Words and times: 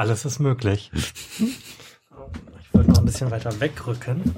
Alles 0.00 0.24
ist 0.24 0.38
möglich. 0.38 0.90
Ich 0.94 2.72
wollte 2.72 2.88
noch 2.90 3.00
ein 3.00 3.04
bisschen 3.04 3.30
weiter 3.30 3.60
wegrücken, 3.60 4.34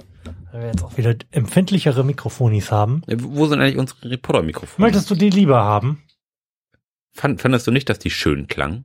weil 0.51 0.61
wir 0.63 0.67
jetzt 0.71 0.83
auch 0.83 0.97
wieder 0.97 1.15
empfindlichere 1.31 2.03
Mikrofonis 2.03 2.73
haben. 2.73 3.03
Wo 3.07 3.47
sind 3.47 3.61
eigentlich 3.61 3.79
unsere 3.79 4.11
Reporter-Mikrofone? 4.11 4.85
Möchtest 4.85 5.09
du 5.09 5.15
die 5.15 5.31
lieber 5.31 5.63
haben? 5.63 6.03
Fand, 7.13 7.41
fandest 7.41 7.65
du 7.69 7.71
nicht, 7.71 7.89
dass 7.89 8.01
die 8.01 8.11
schön 8.11 8.49
klang? 8.49 8.83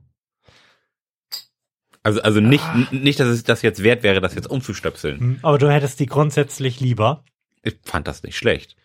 Also, 2.04 2.22
also 2.22 2.38
nicht, 2.38 2.62
Ah. 2.62 2.86
nicht, 2.92 3.18
dass 3.18 3.26
es 3.26 3.42
das 3.42 3.62
jetzt 3.62 3.82
wert 3.82 4.04
wäre, 4.04 4.20
das 4.20 4.36
jetzt 4.36 4.48
umzustöpseln. 4.48 5.18
Hm, 5.18 5.38
Aber 5.42 5.58
du 5.58 5.68
hättest 5.72 5.98
die 5.98 6.06
grundsätzlich 6.06 6.78
lieber. 6.78 7.24
Ich 7.64 7.76
fand 7.82 8.06
das 8.06 8.22
nicht 8.22 8.36
schlecht. 8.36 8.76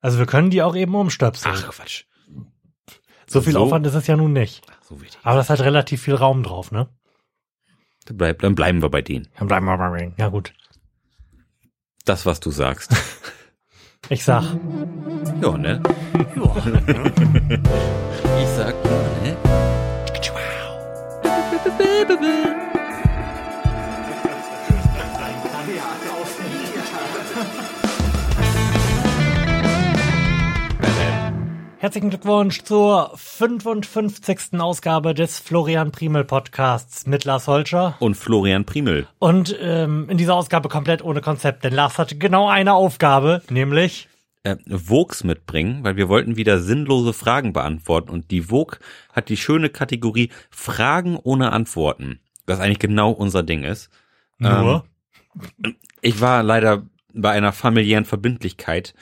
Also 0.00 0.18
wir 0.18 0.26
können 0.26 0.50
die 0.50 0.60
auch 0.60 0.74
eben 0.74 0.96
umstöpseln. 0.96 1.54
Ach, 1.56 1.68
Quatsch. 1.70 2.02
so 3.28 3.40
viel 3.42 3.52
so? 3.52 3.60
Aufwand 3.60 3.86
ist 3.86 3.94
es 3.94 4.08
ja 4.08 4.16
nun 4.16 4.32
nicht. 4.32 4.66
So 4.88 5.00
wichtig. 5.00 5.18
Aber 5.24 5.36
das 5.36 5.50
hat 5.50 5.60
relativ 5.60 6.02
viel 6.02 6.14
Raum 6.14 6.44
drauf, 6.44 6.70
ne? 6.70 6.88
Dann, 8.04 8.16
bleib, 8.16 8.40
dann 8.42 8.54
bleiben 8.54 8.82
wir 8.82 8.88
bei 8.88 9.02
denen. 9.02 9.26
Dann 9.36 9.48
bleiben 9.48 9.66
wir 9.66 9.76
bei 9.76 10.12
Ja 10.16 10.28
gut. 10.28 10.54
Das, 12.04 12.24
was 12.24 12.40
du 12.40 12.50
sagst. 12.50 12.94
Ich 14.08 14.22
sag. 14.22 14.44
ja, 15.42 15.58
ne? 15.58 15.82
Ich 18.40 18.48
sag, 18.50 18.74
ja, 18.84 19.02
ne? 19.24 19.65
Herzlichen 31.78 32.08
Glückwunsch 32.08 32.62
zur 32.62 33.12
55. 33.16 34.58
Ausgabe 34.58 35.12
des 35.12 35.38
Florian 35.38 35.92
Primel 35.92 36.24
Podcasts 36.24 37.06
mit 37.06 37.26
Lars 37.26 37.48
Holscher. 37.48 37.96
Und 38.00 38.16
Florian 38.16 38.64
Primel. 38.64 39.06
Und 39.18 39.54
ähm, 39.60 40.08
in 40.08 40.16
dieser 40.16 40.36
Ausgabe 40.36 40.70
komplett 40.70 41.04
ohne 41.04 41.20
Konzept, 41.20 41.64
denn 41.64 41.74
Lars 41.74 41.98
hatte 41.98 42.16
genau 42.16 42.48
eine 42.48 42.72
Aufgabe, 42.72 43.42
nämlich 43.50 44.08
äh, 44.42 44.56
Vogues 44.64 45.22
mitbringen, 45.22 45.84
weil 45.84 45.96
wir 45.96 46.08
wollten 46.08 46.36
wieder 46.36 46.60
sinnlose 46.60 47.12
Fragen 47.12 47.52
beantworten 47.52 48.08
und 48.08 48.30
die 48.30 48.42
Vogue 48.42 48.78
hat 49.12 49.28
die 49.28 49.36
schöne 49.36 49.68
Kategorie 49.68 50.30
Fragen 50.50 51.18
ohne 51.22 51.52
Antworten, 51.52 52.20
was 52.46 52.58
eigentlich 52.58 52.78
genau 52.78 53.10
unser 53.10 53.42
Ding 53.42 53.64
ist. 53.64 53.90
nur. 54.38 54.86
Ich 56.00 56.22
war 56.22 56.42
leider 56.42 56.86
bei 57.12 57.32
einer 57.32 57.52
familiären 57.52 58.06
Verbindlichkeit 58.06 58.94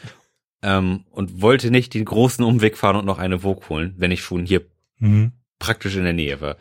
ähm, 0.65 1.05
und 1.11 1.41
wollte 1.41 1.71
nicht 1.71 1.95
den 1.95 2.05
großen 2.05 2.45
Umweg 2.45 2.77
fahren 2.77 2.97
und 2.97 3.05
noch 3.05 3.19
eine 3.19 3.41
Vogue 3.41 3.69
holen, 3.69 3.95
wenn 3.99 4.11
ich 4.11 4.23
schon 4.23 4.47
hier 4.47 4.63
Hm. 4.99 5.33
praktisch 5.59 5.97
in 5.97 6.05
der 6.05 6.13
Nähe 6.13 6.41
war. 6.41 6.57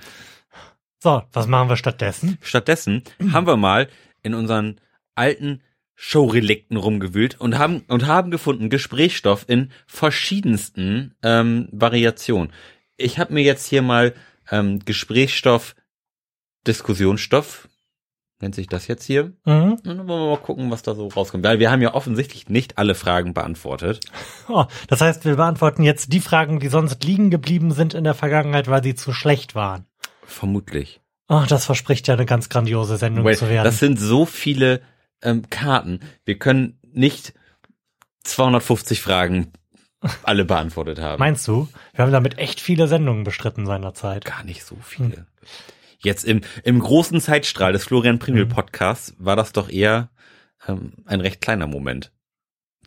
So, 1.01 1.23
was 1.31 1.47
machen 1.47 1.69
wir 1.69 1.77
stattdessen? 1.77 2.37
Stattdessen 2.41 3.03
haben 3.31 3.47
wir 3.47 3.57
mal 3.57 3.89
in 4.21 4.33
unseren 4.33 4.79
alten 5.15 5.61
Showrelikten 5.95 6.77
rumgewühlt 6.77 7.39
und 7.39 7.57
haben 7.57 7.83
und 7.87 8.07
haben 8.07 8.31
gefunden 8.31 8.69
Gesprächsstoff 8.69 9.45
in 9.47 9.71
verschiedensten 9.85 11.15
ähm, 11.21 11.69
Variationen. 11.71 12.51
Ich 12.97 13.19
habe 13.19 13.33
mir 13.33 13.43
jetzt 13.43 13.67
hier 13.67 13.81
mal 13.81 14.13
ähm, 14.49 14.79
Gesprächsstoff, 14.79 15.75
Diskussionsstoff 16.65 17.69
nennt 18.43 18.53
sich 18.53 18.67
das 18.67 18.87
jetzt 18.87 19.05
hier. 19.05 19.33
Mhm. 19.45 19.73
Und 19.73 19.87
dann 19.87 20.07
wollen 20.07 20.21
wir 20.21 20.29
mal 20.29 20.37
gucken, 20.37 20.69
was 20.69 20.83
da 20.83 20.93
so 20.93 21.07
rauskommt. 21.07 21.43
Weil 21.43 21.59
wir 21.59 21.71
haben 21.71 21.81
ja 21.81 21.95
offensichtlich 21.95 22.49
nicht 22.49 22.77
alle 22.77 22.93
Fragen 22.93 23.33
beantwortet. 23.33 24.01
Oh, 24.49 24.65
das 24.87 25.01
heißt, 25.01 25.25
wir 25.25 25.37
beantworten 25.37 25.83
jetzt 25.83 26.11
die 26.13 26.19
Fragen, 26.19 26.59
die 26.59 26.67
sonst 26.67 27.03
liegen 27.03 27.31
geblieben 27.31 27.71
sind 27.71 27.93
in 27.93 28.03
der 28.03 28.13
Vergangenheit, 28.13 28.67
weil 28.67 28.83
sie 28.83 28.93
zu 28.93 29.13
schlecht 29.13 29.55
waren. 29.55 29.85
Vermutlich. 30.25 31.01
Oh, 31.29 31.43
das 31.47 31.65
verspricht 31.65 32.07
ja 32.07 32.13
eine 32.13 32.25
ganz 32.25 32.49
grandiose 32.49 32.97
Sendung 32.97 33.23
Weil 33.23 33.37
zu 33.37 33.49
werden. 33.49 33.63
das 33.63 33.79
sind 33.79 33.99
so 33.99 34.25
viele 34.25 34.81
ähm, 35.21 35.49
Karten. 35.49 36.01
Wir 36.25 36.37
können 36.37 36.77
nicht 36.91 37.33
250 38.23 39.01
Fragen 39.01 39.53
alle 40.23 40.43
beantwortet 40.43 40.99
haben. 40.99 41.19
Meinst 41.19 41.47
du? 41.47 41.69
Wir 41.93 42.03
haben 42.03 42.11
damit 42.11 42.37
echt 42.37 42.59
viele 42.59 42.87
Sendungen 42.87 43.23
bestritten 43.23 43.65
seinerzeit. 43.65 44.25
Gar 44.25 44.43
nicht 44.43 44.65
so 44.65 44.75
viele. 44.81 45.25
Jetzt 46.03 46.25
im, 46.25 46.41
im 46.63 46.79
großen 46.79 47.21
Zeitstrahl 47.21 47.71
des 47.71 47.85
Florian 47.85 48.19
Primel 48.19 48.45
Podcasts 48.45 49.15
war 49.17 49.35
das 49.35 49.53
doch 49.53 49.69
eher 49.69 50.09
ähm, 50.67 50.93
ein 51.05 51.21
recht 51.21 51.41
kleiner 51.41 51.67
Moment, 51.67 52.11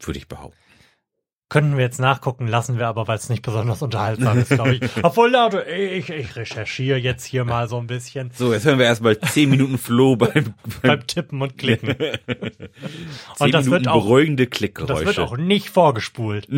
würde 0.01 0.19
ich 0.19 0.29
behaupten. 0.29 0.66
Könnten 1.49 1.77
wir 1.77 1.85
jetzt 1.85 2.01
nachgucken, 2.01 2.49
lassen 2.49 2.77
wir 2.77 2.89
aber, 2.89 3.07
weil 3.07 3.19
es 3.19 3.29
nicht 3.29 3.43
besonders 3.43 3.81
unterhaltsam 3.81 4.39
ist, 4.39 4.49
glaube 4.49 4.75
ich. 4.75 4.81
Obwohl, 5.05 5.31
Leute, 5.31 5.63
ich, 5.63 6.11
ich 6.11 6.35
recherchiere 6.35 6.99
jetzt 6.99 7.25
hier 7.25 7.45
mal 7.45 7.69
so 7.69 7.79
ein 7.79 7.87
bisschen 7.87 8.33
So, 8.35 8.53
jetzt 8.53 8.65
hören 8.65 8.81
wir 8.81 8.87
erstmal 8.87 9.17
10 9.17 9.51
Minuten 9.51 9.79
Flow 9.79 10.17
beim, 10.17 10.33
beim 10.83 10.83
beim 10.83 11.07
Tippen 11.07 11.41
und 11.43 11.57
Klicken. 11.57 11.95
10 11.97 12.19
Und 13.39 13.55
das 13.55 13.67
Minuten 13.67 13.71
wird 13.71 13.89
auch, 13.89 14.03
beruhigende 14.03 14.47
das 14.49 14.59
Klickgeräusche. 14.59 15.07
wird 15.07 15.19
auch 15.21 15.37
nicht 15.37 15.71
vorgespult. 15.71 16.49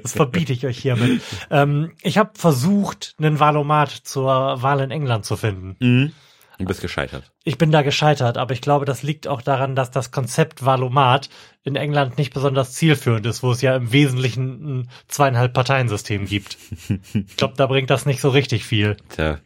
das 0.00 0.12
verbiete 0.12 0.52
ich 0.52 0.64
euch 0.64 0.78
hiermit. 0.78 1.20
Ähm, 1.50 1.90
ich 2.02 2.18
habe 2.18 2.30
versucht, 2.34 3.16
einen 3.18 3.40
Valomat 3.40 3.90
zur 3.90 4.62
Wahl 4.62 4.78
in 4.80 4.92
England 4.92 5.24
zu 5.24 5.36
finden. 5.36 5.74
Mhm. 5.80 6.12
Du 6.58 6.64
bist 6.64 6.80
gescheitert. 6.80 7.32
Ich 7.44 7.58
bin 7.58 7.70
da 7.70 7.82
gescheitert, 7.82 8.38
aber 8.38 8.54
ich 8.54 8.62
glaube, 8.62 8.86
das 8.86 9.02
liegt 9.02 9.28
auch 9.28 9.42
daran, 9.42 9.76
dass 9.76 9.90
das 9.90 10.10
Konzept 10.10 10.64
Valomat 10.64 11.28
in 11.64 11.76
England 11.76 12.16
nicht 12.16 12.32
besonders 12.32 12.72
zielführend 12.72 13.26
ist, 13.26 13.42
wo 13.42 13.50
es 13.50 13.60
ja 13.60 13.76
im 13.76 13.92
Wesentlichen 13.92 14.80
ein 14.80 14.90
zweieinhalb 15.08 15.52
Parteiensystem 15.52 16.26
gibt. 16.26 16.56
Ich 17.12 17.36
glaube, 17.36 17.54
da 17.56 17.66
bringt 17.66 17.90
das 17.90 18.06
nicht 18.06 18.20
so 18.20 18.30
richtig 18.30 18.64
viel. 18.64 18.96
Tja, 19.10 19.40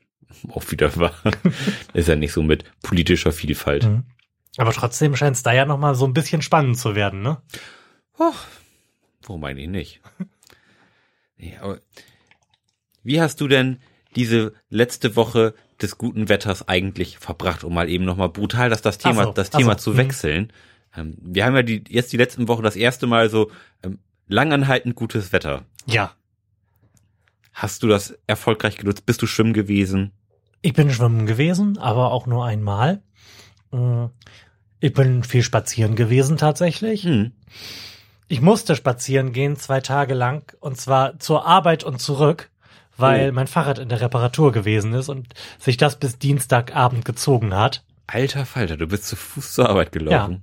auch 0.53 0.71
wieder 0.71 0.95
wahr. 0.97 1.15
Ist 1.95 2.09
ja 2.09 2.17
nicht 2.17 2.33
so 2.33 2.43
mit 2.43 2.65
politischer 2.83 3.33
Vielfalt. 3.33 3.85
Mhm. 3.85 4.05
Aber 4.57 4.73
trotzdem 4.73 5.17
scheint 5.17 5.37
es 5.37 5.43
da 5.43 5.53
ja 5.53 5.65
noch 5.65 5.79
mal 5.79 5.95
so 5.95 6.07
ein 6.07 6.13
bisschen 6.13 6.43
spannend 6.43 6.79
zu 6.79 6.95
werden, 6.95 7.23
ne? 7.23 7.39
Warum 9.23 9.45
eigentlich 9.45 9.69
nicht? 9.69 10.01
Nee, 11.43 11.57
aber 11.59 11.81
wie 13.03 13.19
hast 13.19 13.41
du 13.41 13.49
denn 13.49 13.81
diese 14.15 14.53
letzte 14.69 15.17
Woche 15.17 15.55
des 15.83 15.99
guten 15.99 16.29
Wetters 16.29 16.69
eigentlich 16.69 17.19
verbracht, 17.19 17.65
um 17.65 17.75
mal 17.75 17.89
eben 17.89 18.05
nochmal 18.05 18.29
brutal 18.29 18.71
das, 18.71 18.83
das 18.83 18.99
Thema, 18.99 19.25
so, 19.25 19.33
das 19.33 19.51
Thema 19.51 19.73
so, 19.73 19.85
zu 19.85 19.91
mhm. 19.93 19.97
wechseln? 19.97 20.53
Ähm, 20.97 21.17
wir 21.21 21.45
haben 21.45 21.57
ja 21.57 21.63
die, 21.63 21.85
jetzt 21.89 22.13
die 22.13 22.17
letzten 22.17 22.49
Wochen 22.49 22.63
das 22.63 22.77
erste 22.77 23.07
Mal 23.07 23.31
so 23.31 23.51
ähm, 23.83 23.99
langanhaltend 24.29 24.95
gutes 24.95 25.33
Wetter. 25.33 25.65
Ja. 25.87 26.13
Hast 27.53 27.83
du 27.83 27.89
das 27.89 28.19
erfolgreich 28.27 28.77
genutzt? 28.77 29.07
Bist 29.07 29.21
du 29.23 29.27
schwimmen 29.27 29.53
gewesen? 29.53 30.13
Ich 30.63 30.73
bin 30.73 30.91
schwimmen 30.91 31.27
gewesen, 31.27 31.79
aber 31.79 32.13
auch 32.13 32.27
nur 32.27 32.45
einmal. 32.45 33.03
Äh, 33.73 34.09
Ich 34.83 34.95
bin 34.95 35.25
viel 35.25 35.43
spazieren 35.43 35.95
gewesen 35.95 36.39
tatsächlich. 36.39 37.05
Hm. 37.05 37.33
Ich 38.29 38.41
musste 38.41 38.77
spazieren 38.77 39.33
gehen 39.33 39.57
zwei 39.57 39.81
Tage 39.81 40.15
lang 40.15 40.55
und 40.61 40.81
zwar 40.81 41.19
zur 41.19 41.45
Arbeit 41.47 41.85
und 41.85 42.01
zurück, 42.01 42.51
weil 43.01 43.31
Oh. 43.31 43.33
mein 43.33 43.47
Fahrrad 43.47 43.79
in 43.79 43.89
der 43.89 44.01
Reparatur 44.01 44.53
gewesen 44.53 44.93
ist 44.95 45.09
und 45.09 45.35
sich 45.59 45.77
das 45.77 45.99
bis 45.99 46.19
Dienstagabend 46.19 47.05
gezogen 47.05 47.55
hat. 47.55 47.85
Alter 48.07 48.45
Falter, 48.47 48.77
du 48.77 48.87
bist 48.87 49.05
zu 49.07 49.17
Fuß 49.17 49.53
zur 49.55 49.69
Arbeit 49.69 49.93
gelaufen. 49.93 50.43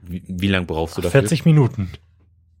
Wie, 0.00 0.22
wie 0.26 0.48
lang 0.48 0.66
brauchst 0.66 0.96
du 0.96 1.02
dafür? 1.02 1.20
40 1.20 1.44
Minuten. 1.44 1.92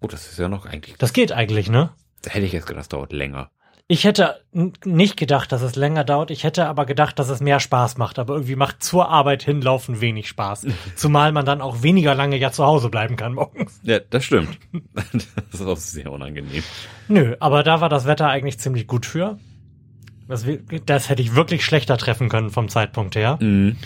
Oh, 0.00 0.06
das 0.06 0.30
ist 0.30 0.38
ja 0.38 0.48
noch 0.48 0.66
eigentlich. 0.66 0.96
Das 0.98 1.12
geht 1.12 1.32
eigentlich, 1.32 1.68
ne? 1.70 1.90
Da 2.22 2.30
hätte 2.30 2.46
ich 2.46 2.52
jetzt 2.52 2.66
gedacht, 2.66 2.80
das 2.80 2.88
dauert 2.88 3.12
länger. 3.12 3.50
Ich 3.88 4.04
hätte 4.04 4.40
nicht 4.84 5.16
gedacht, 5.16 5.52
dass 5.52 5.60
es 5.62 5.76
länger 5.76 6.04
dauert. 6.04 6.30
Ich 6.30 6.44
hätte 6.44 6.66
aber 6.66 6.86
gedacht, 6.86 7.18
dass 7.18 7.28
es 7.28 7.40
mehr 7.40 7.60
Spaß 7.60 7.98
macht. 7.98 8.18
Aber 8.18 8.34
irgendwie 8.34 8.56
macht 8.56 8.82
zur 8.82 9.08
Arbeit 9.08 9.42
hinlaufen 9.42 10.00
wenig 10.00 10.28
Spaß. 10.28 10.66
Zumal 10.96 11.32
man 11.32 11.44
dann 11.44 11.60
auch 11.60 11.82
weniger 11.82 12.14
lange 12.14 12.36
ja 12.36 12.52
zu 12.52 12.64
Hause 12.64 12.88
bleiben 12.88 13.16
kann 13.16 13.34
morgens. 13.34 13.80
Ja, 13.82 13.98
das 13.98 14.24
stimmt. 14.24 14.56
das 14.94 15.60
ist 15.60 15.66
auch 15.66 15.76
sehr 15.76 16.10
unangenehm. 16.10 16.62
Nö, 17.08 17.36
aber 17.40 17.62
da 17.62 17.80
war 17.80 17.88
das 17.88 18.06
Wetter 18.06 18.28
eigentlich 18.28 18.58
ziemlich 18.58 18.86
gut 18.86 19.04
für. 19.04 19.38
Das, 20.28 20.46
das 20.86 21.08
hätte 21.08 21.20
ich 21.20 21.34
wirklich 21.34 21.64
schlechter 21.64 21.98
treffen 21.98 22.28
können 22.28 22.50
vom 22.50 22.68
Zeitpunkt 22.68 23.16
her. 23.16 23.38
Mhm. 23.40 23.76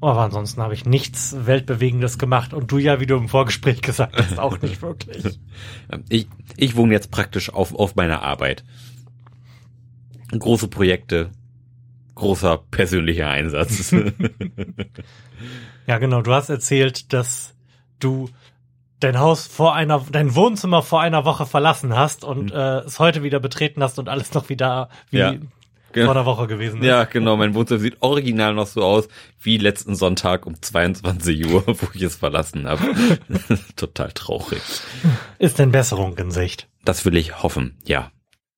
Aber 0.00 0.20
ansonsten 0.20 0.62
habe 0.62 0.74
ich 0.74 0.84
nichts 0.84 1.36
Weltbewegendes 1.46 2.18
gemacht. 2.18 2.52
Und 2.52 2.70
du 2.70 2.78
ja, 2.78 3.00
wie 3.00 3.06
du 3.06 3.16
im 3.16 3.28
Vorgespräch 3.28 3.82
gesagt 3.82 4.16
hast, 4.16 4.38
auch 4.38 4.60
nicht 4.60 4.82
wirklich. 4.82 5.38
Ich, 6.08 6.28
ich 6.56 6.76
wohne 6.76 6.92
jetzt 6.92 7.10
praktisch 7.10 7.52
auf, 7.52 7.74
auf 7.74 7.96
meiner 7.96 8.22
Arbeit. 8.22 8.64
Große 10.36 10.68
Projekte, 10.68 11.30
großer 12.14 12.58
persönlicher 12.70 13.28
Einsatz. 13.30 13.94
Ja, 15.86 15.96
genau. 15.98 16.20
Du 16.20 16.32
hast 16.34 16.50
erzählt, 16.50 17.12
dass 17.14 17.54
du 17.98 18.28
dein 19.00 19.18
Haus 19.18 19.46
vor 19.46 19.74
einer, 19.74 20.04
dein 20.12 20.34
Wohnzimmer 20.34 20.82
vor 20.82 21.00
einer 21.00 21.24
Woche 21.24 21.46
verlassen 21.46 21.96
hast 21.96 22.24
und 22.24 22.50
äh, 22.50 22.80
es 22.80 22.98
heute 22.98 23.22
wieder 23.22 23.40
betreten 23.40 23.82
hast 23.82 23.98
und 23.98 24.08
alles 24.08 24.34
noch 24.34 24.48
wieder 24.50 24.90
wie 25.10 25.16
Ja. 25.18 25.34
vor 25.94 26.10
einer 26.10 26.26
Woche 26.26 26.46
gewesen 26.46 26.80
ist. 26.82 26.86
ja, 26.86 27.04
genau. 27.04 27.38
Mein 27.38 27.54
Wohnzimmer 27.54 27.80
sieht 27.80 27.96
original 28.02 28.52
noch 28.52 28.66
so 28.66 28.82
aus 28.82 29.08
wie 29.40 29.56
letzten 29.56 29.94
Sonntag 29.94 30.44
um 30.44 30.60
22 30.60 31.46
Uhr, 31.46 31.64
wo 31.66 31.86
ich 31.94 32.02
es 32.02 32.16
verlassen 32.16 32.66
habe. 32.68 32.82
Total 33.76 34.12
traurig. 34.12 34.60
Ist 35.38 35.58
denn 35.58 35.72
Besserung 35.72 36.18
in 36.18 36.30
Sicht? 36.32 36.68
Das 36.84 37.06
will 37.06 37.16
ich 37.16 37.42
hoffen, 37.42 37.78
ja. 37.86 38.10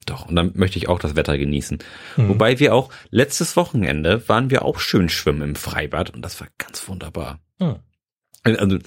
Doch, 0.07 0.27
und 0.27 0.35
dann 0.37 0.53
möchte 0.55 0.79
ich 0.79 0.89
auch 0.89 0.99
das 0.99 1.15
Wetter 1.15 1.37
genießen. 1.39 1.79
Mhm. 2.17 2.29
Wobei 2.29 2.59
wir 2.59 2.75
auch, 2.75 2.91
letztes 3.11 3.57
Wochenende 3.57 4.27
waren 4.29 4.51
wir 4.51 4.65
auch 4.65 4.79
schön 4.81 5.09
schwimmen 5.09 5.43
im 5.43 5.55
Freibad 5.57 6.11
und 6.11 6.23
das 6.23 6.41
war 6.41 6.49
ganz 6.59 6.89
wunderbar. 6.89 7.39
Hm. 7.59 7.77
Also 8.43 8.79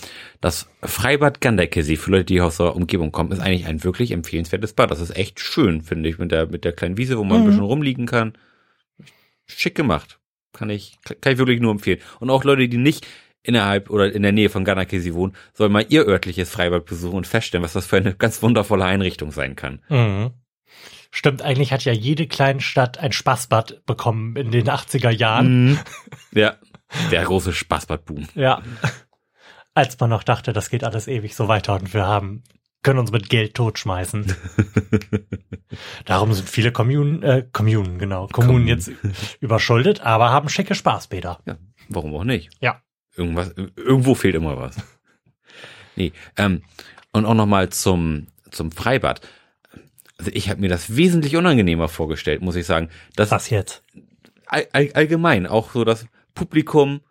das 0.42 0.68
Freibad 0.82 1.40
Ganderkesee, 1.40 1.96
für 1.96 2.10
Leute, 2.10 2.26
die 2.26 2.42
aus 2.42 2.58
der 2.58 2.76
Umgebung 2.76 3.12
kommen, 3.12 3.32
ist 3.32 3.40
eigentlich 3.40 3.68
ein 3.68 3.84
wirklich 3.84 4.10
empfehlenswertes 4.12 4.74
Bad. 4.74 4.90
Das 4.90 5.00
ist 5.00 5.16
echt 5.16 5.40
schön, 5.40 5.82
finde 5.82 6.10
ich, 6.10 6.18
mit 6.18 6.32
der, 6.32 6.48
mit 6.48 6.66
der 6.66 6.72
kleinen 6.72 6.98
Wiese, 6.98 7.20
wo 7.20 7.24
man 7.24 7.38
ein 7.38 7.44
Mhm. 7.44 7.48
bisschen 7.48 7.62
rumliegen 7.64 8.06
kann. 8.08 8.34
Schick 9.46 9.76
gemacht. 9.76 10.20
Kann 10.54 10.72
ich, 10.72 10.98
kann 11.22 11.34
ich 11.34 11.38
wirklich 11.40 11.60
nur 11.60 11.72
empfehlen. 11.72 12.00
Und 12.20 12.32
auch 12.32 12.44
Leute, 12.44 12.68
die 12.68 12.78
nicht 12.78 13.06
innerhalb 13.44 13.90
oder 13.92 14.12
in 14.12 14.24
der 14.24 14.32
Nähe 14.32 14.50
von 14.50 14.64
Ganderkesee 14.66 15.14
wohnen, 15.14 15.36
sollen 15.54 15.72
mal 15.72 15.86
ihr 15.88 16.08
örtliches 16.08 16.50
Freibad 16.50 16.86
besuchen 16.86 17.18
und 17.18 17.28
feststellen, 17.28 17.64
was 17.64 17.74
das 17.74 17.86
für 17.86 17.98
eine 17.98 18.16
ganz 18.16 18.42
wundervolle 18.42 18.86
Einrichtung 18.86 19.32
sein 19.32 19.56
kann. 19.56 19.82
Mhm. 19.90 20.32
Stimmt, 21.16 21.44
eigentlich 21.44 21.72
hat 21.72 21.86
ja 21.86 21.94
jede 21.94 22.26
Kleinstadt 22.26 22.98
ein 22.98 23.12
Spaßbad 23.12 23.86
bekommen 23.86 24.36
in 24.36 24.50
den 24.50 24.68
80er 24.68 25.12
Jahren. 25.12 25.66
Mhm. 25.66 25.80
Ja, 26.32 26.56
der 27.12 27.24
große 27.24 27.54
Spaßbadboom. 27.54 28.30
Ja. 28.34 28.64
Als 29.76 30.00
man 30.00 30.10
noch 30.10 30.24
dachte, 30.24 30.54
das 30.54 30.72
geht 30.72 30.84
alles 30.84 31.08
ewig 31.08 31.36
so 31.36 31.48
weiter 31.48 31.76
und 31.76 31.94
wir 31.94 32.08
haben, 32.08 32.44
können 32.82 32.98
uns 32.98 33.12
mit 33.12 33.30
Geld 33.30 33.54
totschmeißen. 33.54 34.36
Darum 36.06 36.34
sind 36.34 36.50
viele 36.50 36.72
Kommunen, 36.72 37.22
äh, 37.22 37.46
Kommunen, 37.54 38.00
genau, 38.00 38.28
Kommunen 38.28 38.66
Kommunen. 38.66 38.68
jetzt 38.68 38.92
überschuldet, 39.40 40.02
aber 40.02 40.32
haben 40.32 40.50
schicke 40.50 40.74
Spaßbäder. 40.74 41.42
Ja, 41.46 41.58
warum 41.90 42.16
auch 42.16 42.24
nicht? 42.24 42.50
Ja. 42.60 42.82
Irgendwas, 43.16 43.54
irgendwo 43.76 44.16
fehlt 44.16 44.34
immer 44.34 44.58
was. 44.58 44.78
Nee, 45.96 46.12
ähm, 46.38 46.64
und 47.12 47.26
auch 47.26 47.36
nochmal 47.36 47.70
zum, 47.70 48.30
zum 48.50 48.72
Freibad. 48.72 49.22
Also 50.24 50.32
ich 50.38 50.50
habe 50.50 50.62
mir 50.62 50.70
das 50.70 50.96
wesentlich 50.96 51.36
unangenehmer 51.36 51.90
vorgestellt, 51.90 52.42
muss 52.42 52.56
ich 52.56 52.66
sagen. 52.66 52.88
Das 53.18 53.30
Was 53.32 53.50
jetzt? 53.50 53.84
all, 54.48 54.66
all, 54.72 54.90
allgemein, 54.94 55.46
auch 55.48 55.72
so 55.74 55.84
das 55.84 56.06
Publikum, 56.34 57.02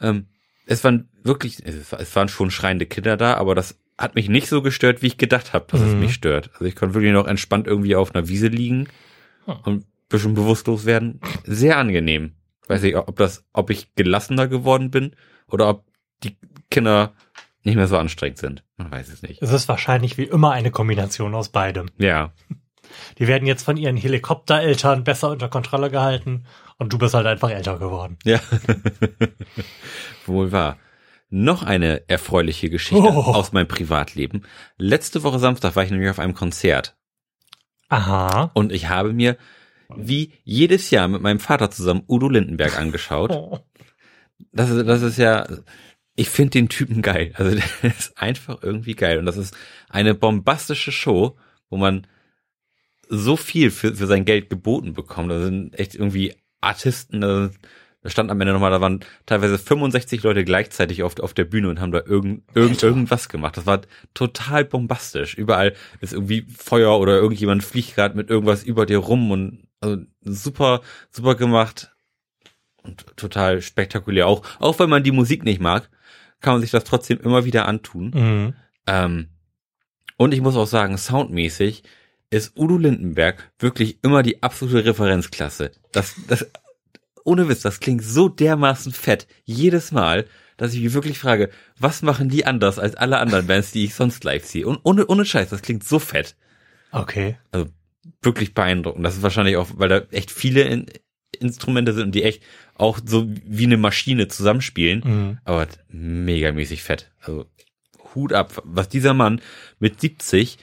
ähm, 0.00 0.26
es 0.64 0.82
waren 0.84 1.10
wirklich, 1.22 1.58
es, 1.66 1.92
es 1.92 2.16
waren 2.16 2.28
schon 2.28 2.50
schreiende 2.50 2.86
Kinder 2.86 3.18
da, 3.18 3.34
aber 3.34 3.54
das 3.54 3.78
hat 3.98 4.14
mich 4.14 4.30
nicht 4.30 4.48
so 4.48 4.62
gestört, 4.62 5.02
wie 5.02 5.08
ich 5.08 5.18
gedacht 5.18 5.52
habe, 5.52 5.66
dass 5.68 5.80
es 5.82 5.92
Mhm. 5.92 6.00
mich 6.00 6.14
stört. 6.14 6.48
Also 6.54 6.64
ich 6.64 6.74
konnte 6.74 6.94
wirklich 6.94 7.12
noch 7.12 7.26
entspannt 7.26 7.66
irgendwie 7.66 7.94
auf 7.94 8.14
einer 8.14 8.28
Wiese 8.28 8.46
liegen 8.46 8.88
Hm. 9.44 9.56
und 9.64 9.74
ein 9.80 9.84
bisschen 10.08 10.32
bewusstlos 10.32 10.86
werden. 10.86 11.20
Sehr 11.44 11.76
angenehm. 11.76 12.32
Weiß 12.68 12.82
ich, 12.84 12.96
ob 12.96 13.16
das, 13.16 13.44
ob 13.52 13.68
ich 13.68 13.94
gelassener 13.96 14.48
geworden 14.48 14.90
bin 14.90 15.14
oder 15.46 15.68
ob 15.68 15.84
die 16.22 16.36
Kinder 16.70 17.12
nicht 17.64 17.76
mehr 17.76 17.86
so 17.86 17.96
anstrengend 17.98 18.38
sind. 18.38 18.64
Man 18.76 18.90
weiß 18.90 19.08
es 19.08 19.22
nicht. 19.22 19.40
Es 19.42 19.52
ist 19.52 19.68
wahrscheinlich 19.68 20.16
wie 20.18 20.24
immer 20.24 20.50
eine 20.52 20.70
Kombination 20.72 21.34
aus 21.34 21.50
beidem. 21.50 21.90
Ja, 21.98 22.32
Die 23.18 23.26
werden 23.28 23.46
jetzt 23.46 23.64
von 23.64 23.76
ihren 23.76 23.96
Helikoptereltern 23.96 25.04
besser 25.04 25.30
unter 25.30 25.48
Kontrolle 25.48 25.90
gehalten 25.90 26.44
und 26.78 26.92
du 26.92 26.98
bist 26.98 27.14
halt 27.14 27.26
einfach 27.26 27.50
älter 27.50 27.78
geworden. 27.78 28.18
ja. 28.24 28.40
Wohl 30.26 30.52
wahr. 30.52 30.78
Noch 31.30 31.62
eine 31.62 32.08
erfreuliche 32.08 32.68
Geschichte 32.68 33.02
Oh. 33.02 33.32
aus 33.32 33.52
meinem 33.52 33.68
Privatleben. 33.68 34.42
Letzte 34.76 35.22
Woche 35.22 35.38
Samstag 35.38 35.76
war 35.76 35.82
ich 35.84 35.90
nämlich 35.90 36.10
auf 36.10 36.18
einem 36.18 36.34
Konzert 36.34 36.96
Aha. 37.88 38.50
und 38.54 38.70
ich 38.72 38.88
habe 38.88 39.12
mir 39.12 39.36
wie 39.96 40.32
jedes 40.44 40.90
Jahr 40.90 41.08
mit 41.08 41.22
meinem 41.22 41.40
Vater 41.40 41.70
zusammen 41.70 42.02
Udo 42.08 42.28
Lindenberg 42.28 42.78
angeschaut. 42.78 43.30
Oh. 43.34 43.58
Das 44.50 44.70
ist, 44.70 44.86
das 44.88 45.02
ist 45.02 45.18
ja, 45.18 45.46
ich 46.16 46.28
finde 46.28 46.50
den 46.50 46.68
Typen 46.68 47.00
geil. 47.00 47.32
Also 47.36 47.54
der 47.82 47.90
ist 47.96 48.18
einfach 48.18 48.58
irgendwie 48.62 48.94
geil. 48.96 49.18
Und 49.18 49.24
das 49.26 49.36
ist 49.36 49.56
eine 49.88 50.14
bombastische 50.14 50.90
Show, 50.90 51.36
wo 51.70 51.76
man 51.76 52.06
so 53.14 53.36
viel 53.36 53.70
für, 53.70 53.94
für 53.94 54.06
sein 54.06 54.24
Geld 54.24 54.48
geboten 54.48 54.94
bekommt. 54.94 55.30
Da 55.30 55.38
sind 55.38 55.78
echt 55.78 55.94
irgendwie 55.94 56.34
Artisten, 56.62 57.20
da, 57.20 57.50
da 58.00 58.10
stand 58.10 58.30
am 58.30 58.40
Ende 58.40 58.54
nochmal, 58.54 58.70
da 58.70 58.80
waren 58.80 59.00
teilweise 59.26 59.58
65 59.58 60.22
Leute 60.22 60.44
gleichzeitig 60.44 61.02
auf, 61.02 61.20
auf 61.20 61.34
der 61.34 61.44
Bühne 61.44 61.68
und 61.68 61.78
haben 61.78 61.92
da 61.92 62.00
irgend, 62.04 62.44
irgend, 62.54 62.82
irgendwas 62.82 63.28
gemacht. 63.28 63.58
Das 63.58 63.66
war 63.66 63.82
total 64.14 64.64
bombastisch. 64.64 65.34
Überall 65.34 65.74
ist 66.00 66.14
irgendwie 66.14 66.46
Feuer 66.56 66.98
oder 66.98 67.16
irgendjemand 67.16 67.62
fliegt 67.62 67.96
gerade 67.96 68.16
mit 68.16 68.30
irgendwas 68.30 68.64
über 68.64 68.86
dir 68.86 68.98
rum 68.98 69.30
und 69.30 69.68
also 69.80 69.98
super, 70.22 70.80
super 71.10 71.34
gemacht 71.34 71.92
und 72.82 73.04
total 73.18 73.60
spektakulär. 73.60 74.26
Auch, 74.26 74.42
auch 74.58 74.78
wenn 74.78 74.88
man 74.88 75.02
die 75.02 75.12
Musik 75.12 75.44
nicht 75.44 75.60
mag, 75.60 75.90
kann 76.40 76.54
man 76.54 76.62
sich 76.62 76.70
das 76.70 76.84
trotzdem 76.84 77.20
immer 77.20 77.44
wieder 77.44 77.68
antun. 77.68 78.10
Mhm. 78.14 78.54
Ähm, 78.86 79.28
und 80.16 80.32
ich 80.32 80.40
muss 80.40 80.56
auch 80.56 80.66
sagen, 80.66 80.96
soundmäßig 80.96 81.82
ist 82.32 82.58
Udo 82.58 82.78
Lindenberg 82.78 83.52
wirklich 83.58 83.98
immer 84.02 84.22
die 84.22 84.42
absolute 84.42 84.84
Referenzklasse. 84.86 85.70
Das, 85.92 86.14
das, 86.28 86.46
ohne 87.24 87.48
Witz, 87.48 87.60
das 87.60 87.78
klingt 87.78 88.02
so 88.02 88.28
dermaßen 88.28 88.92
fett 88.92 89.26
jedes 89.44 89.92
Mal, 89.92 90.26
dass 90.56 90.72
ich 90.72 90.80
mich 90.80 90.94
wirklich 90.94 91.18
frage, 91.18 91.50
was 91.78 92.02
machen 92.02 92.30
die 92.30 92.46
anders 92.46 92.78
als 92.78 92.94
alle 92.94 93.18
anderen 93.18 93.46
Bands, 93.46 93.72
die 93.72 93.84
ich 93.84 93.94
sonst 93.94 94.24
live 94.24 94.44
sehe? 94.46 94.66
Und 94.66 94.80
ohne, 94.82 95.06
ohne 95.06 95.24
Scheiß, 95.24 95.50
das 95.50 95.62
klingt 95.62 95.84
so 95.84 95.98
fett. 95.98 96.34
Okay. 96.90 97.36
Wirklich 98.22 98.54
beeindruckend. 98.54 99.04
Das 99.04 99.16
ist 99.16 99.22
wahrscheinlich 99.22 99.56
auch, 99.56 99.68
weil 99.74 99.88
da 99.88 99.98
echt 100.10 100.30
viele 100.30 100.62
in, 100.62 100.86
Instrumente 101.38 101.92
sind 101.92 102.06
und 102.06 102.14
die 102.14 102.22
echt 102.22 102.42
auch 102.74 102.98
so 103.04 103.28
wie 103.28 103.66
eine 103.66 103.76
Maschine 103.76 104.28
zusammenspielen. 104.28 105.02
Mhm. 105.04 105.38
Aber 105.44 105.66
megamäßig 105.88 106.82
fett. 106.82 107.10
Also 107.20 107.46
Hut 108.14 108.32
ab, 108.32 108.62
was 108.64 108.88
dieser 108.88 109.12
Mann 109.12 109.40
mit 109.78 110.00
70 110.00 110.58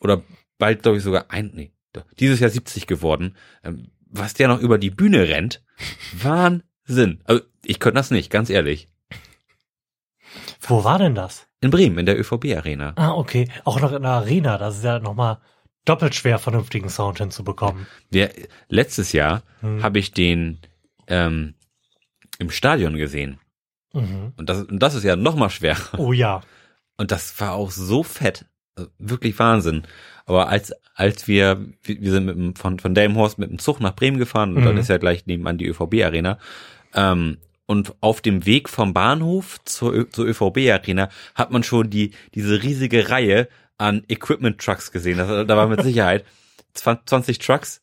oder 0.00 0.22
bald 0.64 0.82
glaube 0.82 0.96
ich 0.96 1.04
sogar 1.04 1.26
ein, 1.28 1.50
nee, 1.52 1.72
dieses 2.18 2.40
Jahr 2.40 2.48
70 2.48 2.86
geworden, 2.86 3.36
ähm, 3.62 3.90
was 4.08 4.32
der 4.32 4.48
noch 4.48 4.60
über 4.60 4.78
die 4.78 4.88
Bühne 4.90 5.28
rennt, 5.28 5.62
Wahnsinn. 6.14 7.20
Also 7.24 7.42
ich 7.66 7.80
könnte 7.80 7.96
das 7.98 8.10
nicht, 8.10 8.30
ganz 8.30 8.48
ehrlich. 8.48 8.88
Wo 10.62 10.84
war 10.84 10.98
denn 10.98 11.14
das? 11.14 11.46
In 11.60 11.70
Bremen, 11.70 11.98
in 11.98 12.06
der 12.06 12.18
ÖVB 12.18 12.56
Arena. 12.56 12.94
Ah, 12.96 13.12
okay. 13.12 13.46
Auch 13.64 13.78
noch 13.78 13.92
in 13.92 14.00
der 14.02 14.12
Arena. 14.12 14.56
Das 14.56 14.78
ist 14.78 14.84
ja 14.84 15.00
nochmal 15.00 15.38
doppelt 15.84 16.14
schwer, 16.14 16.38
vernünftigen 16.38 16.88
Sound 16.88 17.18
hinzubekommen. 17.18 17.86
Der, 18.10 18.32
letztes 18.68 19.12
Jahr 19.12 19.42
Hm. 19.60 19.82
habe 19.82 19.98
ich 19.98 20.12
den 20.12 20.60
ähm, 21.08 21.54
im 22.38 22.50
Stadion 22.50 22.96
gesehen. 22.96 23.38
Mhm. 23.92 24.32
Und 24.38 24.48
das, 24.48 24.62
und 24.62 24.78
das 24.78 24.94
ist 24.94 25.04
ja 25.04 25.16
noch 25.16 25.36
mal 25.36 25.50
schwerer. 25.50 25.98
Oh 25.98 26.14
ja. 26.14 26.40
Und 26.96 27.10
das 27.10 27.38
war 27.38 27.52
auch 27.52 27.70
so 27.70 28.02
fett. 28.02 28.46
Also 28.76 28.90
wirklich 28.98 29.38
Wahnsinn. 29.38 29.82
Aber 30.26 30.48
als, 30.48 30.72
als 30.94 31.28
wir, 31.28 31.64
wir 31.82 32.10
sind 32.10 32.26
mit 32.26 32.36
dem, 32.36 32.56
von, 32.56 32.78
von 32.78 32.94
Delmenhorst 32.94 33.38
mit 33.38 33.50
dem 33.50 33.58
Zug 33.58 33.80
nach 33.80 33.94
Bremen 33.94 34.18
gefahren 34.18 34.54
und 34.54 34.62
Mhm. 34.62 34.66
dann 34.66 34.76
ist 34.78 34.88
ja 34.88 34.96
gleich 34.98 35.26
nebenan 35.26 35.58
die 35.58 35.66
ÖVB-Arena. 35.66 36.38
Ähm, 36.94 37.38
und 37.66 37.94
auf 38.00 38.20
dem 38.20 38.44
Weg 38.46 38.68
vom 38.68 38.92
Bahnhof 38.94 39.58
zur, 39.64 40.10
zur 40.10 40.26
ÖVB-Arena 40.26 41.08
hat 41.34 41.50
man 41.50 41.62
schon 41.62 41.88
die, 41.90 42.12
diese 42.34 42.62
riesige 42.62 43.08
Reihe 43.10 43.48
an 43.78 44.04
Equipment-Trucks 44.08 44.92
gesehen. 44.92 45.18
Das, 45.18 45.28
da 45.46 45.56
war 45.56 45.66
mit 45.68 45.82
Sicherheit 45.84 46.24
20 46.74 47.06
20 47.06 47.38
Trucks, 47.38 47.80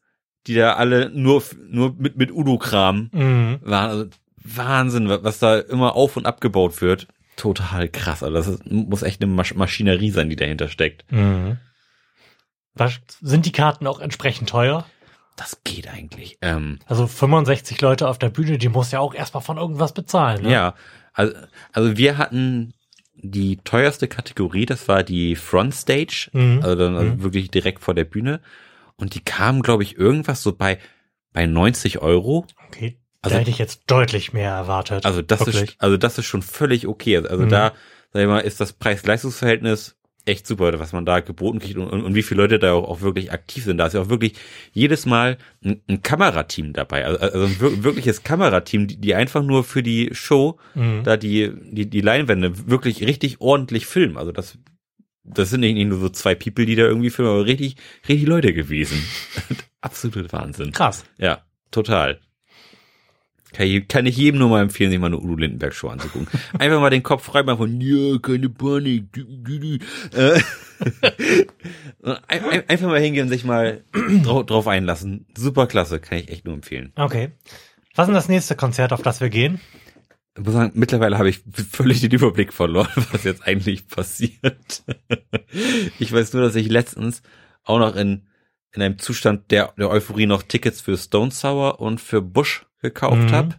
die 0.48 0.56
da 0.56 0.74
alle 0.74 1.10
nur, 1.14 1.44
nur 1.70 1.96
mit, 1.98 2.18
mit 2.18 2.32
Udo-Kram 2.32 3.10
Mhm. 3.12 3.60
waren. 3.62 3.90
Also 3.90 4.06
Wahnsinn, 4.44 5.08
wa- 5.10 5.20
was 5.22 5.38
da 5.40 5.60
immer 5.60 5.96
auf 5.96 6.18
und 6.18 6.26
abgebaut 6.26 6.82
wird. 6.82 7.08
Total 7.36 7.88
krass. 7.90 8.24
Also 8.24 8.36
das 8.36 8.48
ist, 8.48 8.72
muss 8.72 9.04
echt 9.04 9.22
eine 9.22 9.32
Masch 9.32 9.54
Maschinerie 9.56 10.10
sein, 10.12 10.30
die 10.30 10.36
dahinter 10.36 10.68
steckt. 10.68 11.06
Mhm. 11.12 11.58
Was, 12.74 13.00
sind 13.22 13.46
die 13.46 13.52
Karten 13.52 13.86
auch 13.88 14.00
entsprechend 14.00 14.50
teuer? 14.50 14.86
Das 15.36 15.62
geht 15.64 15.88
eigentlich. 15.88 16.38
Ähm, 16.42 16.80
Also 16.86 17.08
65 17.08 17.82
Leute 17.82 18.08
auf 18.08 18.20
der 18.20 18.30
Bühne, 18.30 18.58
die 18.58 18.70
muss 18.70 18.92
ja 18.92 19.00
auch 19.00 19.14
erstmal 19.14 19.44
von 19.44 19.58
irgendwas 19.58 19.94
bezahlen. 19.94 20.44
Ne? 20.44 20.52
Ja, 20.52 20.76
also, 21.14 21.34
also 21.74 21.98
wir 21.98 22.18
hatten 22.18 22.74
die 23.16 23.58
teuerste 23.58 24.08
Kategorie, 24.08 24.66
das 24.66 24.88
war 24.88 25.04
die 25.04 25.36
Frontstage, 25.36 26.30
Mhm. 26.34 26.60
also 26.64 26.76
dann 26.76 26.96
also 26.96 27.12
Mhm. 27.14 27.24
wirklich 27.24 27.52
direkt 27.52 27.82
vor 27.82 27.94
der 27.94 28.06
Bühne. 28.06 28.40
Und 28.96 29.16
die 29.16 29.20
kamen, 29.22 29.62
glaube 29.62 29.84
ich, 29.84 29.98
irgendwas 29.98 30.42
so 30.44 30.54
bei, 30.54 30.80
bei 31.34 31.46
90 31.46 32.00
Euro. 32.02 32.46
Okay. 32.68 32.98
Also- 33.22 33.36
da 33.36 33.40
hätte 33.42 33.52
ich 33.52 33.58
jetzt 33.60 33.84
deutlich 33.88 34.34
mehr 34.34 34.52
erwartet. 34.52 35.06
Also 35.06 35.22
das 35.22 35.42
Wirklich. 35.42 35.56
ist, 35.72 35.76
also 35.82 35.98
das 35.98 36.18
ist 36.18 36.26
schon 36.26 36.42
völlig 36.42 36.88
okay. 36.88 37.18
Also 37.18 37.44
Mhm. 37.44 37.50
da, 37.50 37.74
sag 38.14 38.22
ich 38.22 38.28
mal, 38.28 38.40
ist 38.40 38.60
das 38.60 38.74
Preis-Leistungs-Verhältnis 38.74 39.96
echt 40.26 40.46
super, 40.48 40.78
was 40.80 40.94
man 40.94 41.06
da 41.06 41.20
geboten 41.20 41.60
kriegt 41.60 41.78
und, 41.78 41.88
und, 41.88 42.04
und 42.04 42.16
wie 42.16 42.22
viele 42.24 42.42
Leute 42.44 42.60
da 42.60 42.74
auch, 42.74 42.88
auch 42.88 43.02
wirklich 43.02 43.32
aktiv 43.32 43.64
sind. 43.64 43.78
Da 43.78 43.88
ist 43.88 43.94
ja 43.94 44.02
auch 44.02 44.10
wirklich 44.10 44.34
jedes 44.72 45.06
Mal 45.06 45.38
ein, 45.64 45.82
ein 45.88 46.02
Kamerateam 46.04 46.74
dabei. 46.74 47.06
Also, 47.06 47.20
also 47.20 47.46
ein 47.46 47.60
wir- 47.60 47.84
wirkliches 47.84 48.24
Kamerateam, 48.24 48.88
die, 48.88 48.98
die 48.98 49.16
einfach 49.16 49.44
nur 49.44 49.64
für 49.64 49.82
die 49.84 50.10
Show 50.14 50.58
Mhm. 50.76 51.04
da 51.04 51.18
die, 51.18 51.52
die, 51.72 51.90
die 51.90 52.02
Leinwände 52.02 52.68
wirklich 52.70 53.02
richtig 53.06 53.42
ordentlich 53.42 53.86
filmen. 53.88 54.18
Also 54.18 54.32
das, 54.32 54.58
das 55.24 55.50
sind 55.50 55.62
nicht, 55.62 55.74
nicht 55.76 55.88
nur 55.88 56.00
so 56.00 56.10
zwei 56.10 56.36
People, 56.36 56.66
die 56.66 56.76
da 56.76 56.84
irgendwie 56.84 57.10
filmen, 57.10 57.32
aber 57.32 57.46
richtig, 57.46 57.76
richtig 58.08 58.28
Leute 58.28 58.54
gewesen. 58.54 59.04
Absolut 59.82 60.32
Wahnsinn. 60.34 60.72
Krass. 60.72 61.04
Ja, 61.18 61.44
total. 61.72 62.20
Kann 63.54 63.68
ich, 63.68 63.88
kann 63.88 64.06
ich 64.06 64.18
jedem 64.18 64.40
nur 64.40 64.50
mal 64.50 64.62
empfehlen, 64.62 64.92
sich 64.92 65.00
mal 65.00 65.08
eine 65.08 65.20
Udo 65.20 65.36
Lindenberg 65.36 65.74
Show 65.74 65.90
anzugucken. 65.90 66.28
Einfach 66.58 66.80
mal 66.80 66.90
den 66.90 67.04
Kopf 67.04 67.26
frei 67.26 67.44
machen 67.44 67.58
von, 67.58 67.82
ja, 67.82 68.18
keine 68.20 68.50
Panik. 68.50 69.06
Äh, 70.14 70.42
einfach 72.28 72.88
mal 72.88 73.02
hingehen 73.02 73.24
und 73.24 73.30
sich 73.30 73.44
mal 73.44 73.84
drauf, 74.24 74.46
drauf 74.46 74.68
einlassen. 74.68 75.26
Super 75.36 75.68
klasse, 75.68 76.00
kann 76.00 76.20
ich 76.20 76.30
echt 76.30 76.46
nur 76.46 76.54
empfehlen. 76.54 76.94
Okay. 76.96 77.32
Was 77.96 78.06
ist 78.06 78.08
denn 78.08 78.16
das 78.16 78.30
nächste 78.30 78.56
Konzert, 78.56 78.94
auf 78.94 79.02
das 79.02 79.20
wir 79.20 79.30
gehen? 79.30 79.60
Ich 80.38 80.44
muss 80.46 80.54
sagen, 80.54 80.72
mittlerweile 80.76 81.18
habe 81.18 81.30
ich 81.30 81.42
völlig 81.72 82.00
den 82.00 82.12
Überblick 82.12 82.54
verloren, 82.54 82.88
was 83.12 83.24
jetzt 83.26 83.46
eigentlich 83.46 83.88
passiert. 83.88 84.84
Ich 86.00 86.12
weiß 86.12 86.32
nur, 86.34 86.42
dass 86.42 86.56
ich 86.56 86.70
letztens 86.70 87.22
auch 87.64 87.80
noch 87.80 87.98
in, 87.98 88.28
in 88.72 88.82
einem 88.82 88.98
Zustand 88.98 89.52
der, 89.52 89.74
der 89.78 89.90
Euphorie 89.90 90.26
noch 90.26 90.44
Tickets 90.44 90.80
für 90.80 90.98
Stone 90.98 91.32
Sour 91.32 91.82
und 91.82 92.00
für 92.00 92.22
Bush 92.22 92.66
gekauft 92.82 93.18
Mhm. 93.30 93.32
habe. 93.32 93.56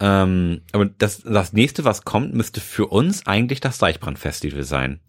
Ähm, 0.00 0.62
aber 0.72 0.86
das, 0.86 1.22
das 1.22 1.52
nächste, 1.52 1.84
was 1.84 2.04
kommt, 2.04 2.32
müsste 2.34 2.60
für 2.60 2.86
uns 2.86 3.26
eigentlich 3.26 3.60
das 3.60 3.78
Deichbrand-Festival 3.78 4.62
sein. 4.62 5.00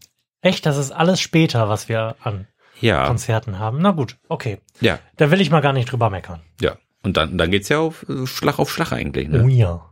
Echt, 0.41 0.65
das 0.65 0.77
ist 0.77 0.91
alles 0.91 1.19
später, 1.21 1.69
was 1.69 1.89
wir 1.89 2.15
an 2.23 2.47
Ja, 2.79 3.05
Konzerten 3.07 3.59
haben. 3.59 3.81
Na 3.81 3.91
gut, 3.91 4.17
okay. 4.29 4.59
ja, 4.81 4.99
Da 5.17 5.29
will 5.31 5.41
ich 5.41 5.51
mal 5.51 5.59
gar 5.61 5.73
nicht 5.73 5.91
drüber 5.91 6.09
meckern. 6.09 6.41
ja. 6.61 6.77
Und 7.01 7.15
dann, 7.15 7.37
dann 7.37 7.49
geht's 7.49 7.69
ja 7.69 7.79
auf 7.79 8.05
äh, 8.09 8.27
Schlag 8.27 8.59
auf 8.59 8.69
Schlag 8.69 8.91
eigentlich, 8.91 9.29
Oh 9.29 9.31
ne? 9.31 9.53
ja. 9.53 9.89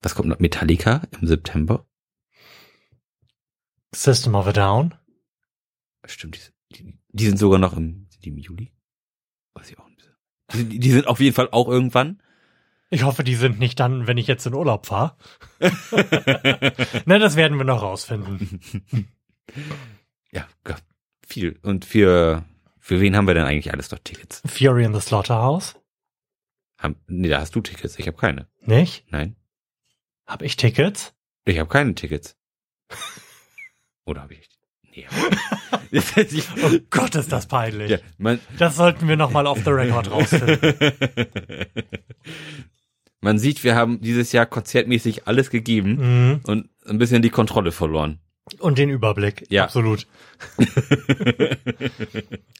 Was 0.00 0.14
kommt 0.14 0.30
noch? 0.30 0.38
Metallica 0.38 1.02
im 1.20 1.26
September? 1.26 1.84
System 3.94 4.34
of 4.34 4.46
a 4.46 4.52
Down. 4.52 4.94
Stimmt, 6.06 6.54
die, 6.72 6.98
die, 7.08 7.26
sind 7.26 7.38
sogar 7.38 7.58
noch 7.58 7.76
im, 7.76 8.06
sind 8.10 8.24
die 8.24 8.28
im 8.30 8.38
Juli? 8.38 8.72
Weiß 9.54 9.70
ich 9.70 9.78
auch 9.78 9.88
nicht. 9.88 10.10
Die, 10.54 10.78
die 10.78 10.90
sind 10.90 11.06
auf 11.06 11.20
jeden 11.20 11.34
Fall 11.34 11.48
auch 11.52 11.68
irgendwann. 11.68 12.22
Ich 12.90 13.02
hoffe, 13.02 13.22
die 13.24 13.34
sind 13.34 13.58
nicht 13.58 13.78
dann, 13.80 14.06
wenn 14.06 14.16
ich 14.18 14.26
jetzt 14.26 14.46
in 14.46 14.54
Urlaub 14.54 14.86
fahre. 14.86 15.14
ne, 17.04 17.18
das 17.18 17.36
werden 17.36 17.58
wir 17.58 17.64
noch 17.64 17.82
rausfinden. 17.82 18.60
Ja, 20.30 20.46
viel. 21.26 21.58
Und 21.62 21.86
für, 21.86 22.44
für 22.78 23.00
wen 23.00 23.16
haben 23.16 23.26
wir 23.26 23.32
denn 23.32 23.46
eigentlich 23.46 23.72
alles 23.72 23.90
noch 23.90 23.98
Tickets? 23.98 24.42
Fury 24.46 24.84
in 24.84 24.92
the 24.92 25.00
Slaughterhouse. 25.00 25.74
Haben, 26.78 26.96
nee, 27.06 27.28
da 27.28 27.40
hast 27.40 27.54
du 27.56 27.62
Tickets. 27.62 27.98
Ich 27.98 28.06
habe 28.06 28.18
keine. 28.18 28.46
Nicht? 28.60 29.10
Nein, 29.10 29.36
Hab 30.26 30.42
ich 30.42 30.56
Tickets? 30.56 31.14
ich 31.46 31.58
habe 31.58 31.68
keine 31.70 31.94
Tickets. 31.94 32.36
Oder 34.04 34.20
habe 34.22 34.34
ich? 34.34 34.48
Nee. 34.94 35.06
hab 35.06 36.16
ich. 36.18 36.44
Oh 36.62 36.78
Gott, 36.90 37.14
ist 37.14 37.32
das 37.32 37.46
peinlich. 37.46 37.90
ja, 37.90 38.36
Das 38.58 38.76
sollten 38.76 39.08
wir 39.08 39.16
noch 39.16 39.30
mal 39.30 39.46
off 39.46 39.64
the 39.64 39.70
record 39.70 40.10
rausfinden. 40.10 40.60
Man 43.20 43.38
sieht, 43.38 43.64
wir 43.64 43.74
haben 43.74 44.00
dieses 44.00 44.32
Jahr 44.32 44.46
konzertmäßig 44.46 45.26
alles 45.26 45.50
gegeben 45.50 45.96
Mhm. 46.30 46.40
und 46.44 46.68
ein 46.86 46.98
bisschen 46.98 47.22
die 47.22 47.30
Kontrolle 47.30 47.72
verloren. 47.72 48.18
Und 48.60 48.78
den 48.78 48.88
Überblick. 48.88 49.44
Ja. 49.50 49.64
Absolut. 49.64 50.06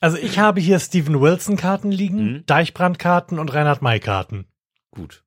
Also 0.01 0.17
ich 0.19 0.39
habe 0.39 0.61
hier 0.61 0.79
Steven 0.79 1.21
Wilson 1.21 1.57
Karten 1.57 1.91
liegen, 1.91 2.33
Mhm. 2.33 2.47
Deichbrand 2.47 2.99
Karten 2.99 3.39
und 3.39 3.53
Reinhard 3.53 3.83
May 3.83 3.99
Karten. 4.01 4.47
Gut. 4.91 5.23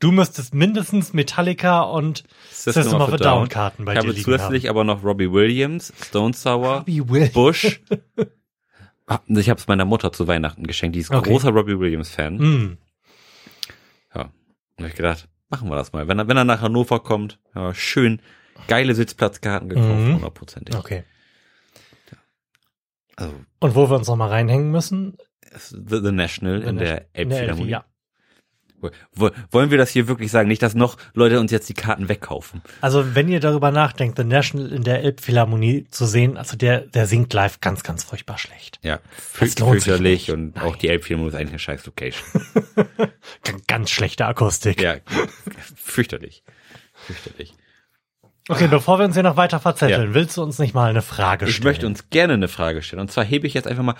Du 0.00 0.12
müsstest 0.12 0.54
mindestens 0.54 1.12
Metallica 1.12 1.80
und 1.82 2.24
System, 2.50 2.94
of 3.00 3.12
a 3.12 3.16
Down 3.16 3.48
Karten 3.48 3.84
bei 3.84 3.92
Ich 3.94 3.98
dir 4.00 4.06
habe 4.06 4.12
liegen 4.12 4.24
zusätzlich 4.24 4.70
aber 4.70 4.84
noch 4.84 5.02
Robbie 5.04 5.30
Williams, 5.32 5.92
Stone 6.06 6.34
Sour, 6.34 6.68
haben. 6.86 7.08
Will. 7.10 7.28
Bush. 7.30 7.80
Ah, 9.10 9.20
Ich 9.28 9.48
habe 9.48 9.58
es 9.58 9.66
meiner 9.66 9.86
Mutter 9.86 10.12
zu 10.12 10.26
Weihnachten 10.26 10.66
geschenkt. 10.66 10.94
Die 10.94 11.00
ist 11.00 11.10
Okay. 11.10 11.30
großer 11.30 11.48
Robbie 11.48 11.78
Williams 11.78 12.10
Fan. 12.10 12.36
Mm. 12.36 12.76
Und 14.78 14.84
ich 14.86 14.94
gedacht, 14.94 15.28
machen 15.48 15.68
wir 15.68 15.76
das 15.76 15.92
mal. 15.92 16.06
Wenn 16.08 16.18
er, 16.18 16.28
wenn 16.28 16.36
er 16.36 16.44
nach 16.44 16.60
Hannover 16.60 17.00
kommt, 17.00 17.38
ja, 17.54 17.74
schön 17.74 18.20
geile 18.66 18.94
Sitzplatzkarten 18.94 19.68
gekauft, 19.68 19.88
Mhm. 19.88 20.14
hundertprozentig. 20.14 20.76
Okay. 20.76 21.04
Also 23.16 23.34
Und 23.60 23.74
wo 23.74 23.90
wir 23.90 23.96
uns 23.96 24.06
noch 24.08 24.16
mal 24.16 24.28
reinhängen 24.28 24.70
müssen? 24.70 25.16
The, 25.52 26.00
The 26.02 26.12
National 26.12 26.62
in 26.62 26.76
der 26.76 27.06
in 27.14 27.30
der 27.30 27.38
Elbphilharmonie. 27.40 27.70
ja. 27.70 27.84
Wo- 29.12 29.30
Wollen 29.50 29.70
wir 29.70 29.78
das 29.78 29.90
hier 29.90 30.06
wirklich 30.08 30.30
sagen? 30.30 30.48
Nicht, 30.48 30.62
dass 30.62 30.74
noch 30.74 30.96
Leute 31.14 31.40
uns 31.40 31.50
jetzt 31.50 31.68
die 31.68 31.74
Karten 31.74 32.08
wegkaufen. 32.08 32.62
Also 32.80 33.14
wenn 33.16 33.28
ihr 33.28 33.40
darüber 33.40 33.70
nachdenkt, 33.72 34.16
The 34.18 34.24
National 34.24 34.70
in 34.72 34.84
der 34.84 35.02
Elbphilharmonie 35.02 35.86
zu 35.90 36.06
sehen, 36.06 36.36
also 36.36 36.56
der, 36.56 36.82
der 36.82 37.06
singt 37.06 37.32
live 37.32 37.60
ganz, 37.60 37.82
ganz 37.82 38.04
furchtbar 38.04 38.38
schlecht. 38.38 38.78
Ja, 38.82 39.00
fürchterlich 39.16 40.30
und 40.30 40.60
auch 40.62 40.76
die 40.76 40.88
Elbphilharmonie 40.88 41.30
ist 41.30 41.34
eigentlich 41.36 41.50
eine 41.50 41.58
scheiß 41.58 41.86
Location. 41.86 42.24
Ganz 43.66 43.90
schlechte 43.90 44.26
Akustik. 44.26 44.80
ja, 44.80 44.96
fürchterlich. 45.76 46.42
Fürchterlich. 46.94 47.54
Okay, 48.48 48.66
bevor 48.68 48.98
wir 48.98 49.04
uns 49.04 49.14
hier 49.14 49.22
noch 49.22 49.36
weiter 49.36 49.60
verzetteln, 49.60 50.14
willst 50.14 50.36
du 50.36 50.42
uns 50.42 50.58
nicht 50.58 50.74
mal 50.74 50.88
eine 50.88 51.02
Frage 51.02 51.46
Ich 51.46 51.56
stellen? 51.56 51.64
möchte 51.68 51.86
uns 51.86 52.08
gerne 52.10 52.34
eine 52.34 52.48
Frage 52.48 52.82
stellen. 52.82 53.00
Und 53.00 53.10
zwar 53.12 53.24
hebe 53.24 53.46
ich 53.46 53.54
jetzt 53.54 53.66
einfach 53.68 53.82
mal 53.82 53.96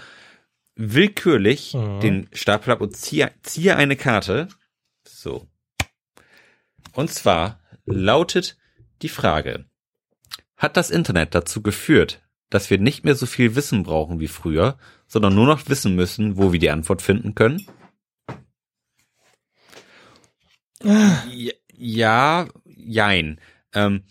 willkürlich 0.76 1.74
Mhm. 1.74 2.00
den 2.00 2.28
Stapel 2.32 2.72
ab 2.72 2.80
und 2.80 2.96
ziehe, 2.96 3.30
ziehe 3.42 3.76
eine 3.76 3.96
Karte. 3.96 4.48
So. 5.20 5.48
Und 6.92 7.10
zwar 7.10 7.58
lautet 7.86 8.56
die 9.02 9.08
Frage, 9.08 9.64
hat 10.56 10.76
das 10.76 10.90
Internet 10.90 11.34
dazu 11.34 11.60
geführt, 11.60 12.22
dass 12.50 12.70
wir 12.70 12.78
nicht 12.78 13.04
mehr 13.04 13.16
so 13.16 13.26
viel 13.26 13.56
Wissen 13.56 13.82
brauchen 13.82 14.20
wie 14.20 14.28
früher, 14.28 14.78
sondern 15.08 15.34
nur 15.34 15.46
noch 15.46 15.68
wissen 15.68 15.96
müssen, 15.96 16.36
wo 16.36 16.52
wir 16.52 16.60
die 16.60 16.70
Antwort 16.70 17.02
finden 17.02 17.34
können? 17.34 17.66
Ja, 21.76 22.48
jein. 22.64 23.40
Ähm, 23.74 24.04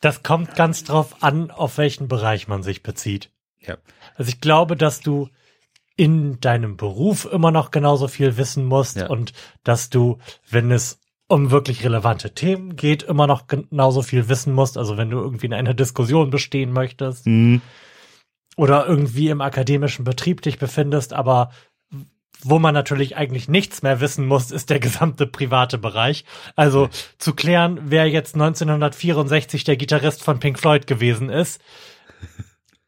Das 0.00 0.22
kommt 0.22 0.54
ganz 0.54 0.84
drauf 0.84 1.22
an, 1.24 1.50
auf 1.50 1.78
welchen 1.78 2.06
Bereich 2.06 2.46
man 2.46 2.62
sich 2.62 2.84
bezieht. 2.84 3.32
ja. 3.58 3.76
Also 4.14 4.28
ich 4.28 4.40
glaube, 4.40 4.76
dass 4.76 5.00
du 5.00 5.28
in 5.96 6.40
deinem 6.40 6.76
Beruf 6.76 7.26
immer 7.30 7.50
noch 7.50 7.70
genauso 7.70 8.08
viel 8.08 8.36
wissen 8.36 8.64
musst 8.64 8.96
Ja. 8.96 9.08
und 9.08 9.32
dass 9.64 9.90
du, 9.90 10.18
wenn 10.50 10.70
es 10.70 10.98
um 11.28 11.50
wirklich 11.50 11.84
relevante 11.84 12.34
Themen 12.34 12.76
geht, 12.76 13.02
immer 13.02 13.26
noch 13.26 13.46
genauso 13.46 14.02
viel 14.02 14.28
wissen 14.28 14.52
musst. 14.52 14.76
Also 14.76 14.96
wenn 14.98 15.10
du 15.10 15.18
irgendwie 15.18 15.46
in 15.46 15.54
einer 15.54 15.74
Diskussion 15.74 16.30
bestehen 16.30 16.72
möchtest 16.72 17.24
Hm, 17.26 17.62
oder 18.56 18.86
irgendwie 18.86 19.28
im 19.30 19.40
akademischen 19.40 20.04
Betrieb 20.04 20.42
dich 20.42 20.58
befindest, 20.58 21.14
aber 21.14 21.50
wo 22.44 22.58
man 22.58 22.74
natürlich 22.74 23.16
eigentlich 23.16 23.48
nichts 23.48 23.82
mehr 23.82 24.00
wissen 24.00 24.26
muss, 24.26 24.50
ist 24.50 24.68
der 24.68 24.80
gesamte 24.80 25.26
private 25.26 25.78
Bereich. 25.78 26.24
Also 26.56 26.88
zu 27.16 27.34
klären, 27.34 27.78
wer 27.84 28.08
jetzt 28.08 28.34
1964 28.34 29.64
der 29.64 29.76
Gitarrist 29.76 30.22
von 30.22 30.40
Pink 30.40 30.58
Floyd 30.58 30.86
gewesen 30.86 31.30
ist, 31.30 31.62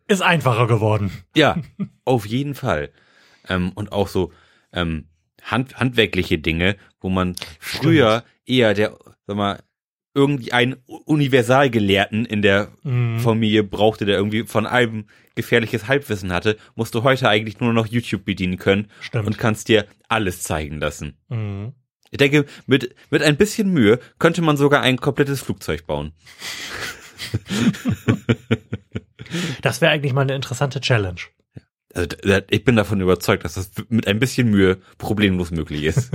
ist 0.09 0.23
einfacher 0.23 0.67
geworden. 0.67 1.11
Ja, 1.37 1.57
auf 2.05 2.27
jeden 2.27 2.55
Fall. 2.55 2.91
Ähm, 3.49 3.73
und 3.75 3.93
auch 3.93 4.09
so 4.09 4.33
ähm, 4.73 5.09
hand, 5.43 5.77
handwerkliche 5.79 6.39
Dinge, 6.39 6.77
wo 7.01 7.09
man 7.11 7.37
früher 7.61 8.25
eher 8.47 8.75
der, 8.75 8.97
sag 9.27 9.37
mal, 9.37 9.63
irgendwie 10.17 10.53
einen 10.53 10.77
Universalgelehrten 10.87 12.25
in 12.25 12.41
der 12.43 12.69
Mhm. 12.85 13.19
Familie 13.19 13.65
brauchte, 13.65 14.05
der 14.05 14.17
irgendwie 14.17 14.45
von 14.45 14.65
allem 14.67 15.07
gefährliches 15.35 15.89
Halbwissen 15.89 16.33
hatte, 16.33 16.57
musst 16.77 16.95
du 16.95 17.03
heute 17.03 17.29
eigentlich 17.29 17.59
nur 17.59 17.73
noch 17.73 17.87
YouTube 17.87 18.25
bedienen 18.25 18.57
können 18.57 18.87
Stimmt. 19.01 19.27
und 19.27 19.39
kannst 19.39 19.69
dir 19.69 19.87
alles 20.09 20.43
zeigen 20.43 20.79
lassen. 20.79 21.17
Mhm. 21.29 21.73
Ich 22.13 22.19
denke, 22.19 22.45
mit, 22.67 22.95
mit 23.11 23.23
ein 23.23 23.37
bisschen 23.37 23.71
Mühe 23.73 23.99
könnte 24.21 24.41
man 24.41 24.57
sogar 24.57 24.83
ein 24.83 24.99
komplettes 24.99 25.41
Flugzeug 25.43 25.85
bauen. 25.87 26.13
Das 29.63 29.81
wäre 29.81 29.93
eigentlich 29.93 30.13
mal 30.13 30.23
eine 30.23 30.35
interessante 30.35 30.81
Challenge. 30.81 31.21
Also, 31.95 32.09
ich 32.51 32.65
bin 32.65 32.77
davon 32.77 33.01
überzeugt, 33.01 33.45
dass 33.45 33.55
das 33.55 33.71
mit 33.89 34.07
ein 34.07 34.19
bisschen 34.19 34.51
Mühe 34.51 34.79
problemlos 34.99 35.51
möglich 35.51 35.85
ist. 35.85 36.11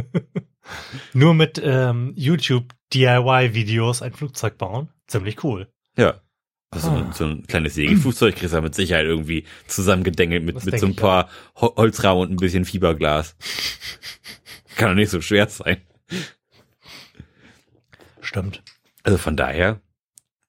Nur 1.14 1.34
mit 1.34 1.60
ähm, 1.64 2.14
YouTube 2.16 2.74
DIY-Videos 2.94 4.02
ein 4.02 4.14
Flugzeug 4.14 4.58
bauen. 4.58 4.90
Ziemlich 5.08 5.44
cool. 5.44 5.68
Ja. 5.98 6.22
Also 6.72 6.90
Ah. 6.90 7.12
so 7.14 7.26
ein 7.26 7.48
kleines 7.48 7.74
Segelflugzeug 7.74 8.36
kriegst 8.36 8.54
du 8.54 8.62
mit 8.62 8.76
Sicherheit 8.76 9.06
irgendwie 9.06 9.46
zusammengedengelt 9.66 10.44
mit, 10.44 10.56
Das 10.58 10.66
mit 10.66 10.80
so 10.80 10.86
ein 10.86 10.96
paar 10.96 11.28
Ho 11.60 11.74
Holzrahmen 11.76 12.22
und 12.22 12.32
ein 12.32 12.36
bisschen 12.36 12.64
Fiberglas. 12.66 13.36
Kann 14.76 14.90
doch 14.90 14.96
nicht 14.96 15.10
so 15.10 15.20
schwer 15.20 15.50
sein. 15.50 15.78
Stimmt. 18.22 18.62
Also 19.02 19.18
von 19.18 19.36
daher 19.36 19.82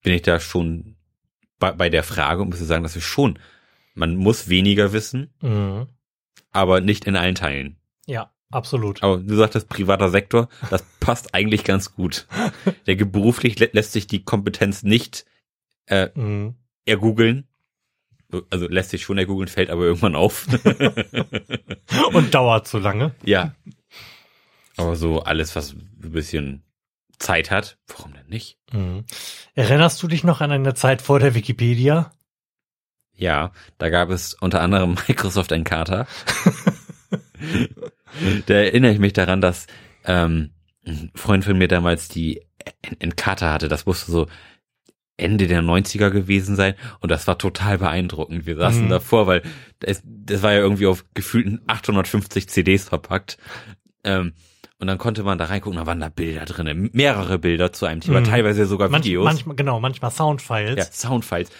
bin 0.02 0.12
ich 0.14 0.23
da 0.23 0.40
schon 0.40 0.97
bei, 1.59 1.73
bei 1.73 1.88
der 1.90 2.02
Frage 2.02 2.42
und 2.42 2.49
muss 2.50 2.59
sagen, 2.61 2.83
dass 2.83 2.95
wir 2.95 3.02
schon, 3.02 3.38
man 3.95 4.16
muss 4.16 4.49
weniger 4.49 4.92
wissen, 4.92 5.33
Mhm. 5.40 5.87
aber 6.52 6.80
nicht 6.80 7.04
in 7.07 7.16
allen 7.16 7.35
Teilen. 7.35 7.76
Ja, 8.07 8.33
absolut. 8.50 9.02
Aber 9.02 9.19
du 9.19 9.35
sagtest 9.37 9.69
privater 9.69 10.11
Sektor, 10.11 10.49
das 10.71 10.83
passt 11.00 11.35
eigentlich 11.35 11.64
ganz 11.64 11.92
gut. 11.95 12.26
Der 12.87 12.95
beruflich 12.97 13.59
lä 13.59 13.69
lässt 13.73 13.92
sich 13.92 14.07
die 14.07 14.25
Kompetenz 14.25 14.83
nicht 14.83 15.26
äh, 15.87 16.09
Mhm. 16.14 16.54
ergoogeln. 16.87 17.47
Also 18.50 18.69
lässt 18.69 18.90
sich 18.90 19.02
schon 19.02 19.19
ergoogeln, 19.19 19.49
fällt 19.49 19.71
aber 19.71 19.83
irgendwann 19.83 20.14
auf. 20.14 20.47
Und 22.12 22.33
dauert 22.35 22.69
zu 22.69 22.78
lange. 22.78 23.14
ja. 23.25 23.54
Aber 24.76 24.97
so 24.97 25.21
alles, 25.21 25.57
was 25.57 25.73
ein 25.75 25.90
bisschen 26.12 26.62
Zeit 27.20 27.50
hat, 27.50 27.78
warum 27.86 28.12
denn 28.14 28.26
nicht? 28.26 28.58
Mhm. 28.72 29.04
Erinnerst 29.54 30.02
du 30.02 30.08
dich 30.08 30.24
noch 30.24 30.40
an 30.40 30.50
eine 30.50 30.74
Zeit 30.74 31.02
vor 31.02 31.20
der 31.20 31.34
Wikipedia? 31.34 32.12
Ja, 33.14 33.52
da 33.78 33.90
gab 33.90 34.10
es 34.10 34.34
unter 34.34 34.62
anderem 34.62 34.96
Microsoft 35.08 35.52
Encarta. 35.52 36.06
da 38.46 38.54
erinnere 38.54 38.92
ich 38.92 38.98
mich 38.98 39.12
daran, 39.12 39.40
dass 39.40 39.66
ähm, 40.04 40.50
ein 40.86 41.12
Freund 41.14 41.44
von 41.44 41.58
mir 41.58 41.68
damals 41.68 42.08
die 42.08 42.42
Encarta 42.98 43.52
hatte. 43.52 43.68
Das 43.68 43.86
musste 43.86 44.10
so 44.10 44.26
Ende 45.18 45.46
der 45.46 45.60
90er 45.60 46.08
gewesen 46.08 46.56
sein 46.56 46.74
und 47.00 47.10
das 47.10 47.26
war 47.26 47.36
total 47.36 47.76
beeindruckend. 47.76 48.46
Wir 48.46 48.56
saßen 48.56 48.86
mhm. 48.86 48.88
davor, 48.88 49.26
weil 49.26 49.42
das, 49.80 50.02
das 50.04 50.42
war 50.42 50.52
ja 50.52 50.60
irgendwie 50.60 50.86
auf 50.86 51.04
gefühlten 51.12 51.60
850 51.66 52.48
CDs 52.48 52.88
verpackt. 52.88 53.36
Ähm, 54.02 54.32
und 54.80 54.87
dann 54.87 54.99
konnte 54.99 55.22
man 55.22 55.38
da 55.38 55.44
reingucken, 55.44 55.78
da 55.78 55.87
waren 55.87 56.00
da 56.00 56.08
Bilder 56.08 56.46
drin, 56.46 56.90
mehrere 56.92 57.38
Bilder 57.38 57.72
zu 57.72 57.87
einem 57.87 58.00
Thema, 58.00 58.20
mhm. 58.20 58.25
teilweise 58.25 58.66
sogar 58.66 58.88
Manch, 58.88 59.04
Videos. 59.04 59.25
Manchmal, 59.25 59.56
genau, 59.56 59.78
manchmal 59.78 60.10
Soundfiles. 60.10 60.76
Ja, 60.76 60.84
Soundfiles. 60.90 61.50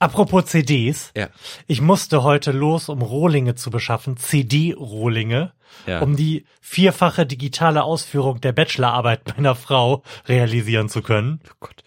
Apropos 0.00 0.46
CDs. 0.46 1.12
Ja. 1.14 1.28
Ich 1.66 1.80
musste 1.80 2.22
heute 2.22 2.52
los, 2.52 2.88
um 2.88 3.02
Rohlinge 3.02 3.54
zu 3.54 3.70
beschaffen, 3.70 4.16
CD-Rohlinge, 4.16 5.52
Ja. 5.86 6.00
um 6.00 6.16
die 6.16 6.46
vierfache 6.60 7.26
digitale 7.26 7.84
Ausführung 7.84 8.40
der 8.40 8.52
Bachelorarbeit 8.52 9.36
meiner 9.36 9.54
Frau 9.54 10.02
realisieren 10.26 10.88
zu 10.88 11.02
können. 11.02 11.40
Oh 11.46 11.54
Gott. 11.60 11.84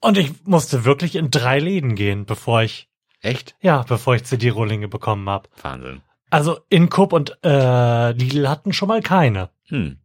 Und 0.00 0.16
ich 0.16 0.46
musste 0.46 0.84
wirklich 0.84 1.16
in 1.16 1.30
drei 1.30 1.58
Läden 1.58 1.96
gehen, 1.96 2.24
bevor 2.24 2.62
ich, 2.62 2.88
Echt? 3.20 3.56
ja, 3.60 3.82
bevor 3.82 4.14
ich 4.14 4.24
CD-Rohlinge 4.24 4.88
bekommen 4.88 5.28
habe. 5.28 5.50
Wahnsinn. 5.60 6.00
Also 6.30 6.60
Incoop 6.68 7.12
und 7.12 7.36
äh, 7.44 8.12
Lidl 8.12 8.48
hatten 8.48 8.72
schon 8.72 8.88
mal 8.88 9.02
keine. 9.02 9.50
Hm. 9.68 9.98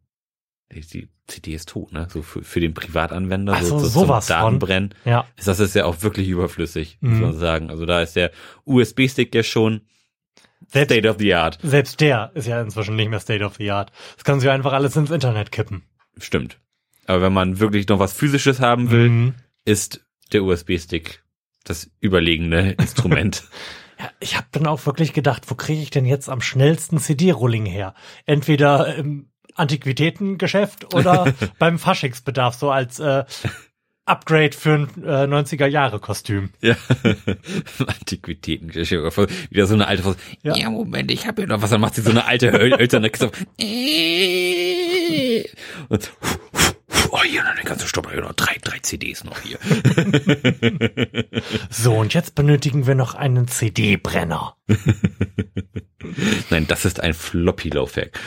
Die, 0.71 1.09
CD 1.27 1.53
ist 1.55 1.69
tot, 1.69 1.91
ne? 1.91 2.07
So 2.11 2.21
für, 2.21 2.43
für 2.43 2.59
den 2.59 2.73
Privatanwender, 2.73 3.53
Also 3.53 3.79
so, 3.79 3.85
so 3.85 3.99
sowas 4.01 4.27
zum 4.27 4.35
von. 4.35 4.43
Datenbrennen. 4.45 4.95
Ja. 5.05 5.25
Ist 5.37 5.47
das 5.47 5.59
ist 5.59 5.73
ja 5.75 5.85
auch 5.85 6.01
wirklich 6.03 6.27
überflüssig, 6.27 6.97
muss 7.01 7.13
Mhm. 7.15 7.21
man 7.21 7.33
sagen. 7.37 7.69
Also 7.69 7.85
da 7.85 8.01
ist 8.01 8.15
der 8.15 8.31
USB-Stick 8.65 9.33
ja 9.33 9.41
schon 9.43 9.81
Selbst, 10.67 10.91
State 10.93 11.09
of 11.09 11.17
the 11.19 11.33
Art. 11.33 11.57
selbst 11.63 11.99
der 12.01 12.31
ist 12.35 12.47
ja 12.47 12.61
inzwischen 12.61 12.95
nicht 12.95 13.09
mehr 13.09 13.19
State 13.19 13.43
of 13.43 13.55
the 13.57 13.71
Art. 13.71 13.91
Das 14.15 14.23
kann 14.23 14.39
sie 14.39 14.49
einfach 14.49 14.73
alles 14.73 14.95
ins 14.95 15.09
Internet 15.11 15.51
kippen. 15.51 15.83
Stimmt. 16.17 16.59
Aber 17.07 17.21
wenn 17.21 17.33
man 17.33 17.59
wirklich 17.59 17.87
noch 17.87 17.99
was 17.99 18.13
Physisches 18.13 18.59
haben 18.59 18.91
will, 18.91 19.09
Mhm. 19.09 19.33
ist 19.63 20.05
der 20.31 20.43
USB-Stick 20.43 21.23
das 21.63 21.89
überlegene 22.01 22.71
Instrument. 22.79 23.43
Ja, 23.99 24.09
ich 24.19 24.35
habe 24.35 24.47
dann 24.51 24.67
auch 24.67 24.85
wirklich 24.85 25.13
gedacht, 25.13 25.43
wo 25.47 25.55
kriege 25.55 25.81
ich 25.81 25.89
denn 25.89 26.05
jetzt 26.05 26.29
am 26.29 26.41
schnellsten 26.41 26.99
CD-Rolling 26.99 27.65
her? 27.65 27.93
Entweder 28.25 28.95
im 28.95 29.29
Antiquitätengeschäft 29.55 30.93
oder 30.93 31.33
beim 31.59 31.79
Faschingsbedarf, 31.79 32.55
so 32.55 32.71
als 32.71 32.99
äh, 32.99 33.23
Upgrade 34.07 34.51
für 34.55 34.73
ein 34.73 35.03
äh, 35.03 35.25
90er-Jahre-Kostüm. 35.33 36.49
ja. 36.61 36.75
Antiquitäten. 37.87 38.73
Wieder 38.73 39.65
so 39.65 39.73
eine 39.73 39.87
alte 39.87 40.03
Frau. 40.03 40.13
Ja. 40.43 40.55
Ja. 40.55 40.69
Moment, 40.69 41.09
ich 41.09 41.25
habe 41.25 41.41
hier 41.41 41.47
noch 41.47 41.61
was. 41.61 41.71
Dann 41.71 41.81
macht 41.81 41.95
sie 41.95 42.01
so 42.01 42.11
eine 42.11 42.25
alte 42.25 42.51
Höl- 42.51 42.77
hölzerne 42.77 43.09
Kiste. 43.09 43.31
Und, 45.89 46.11
hier 47.25 47.43
noch 47.43 47.51
eine 47.51 47.63
ganze 47.63 47.87
Stoppe. 47.87 48.15
Noch 48.21 48.33
drei, 48.33 48.57
drei 48.61 48.79
CDs 48.79 49.23
noch 49.23 49.39
hier. 49.39 49.59
So, 51.69 51.95
und 51.95 52.13
jetzt 52.13 52.35
benötigen 52.35 52.87
wir 52.87 52.95
noch 52.95 53.15
einen 53.15 53.47
CD-Brenner. 53.47 54.55
Nein, 56.49 56.67
das 56.67 56.85
ist 56.85 56.99
ein 56.99 57.13
Floppy-Laufwerk. 57.13 58.19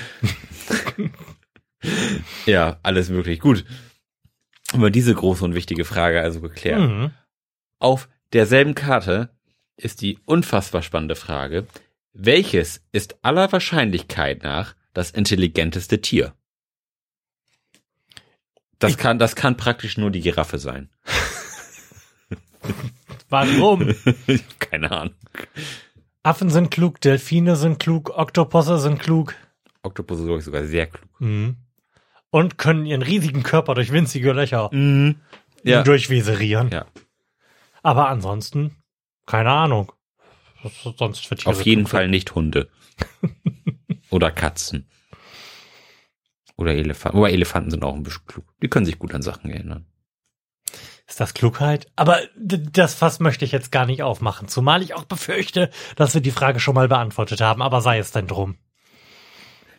ja, 2.46 2.78
alles 2.82 3.08
möglich. 3.08 3.40
Gut. 3.40 3.64
Haben 4.72 4.82
wir 4.82 4.90
diese 4.90 5.14
große 5.14 5.44
und 5.44 5.54
wichtige 5.54 5.84
Frage 5.84 6.20
also 6.20 6.40
geklärt. 6.40 6.80
Mhm. 6.80 7.10
Auf 7.78 8.08
derselben 8.32 8.74
Karte 8.74 9.30
ist 9.76 10.02
die 10.02 10.18
unfassbar 10.24 10.82
spannende 10.82 11.16
Frage, 11.16 11.66
welches 12.12 12.84
ist 12.92 13.16
aller 13.22 13.50
Wahrscheinlichkeit 13.50 14.42
nach 14.42 14.74
das 14.92 15.10
intelligenteste 15.10 16.00
Tier? 16.00 16.34
Das 18.78 18.96
kann, 18.96 19.18
das 19.18 19.36
kann 19.36 19.56
praktisch 19.56 19.98
nur 19.98 20.10
die 20.10 20.20
Giraffe 20.20 20.58
sein. 20.58 20.88
Warum? 23.28 23.94
Keine 24.58 24.90
Ahnung. 24.90 25.14
Affen 26.22 26.50
sind 26.50 26.70
klug, 26.70 27.00
Delfine 27.00 27.56
sind 27.56 27.78
klug, 27.78 28.10
Oktopusse 28.10 28.78
sind 28.78 29.00
klug. 29.00 29.34
Oktopus 29.82 30.20
ist 30.20 30.26
glaub 30.26 30.38
ich, 30.38 30.44
sogar 30.44 30.64
sehr 30.64 30.86
klug. 30.86 31.08
Mhm. 31.20 31.56
Und 32.30 32.58
können 32.58 32.84
ihren 32.84 33.02
riesigen 33.02 33.42
Körper 33.42 33.74
durch 33.74 33.92
winzige 33.92 34.32
Löcher 34.32 34.70
Ja. 35.64 35.82
durchweserieren. 35.82 36.70
Ja. 36.70 36.86
Aber 37.82 38.08
ansonsten, 38.08 38.76
keine 39.24 39.50
Ahnung. 39.50 39.92
Sonst 40.96 41.26
für 41.26 41.36
Tiere 41.36 41.50
Auf 41.50 41.62
jeden 41.62 41.86
Fall 41.86 42.08
nicht 42.08 42.34
Hunde. 42.34 42.68
Oder 44.10 44.30
Katzen. 44.30 44.88
Oder 46.58 46.74
Elefanten. 46.74 47.16
Aber 47.16 47.30
Elefanten 47.30 47.70
sind 47.70 47.84
auch 47.84 47.94
ein 47.94 48.02
bisschen 48.02 48.26
klug. 48.26 48.44
Die 48.60 48.68
können 48.68 48.84
sich 48.84 48.98
gut 48.98 49.14
an 49.14 49.22
Sachen 49.22 49.50
erinnern. 49.50 49.86
Ist 51.06 51.20
das 51.20 51.32
Klugheit? 51.32 51.86
Aber 51.96 52.18
das 52.36 52.94
Fass 52.94 53.20
möchte 53.20 53.44
ich 53.44 53.52
jetzt 53.52 53.72
gar 53.72 53.86
nicht 53.86 54.02
aufmachen, 54.02 54.48
zumal 54.48 54.82
ich 54.82 54.92
auch 54.94 55.04
befürchte, 55.04 55.70
dass 55.96 56.12
wir 56.12 56.20
die 56.20 56.32
Frage 56.32 56.60
schon 56.60 56.74
mal 56.74 56.88
beantwortet 56.88 57.40
haben, 57.40 57.62
aber 57.62 57.80
sei 57.80 57.98
es 57.98 58.10
denn 58.10 58.26
drum. 58.26 58.56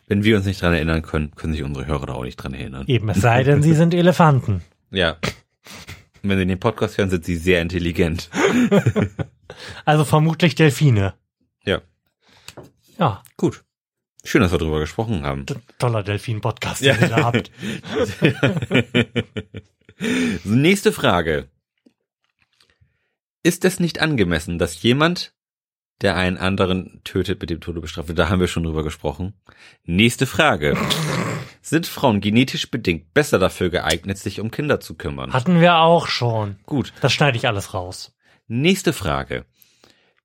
Wenn 0.08 0.24
wir 0.24 0.36
uns 0.36 0.46
nicht 0.46 0.60
dran 0.60 0.72
erinnern 0.72 1.02
können, 1.02 1.36
können 1.36 1.52
sich 1.52 1.62
unsere 1.62 1.86
Hörer 1.86 2.06
da 2.06 2.14
auch 2.14 2.24
nicht 2.24 2.36
dran 2.36 2.54
erinnern. 2.54 2.86
Eben, 2.88 3.08
es 3.10 3.20
sei 3.20 3.44
denn, 3.44 3.62
sie 3.62 3.74
sind 3.74 3.94
Elefanten. 3.94 4.62
Ja. 4.92 5.18
Wenn 6.22 6.36
sie 6.36 6.46
den 6.46 6.58
Podcast 6.58 6.98
hören, 6.98 7.10
sind 7.10 7.24
sie 7.24 7.36
sehr 7.36 7.62
intelligent. 7.62 8.28
Also 9.84 10.04
vermutlich 10.04 10.54
Delfine. 10.54 11.14
Ja. 11.64 11.80
Ja, 12.98 13.22
Gut. 13.36 13.64
Schön, 14.24 14.42
dass 14.42 14.52
wir 14.52 14.58
drüber 14.58 14.80
gesprochen 14.80 15.24
haben. 15.24 15.46
toller 15.78 16.02
Delfin-Podcast, 16.02 16.82
den 16.82 17.00
ihr 17.00 17.08
da 17.08 17.24
habt. 17.24 17.50
Nächste 20.44 20.92
Frage. 20.92 21.48
Ist 23.42 23.64
es 23.64 23.80
nicht 23.80 24.00
angemessen, 24.00 24.58
dass 24.58 24.82
jemand, 24.82 25.32
der 26.02 26.16
einen 26.16 26.36
anderen 26.36 27.00
tötet, 27.04 27.40
mit 27.40 27.50
dem 27.50 27.60
Tode 27.60 27.80
bestraft 27.80 28.08
wird? 28.08 28.18
Da 28.18 28.28
haben 28.28 28.40
wir 28.40 28.48
schon 28.48 28.64
drüber 28.64 28.82
gesprochen. 28.82 29.34
Nächste 29.84 30.26
Frage. 30.26 30.76
Sind 31.62 31.86
Frauen 31.86 32.20
genetisch 32.20 32.70
bedingt 32.70 33.14
besser 33.14 33.38
dafür 33.38 33.70
geeignet, 33.70 34.18
sich 34.18 34.40
um 34.40 34.50
Kinder 34.50 34.80
zu 34.80 34.94
kümmern? 34.94 35.32
Hatten 35.32 35.60
wir 35.60 35.78
auch 35.78 36.06
schon. 36.06 36.56
Gut. 36.66 36.92
Das 37.00 37.12
schneide 37.12 37.38
ich 37.38 37.46
alles 37.46 37.72
raus. 37.74 38.14
Nächste 38.46 38.92
Frage. 38.92 39.46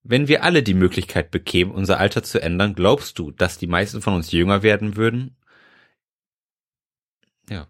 Wenn 0.08 0.28
wir 0.28 0.44
alle 0.44 0.62
die 0.62 0.76
Möglichkeit 0.76 1.32
bekämen, 1.32 1.72
unser 1.74 2.00
Alter 2.00 2.22
zu 2.22 2.40
ändern, 2.40 2.76
glaubst 2.76 3.18
du, 3.18 3.32
dass 3.32 3.58
die 3.58 3.66
meisten 3.66 4.04
von 4.04 4.14
uns 4.14 4.32
jünger 4.32 4.62
werden 4.62 4.96
würden? 4.98 5.36
Ja. 7.50 7.68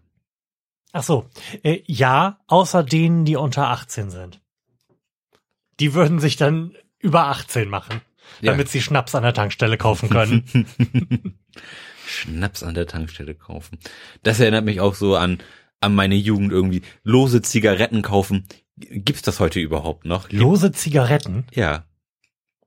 Ach 0.92 1.02
so. 1.02 1.30
Äh, 1.62 1.80
ja, 1.86 2.38
außer 2.46 2.82
denen, 2.82 3.24
die 3.24 3.36
unter 3.36 3.68
18 3.68 4.10
sind. 4.10 4.42
Die 5.80 5.94
würden 5.94 6.20
sich 6.20 6.36
dann 6.36 6.76
über 6.98 7.26
18 7.28 7.70
machen, 7.70 8.02
Ja. 8.42 8.52
damit 8.52 8.68
sie 8.68 8.82
Schnaps 8.82 9.14
an 9.14 9.22
der 9.22 9.34
Tankstelle 9.34 9.78
kaufen 9.78 10.10
können. 10.10 10.44
Schnaps 12.06 12.62
an 12.62 12.74
der 12.74 12.86
Tankstelle 12.86 13.34
kaufen. 13.34 13.78
Das 14.22 14.40
erinnert 14.40 14.66
mich 14.66 14.80
auch 14.80 14.94
so 14.94 15.16
an, 15.16 15.38
an 15.80 15.94
meine 15.94 16.16
Jugend 16.16 16.52
irgendwie. 16.52 16.82
Lose 17.02 17.40
Zigaretten 17.40 18.02
kaufen. 18.02 18.46
Gibt's 18.76 19.22
das 19.22 19.40
heute 19.40 19.58
überhaupt 19.58 20.04
noch? 20.04 20.30
Lose 20.30 20.70
Zigaretten. 20.72 21.46
Ja. 21.54 21.86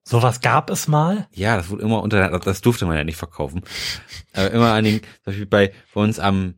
Sowas 0.09 0.41
gab 0.41 0.71
es 0.71 0.87
mal. 0.87 1.27
Ja, 1.33 1.55
das 1.57 1.69
wurde 1.69 1.83
immer 1.83 2.01
unter, 2.01 2.39
das 2.39 2.61
durfte 2.61 2.87
man 2.87 2.97
ja 2.97 3.03
nicht 3.03 3.17
verkaufen. 3.17 3.61
Aber 4.33 4.49
immer 4.49 4.73
an 4.73 4.83
den, 4.83 5.01
zum 5.01 5.09
Beispiel 5.25 5.45
bei, 5.45 5.71
bei 5.93 6.01
uns 6.01 6.17
am, 6.17 6.55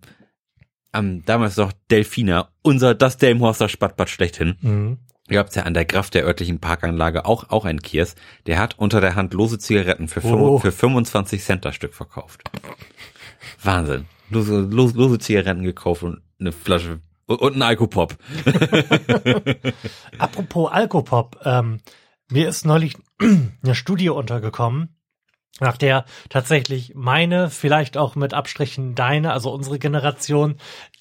am, 0.94 1.26
damals 1.26 1.58
noch 1.58 1.74
Delfina, 1.90 2.48
unser, 2.62 2.96
das 2.96 3.18
Delmhorster 3.18 3.68
Spattbad 3.68 4.10
schlechthin. 4.10 4.56
Mhm. 4.62 5.00
gab's 5.28 5.56
ja 5.56 5.64
an 5.64 5.74
der 5.74 5.84
Kraft 5.84 6.14
der 6.14 6.24
örtlichen 6.26 6.60
Parkanlage 6.60 7.26
auch, 7.26 7.50
auch 7.50 7.66
einen 7.66 7.82
Kiosk, 7.82 8.18
der 8.46 8.58
hat 8.58 8.80
unter 8.80 9.02
der 9.02 9.16
Hand 9.16 9.34
lose 9.34 9.60
Zigaretten 9.60 10.08
für, 10.08 10.24
Oh. 10.24 10.60
für 10.60 10.72
25 10.72 11.44
Cent 11.44 11.66
das 11.66 11.76
Stück 11.76 11.94
verkauft. 11.94 12.44
Wahnsinn. 13.62 14.06
Lose, 14.30 14.62
lose, 14.62 14.96
lose 14.98 15.20
Zigaretten 15.20 15.64
gekauft 15.64 16.04
und 16.04 16.22
eine 16.40 16.54
Flasche 16.54 17.02
und, 17.26 17.42
und 17.42 17.56
ein 17.58 17.62
Alkopop. 17.64 18.16
Apropos 20.18 20.72
Alkopop, 20.72 21.38
ähm, 21.46 21.80
mir 22.32 22.48
ist 22.48 22.66
neulich 22.66 22.98
eine 23.20 23.76
Studie 23.76 24.10
untergekommen, 24.10 24.96
nach 25.60 25.78
der 25.78 26.06
tatsächlich 26.30 26.94
meine, 26.96 27.50
vielleicht 27.50 27.98
auch 27.98 28.16
mit 28.16 28.34
Abstrichen 28.34 28.96
deine, 28.96 29.34
also 29.34 29.52
unsere 29.52 29.80
Generation, 29.80 30.56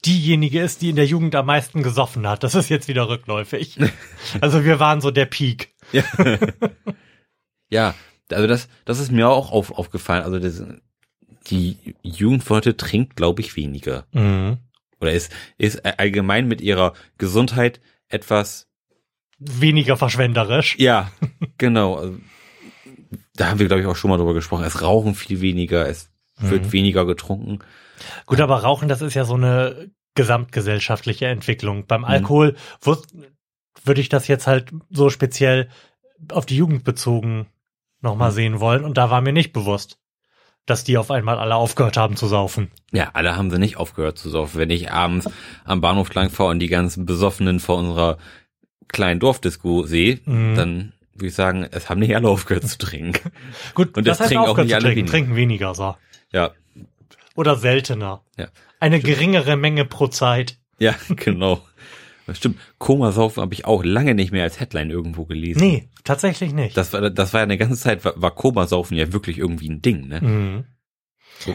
diejenige 0.04 0.60
ist, 0.60 0.82
die 0.82 0.90
in 0.90 0.96
der 0.96 1.06
Jugend 1.06 1.34
am 1.34 1.46
meisten 1.46 1.82
gesoffen 1.82 2.26
hat. 2.26 2.42
Das 2.42 2.54
ist 2.54 2.68
jetzt 2.68 2.88
wieder 2.88 3.08
rückläufig. 3.08 3.78
Also 4.40 4.64
wir 4.64 4.78
waren 4.78 5.00
so 5.00 5.10
der 5.10 5.26
Peak. 5.26 5.74
Ja. 5.92 6.04
ja, 7.70 7.94
also 8.30 8.46
das, 8.46 8.68
das 8.84 9.00
ist 9.00 9.10
mir 9.10 9.28
auch 9.28 9.50
auf, 9.50 9.72
aufgefallen. 9.72 10.24
Also 10.24 10.38
das, 10.38 10.62
die 11.46 11.96
Jugend 12.02 12.48
heute 12.48 12.76
trinkt, 12.76 13.16
glaube 13.16 13.40
ich, 13.40 13.56
weniger. 13.56 14.06
Mhm. 14.12 14.58
Oder 15.00 15.12
ist, 15.12 15.32
ist 15.56 15.84
allgemein 15.84 16.46
mit 16.46 16.60
ihrer 16.60 16.92
Gesundheit 17.18 17.80
etwas, 18.08 18.69
Weniger 19.40 19.96
verschwenderisch. 19.96 20.76
ja, 20.78 21.10
genau. 21.58 21.96
Also, 21.96 22.18
Da 23.34 23.48
haben 23.48 23.58
wir, 23.58 23.66
glaube 23.66 23.80
ich, 23.80 23.86
auch 23.88 23.96
schon 23.96 24.10
mal 24.10 24.18
drüber 24.18 24.34
gesprochen. 24.34 24.64
Es 24.64 24.82
rauchen 24.82 25.14
viel 25.14 25.40
weniger, 25.40 25.88
es 25.88 26.10
wird 26.38 26.66
Mhm. 26.66 26.72
weniger 26.72 27.06
getrunken. 27.06 27.60
Gut, 28.26 28.40
aber 28.40 28.62
Rauchen, 28.62 28.88
das 28.88 29.00
ist 29.00 29.14
ja 29.14 29.24
so 29.24 29.34
eine 29.34 29.90
gesamtgesellschaftliche 30.14 31.26
Entwicklung. 31.26 31.78
Mhm. 31.78 31.86
Beim 31.86 32.04
Alkohol 32.04 32.56
wus- 32.82 33.06
würde 33.84 34.00
ich 34.02 34.08
das 34.10 34.28
jetzt 34.28 34.46
halt 34.46 34.72
so 34.90 35.08
speziell 35.10 35.68
auf 36.30 36.44
die 36.44 36.56
Jugend 36.56 36.84
bezogen 36.84 37.46
nochmal 38.02 38.30
Mhm. 38.30 38.34
sehen 38.34 38.60
wollen. 38.60 38.84
Und 38.84 38.98
da 38.98 39.10
war 39.10 39.20
mir 39.22 39.32
nicht 39.32 39.52
bewusst, 39.54 39.98
dass 40.66 40.84
die 40.84 40.98
auf 40.98 41.10
einmal 41.10 41.38
alle 41.38 41.54
aufgehört 41.54 41.96
haben 41.96 42.16
zu 42.16 42.26
saufen. 42.26 42.70
Ja, 42.92 43.10
alle 43.14 43.36
haben 43.36 43.50
sie 43.50 43.58
nicht 43.58 43.76
aufgehört 43.78 44.18
zu 44.18 44.28
saufen. 44.28 44.58
Wenn 44.58 44.70
ich 44.70 44.92
abends 44.92 45.28
am 45.64 45.80
Bahnhof 45.80 46.12
lang 46.14 46.28
fahre 46.30 46.50
und 46.50 46.58
die 46.58 46.68
ganzen 46.68 47.06
Besoffenen 47.06 47.58
vor 47.60 47.78
unserer 47.78 48.18
kleinen 48.92 49.20
Dorfdisco 49.20 49.84
sehe, 49.84 50.20
Mhm. 50.24 50.54
dann 50.56 50.92
würde 51.14 51.26
ich 51.28 51.34
sagen, 51.34 51.66
es 51.70 51.88
haben 51.90 52.00
nicht 52.00 52.14
alle 52.16 52.28
aufgehört 52.28 52.66
zu 52.68 52.78
trinken. 52.78 53.30
Gut, 53.74 53.96
Und 53.96 54.06
das 54.06 54.18
das 54.18 54.20
heißt 54.26 54.32
trinken 54.32 54.48
auch 54.48 54.56
nicht 54.58 54.74
alle 54.74 54.82
trinken, 54.84 54.96
weniger. 54.98 55.10
trinken 55.12 55.36
weniger 55.36 55.74
so. 55.74 55.96
Ja, 56.32 56.50
Oder 57.34 57.56
seltener. 57.56 58.22
Ja. 58.38 58.48
Eine 58.80 59.00
geringere 59.00 59.56
Menge 59.56 59.84
pro 59.84 60.06
Zeit. 60.08 60.58
ja, 60.78 60.94
genau. 61.16 61.62
Stimmt. 62.32 62.58
Komasaufen 62.78 63.40
habe 63.42 63.54
ich 63.54 63.64
auch 63.64 63.82
lange 63.84 64.14
nicht 64.14 64.30
mehr 64.30 64.44
als 64.44 64.60
Headline 64.60 64.90
irgendwo 64.90 65.24
gelesen. 65.24 65.60
Nee, 65.60 65.88
tatsächlich 66.04 66.52
nicht. 66.52 66.76
Das 66.76 66.92
war, 66.92 67.10
das 67.10 67.32
war 67.32 67.40
ja 67.40 67.44
eine 67.44 67.58
ganze 67.58 67.76
Zeit, 67.80 68.04
war, 68.04 68.12
war 68.22 68.30
Komasaufen 68.32 68.96
ja 68.96 69.12
wirklich 69.12 69.38
irgendwie 69.38 69.68
ein 69.68 69.82
Ding, 69.82 70.06
ne? 70.06 70.20
mhm. 70.20 70.64
Ich 71.38 71.52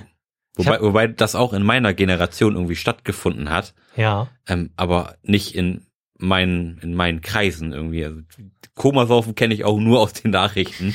Wobei, 0.57 0.81
wobei 0.81 1.07
das 1.07 1.35
auch 1.35 1.51
in 1.53 1.63
meiner 1.63 1.93
Generation 1.93 2.55
irgendwie 2.55 2.75
stattgefunden 2.77 3.49
hat, 3.49 3.73
Ja. 3.97 4.29
ähm, 4.47 4.71
aber 4.77 5.15
nicht 5.21 5.53
in 5.55 5.84
meinen, 6.17 6.77
in 6.79 6.93
meinen 6.93 7.21
Kreisen 7.21 7.73
irgendwie. 7.73 8.05
Also 8.05 8.21
Komasaufen 8.73 9.35
kenne 9.35 9.53
ich 9.53 9.63
auch 9.65 9.79
nur 9.79 9.99
aus 10.01 10.13
den 10.13 10.31
Nachrichten. 10.31 10.93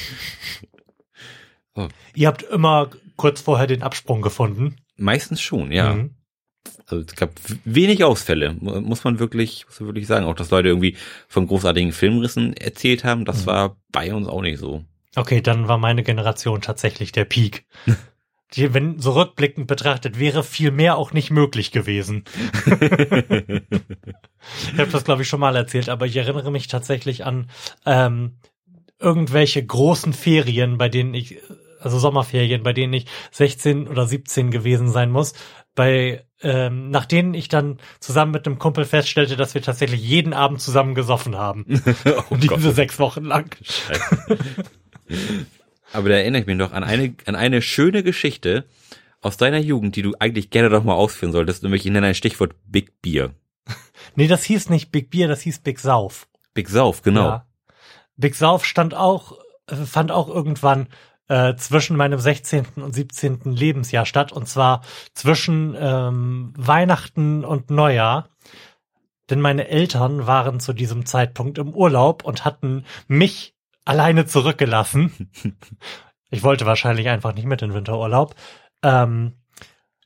Ihr 2.15 2.29
habt 2.29 2.43
immer 2.43 2.91
kurz 3.17 3.41
vorher 3.41 3.67
den 3.67 3.83
Absprung 3.83 4.23
gefunden. 4.23 4.77
Meistens 4.97 5.41
schon, 5.41 5.73
ja. 5.73 5.95
Mhm. 5.95 6.11
Also 6.87 7.05
es 7.07 7.15
gab 7.17 7.31
wenig 7.65 8.05
Ausfälle, 8.05 8.55
mu- 8.59 8.81
muss 8.81 9.05
man 9.05 9.19
wirklich, 9.19 9.65
muss 9.67 9.81
man 9.81 9.89
wirklich 9.89 10.07
sagen. 10.07 10.27
Auch 10.27 10.35
dass 10.35 10.51
Leute 10.51 10.69
irgendwie 10.69 10.97
von 11.29 11.47
großartigen 11.47 11.93
Filmrissen 11.93 12.53
erzählt 12.55 13.05
haben, 13.05 13.25
das 13.25 13.43
Mhm. 13.43 13.47
war 13.47 13.77
bei 13.93 14.13
uns 14.13 14.27
auch 14.27 14.43
nicht 14.43 14.59
so. 14.59 14.85
Okay, 15.17 15.41
dann 15.41 15.69
war 15.69 15.79
meine 15.79 16.03
Generation 16.03 16.61
tatsächlich 16.61 17.13
der 17.13 17.25
Peak. 17.25 17.65
Die, 18.55 18.75
wenn 18.75 18.99
so 18.99 19.13
rückblickend 19.13 19.67
betrachtet, 19.67 20.19
wäre 20.19 20.43
viel 20.43 20.71
mehr 20.71 20.97
auch 20.97 21.13
nicht 21.13 21.31
möglich 21.31 21.71
gewesen. 21.71 22.25
Ich 24.73 24.79
habe 24.79 24.91
das, 24.91 25.05
glaube 25.05 25.23
ich, 25.23 25.29
schon 25.29 25.41
mal 25.41 25.55
erzählt, 25.55 25.91
aber 25.91 26.07
ich 26.07 26.17
erinnere 26.17 26.51
mich 26.51 26.67
tatsächlich 26.67 27.27
an 27.27 27.51
ähm, 27.85 28.37
irgendwelche 28.99 29.65
großen 29.65 30.13
Ferien, 30.13 30.79
bei 30.79 30.89
denen 30.89 31.15
ich, 31.15 31.39
also 31.79 31.99
Sommerferien, 31.99 32.63
bei 32.63 32.73
denen 32.73 32.93
ich 32.93 33.07
16 33.33 33.87
oder 33.89 34.07
17 34.07 34.51
gewesen 34.51 34.89
sein 34.89 35.11
muss, 35.11 35.35
bei 35.75 36.25
ähm, 36.43 36.91
nach 36.91 37.05
denen 37.05 37.35
ich 37.35 37.49
dann 37.49 37.79
zusammen 38.01 38.33
mit 38.33 38.47
einem 38.47 38.59
Kumpel 38.59 38.85
feststellte, 38.85 39.37
dass 39.37 39.55
wir 39.55 39.63
tatsächlich 39.63 40.01
jeden 40.01 40.33
Abend 40.33 40.61
zusammen 40.61 40.95
gesoffen 40.95 41.37
haben. 41.37 41.67
oh 42.31 42.37
Diese 42.37 42.73
sechs 42.73 42.99
Wochen 42.99 43.25
lang. 43.25 43.55
Aber 45.93 46.09
da 46.09 46.17
erinnere 46.17 46.43
ich 46.43 46.47
mich 46.47 46.57
noch 46.57 46.73
an 46.73 46.85
eine, 46.85 47.15
an 47.27 47.35
eine 47.35 47.63
schöne 47.63 48.03
Geschichte 48.03 48.65
aus 49.21 49.37
deiner 49.37 49.59
Jugend, 49.59 49.97
die 49.97 50.03
du 50.03 50.15
eigentlich 50.19 50.51
gerne 50.51 50.71
doch 50.71 50.85
mal 50.85 50.95
ausführen 50.95 51.33
solltest, 51.33 51.63
nämlich 51.63 51.85
ich 51.85 51.93
nenne 51.93 52.07
ein 52.07 52.15
Stichwort 52.15 52.55
Big 52.67 53.01
Beer. 53.03 53.35
Nee, 54.17 54.27
das 54.27 54.43
hieß 54.45 54.71
nicht 54.71 54.91
Big 54.91 55.11
Beer, 55.11 55.29
das 55.29 55.43
hieß 55.43 55.61
Big 55.61 55.79
Sauf. 55.79 56.27
Big 56.55 56.69
Sauf, 56.69 57.03
genau. 57.03 57.27
Ja. 57.27 57.47
Big 58.17 58.35
Sauf 58.35 58.65
stand 58.65 58.95
auch, 58.95 59.39
äh, 59.67 59.77
fand 59.77 60.11
auch 60.11 60.29
irgendwann 60.29 60.89
äh, 61.29 61.55
zwischen 61.55 61.97
meinem 61.97 62.19
16. 62.19 62.67
und 62.77 62.95
17. 62.95 63.41
Lebensjahr 63.45 64.07
statt, 64.07 64.33
und 64.33 64.49
zwar 64.49 64.83
zwischen 65.15 65.77
ähm, 65.79 66.53
Weihnachten 66.57 67.45
und 67.45 67.71
Neujahr. 67.71 68.31
Denn 69.29 69.41
meine 69.41 69.69
Eltern 69.69 70.27
waren 70.27 70.59
zu 70.59 70.73
diesem 70.73 71.07
Zeitpunkt 71.07 71.59
im 71.59 71.73
Urlaub 71.73 72.25
und 72.25 72.45
hatten 72.45 72.85
mich 73.07 73.55
alleine 73.91 74.25
zurückgelassen. 74.27 75.31
Ich 76.33 76.45
wollte 76.45 76.65
wahrscheinlich 76.65 77.09
einfach 77.09 77.35
nicht 77.35 77.45
mit 77.47 77.61
in 77.61 77.75
Winterurlaub. 77.75 78.37
Ähm, 78.85 79.33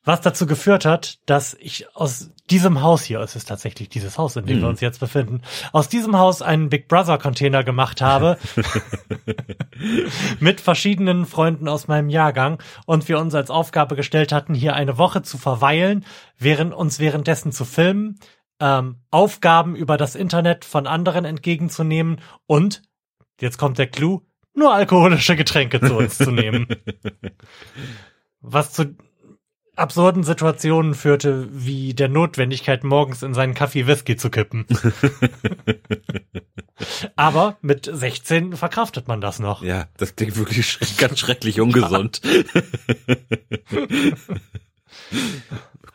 was 0.07 0.23
dazu 0.23 0.47
geführt 0.47 0.87
hat, 0.87 1.19
dass 1.27 1.53
ich 1.61 1.95
aus 1.95 2.31
diesem 2.49 2.81
Haus 2.81 3.03
hier, 3.05 3.21
es 3.21 3.37
ist 3.37 3.47
tatsächlich 3.47 3.91
dieses 3.91 4.17
Haus, 4.17 4.35
in 4.37 4.47
dem 4.47 4.57
wir 4.57 4.63
Mhm. 4.65 4.71
uns 4.71 4.81
jetzt 4.81 5.01
befinden, 5.01 5.43
aus 5.73 5.91
diesem 5.91 6.17
Haus 6.17 6.41
einen 6.41 6.71
Big 6.71 6.89
Brother 6.89 7.19
Container 7.19 7.63
gemacht 7.63 8.01
habe 8.01 8.39
mit 10.41 10.63
verschiedenen 10.63 11.27
Freunden 11.27 11.69
aus 11.69 11.89
meinem 11.89 12.09
Jahrgang 12.09 12.59
und 12.87 13.07
wir 13.09 13.19
uns 13.19 13.35
als 13.35 13.51
Aufgabe 13.51 13.95
gestellt 13.97 14.33
hatten, 14.33 14.55
hier 14.55 14.75
eine 14.75 14.97
Woche 14.97 15.21
zu 15.21 15.37
verweilen, 15.37 16.07
während 16.39 16.73
uns 16.73 16.99
währenddessen 16.99 17.53
zu 17.53 17.67
filmen, 17.67 18.19
ähm, 18.61 19.01
Aufgaben 19.11 19.77
über 19.77 19.99
das 19.99 20.15
Internet 20.15 20.65
von 20.65 20.87
anderen 20.87 21.25
entgegenzunehmen 21.27 22.21
und, 22.47 22.81
jetzt 23.41 23.59
kommt 23.59 23.79
der 23.79 23.87
Clou, 23.87 24.23
nur 24.55 24.73
alkoholische 24.73 25.37
Getränke 25.37 25.81
zu 25.81 25.97
uns 25.97 26.19
zu 26.19 26.31
nehmen. 26.31 26.67
Was 28.41 28.73
zu 28.73 28.97
absurden 29.77 30.23
Situationen 30.23 30.95
führte, 30.95 31.49
wie 31.51 31.95
der 31.95 32.09
Notwendigkeit, 32.09 32.85
morgens 32.85 33.23
in 33.23 33.35
seinen 33.35 33.55
Kaffee 33.55 33.87
Whisky 33.87 34.17
zu 34.17 34.31
kippen. 34.31 34.67
Aber 37.17 37.57
mit 37.61 37.89
16 37.93 38.57
verkraftet 38.57 39.09
man 39.09 39.21
das 39.21 39.39
noch. 39.39 39.63
Ja, 39.63 39.89
das 39.97 40.17
klingt 40.17 40.37
wirklich 40.37 40.67
sch 40.67 40.97
ganz 40.99 41.19
schrecklich 41.19 41.61
ungesund. 41.61 42.21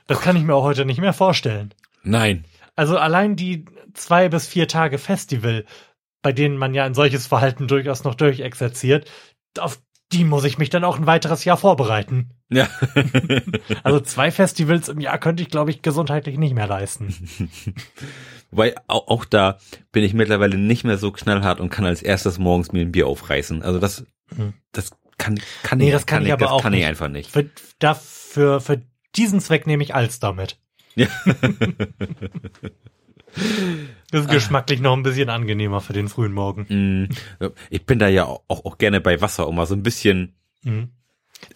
Das 0.08 0.22
kann 0.22 0.36
ich 0.36 0.44
mir 0.44 0.56
auch 0.56 0.64
heute 0.64 0.86
nicht 0.86 1.00
mehr 1.00 1.14
vorstellen. 1.14 1.72
Nein. 2.02 2.44
Also 2.76 2.98
allein 2.98 3.36
die 3.36 3.66
zwei 3.94 4.28
bis 4.28 4.48
vier 4.48 4.68
Tage 4.68 4.98
Festival, 4.98 5.66
bei 6.22 6.34
denen 6.34 6.58
man 6.58 6.74
ja 6.74 6.86
ein 6.86 6.94
solches 6.94 7.28
Verhalten 7.28 7.68
durchaus 7.68 8.04
noch 8.04 8.16
durchexerziert, 8.16 9.10
auf 9.58 9.80
die 10.12 10.24
muss 10.24 10.44
ich 10.44 10.58
mich 10.58 10.72
dann 10.72 10.84
auch 10.84 10.98
ein 10.98 11.06
weiteres 11.06 11.46
Jahr 11.46 11.58
vorbereiten. 11.58 12.32
Ja. 12.50 12.68
Also 13.84 14.00
zwei 14.00 14.32
Festivals 14.32 14.90
im 14.90 15.00
Jahr 15.00 15.20
könnte 15.20 15.44
ich, 15.44 15.50
glaube 15.50 15.70
ich, 15.70 15.84
gesundheitlich 15.84 16.38
nicht 16.40 16.56
mehr 16.56 16.66
leisten. 16.68 17.14
Wobei 18.52 18.74
auch, 18.88 19.08
auch 19.08 19.26
da 19.26 19.60
bin 19.92 20.04
ich 20.04 20.16
mittlerweile 20.16 20.58
nicht 20.58 20.84
mehr 20.84 20.98
so 20.98 21.12
knallhart 21.12 21.60
und 21.60 21.70
kann 21.70 21.86
als 21.86 22.02
erstes 22.02 22.40
morgens 22.40 22.72
mir 22.72 22.82
ein 22.82 22.92
Bier 22.92 23.06
aufreißen. 23.08 23.62
Also 23.62 23.78
das, 23.80 24.06
Hm. 24.36 24.54
das 24.72 24.92
kann, 25.20 25.40
kann 25.64 25.78
Nee, 25.78 25.88
ich, 25.88 25.92
das 25.94 26.06
kann 26.08 26.26
ich 26.26 26.34
aber 26.34 26.46
das 26.46 26.52
auch 26.52 26.62
kann 26.64 26.74
ich 26.74 26.80
nicht. 26.80 26.88
einfach 26.88 27.10
nicht. 27.10 27.30
Für, 27.32 27.48
dafür, 27.78 28.60
für 28.62 28.82
diesen 29.16 29.40
Zweck 29.42 29.68
nehme 29.68 29.84
ich 29.84 29.94
Alster 29.94 30.34
mit. 30.34 30.58
Ja. 30.96 31.08
Das 34.12 34.22
ist 34.22 34.30
geschmacklich 34.32 34.80
noch 34.82 34.96
ein 34.98 35.04
bisschen 35.04 35.30
angenehmer 35.30 35.82
für 35.82 35.94
den 35.94 36.08
frühen 36.10 36.34
Morgen. 36.34 37.08
Mm, 37.40 37.46
Ich 37.70 37.86
bin 37.86 38.00
da 38.00 38.08
ja 38.08 38.26
auch, 38.26 38.42
auch 38.48 38.78
gerne 38.78 39.02
bei 39.02 39.22
Wasser, 39.22 39.48
um 39.48 39.56
mal 39.56 39.66
so 39.68 39.76
ein 39.76 39.84
bisschen, 39.84 40.36
Mhm. 40.64 40.90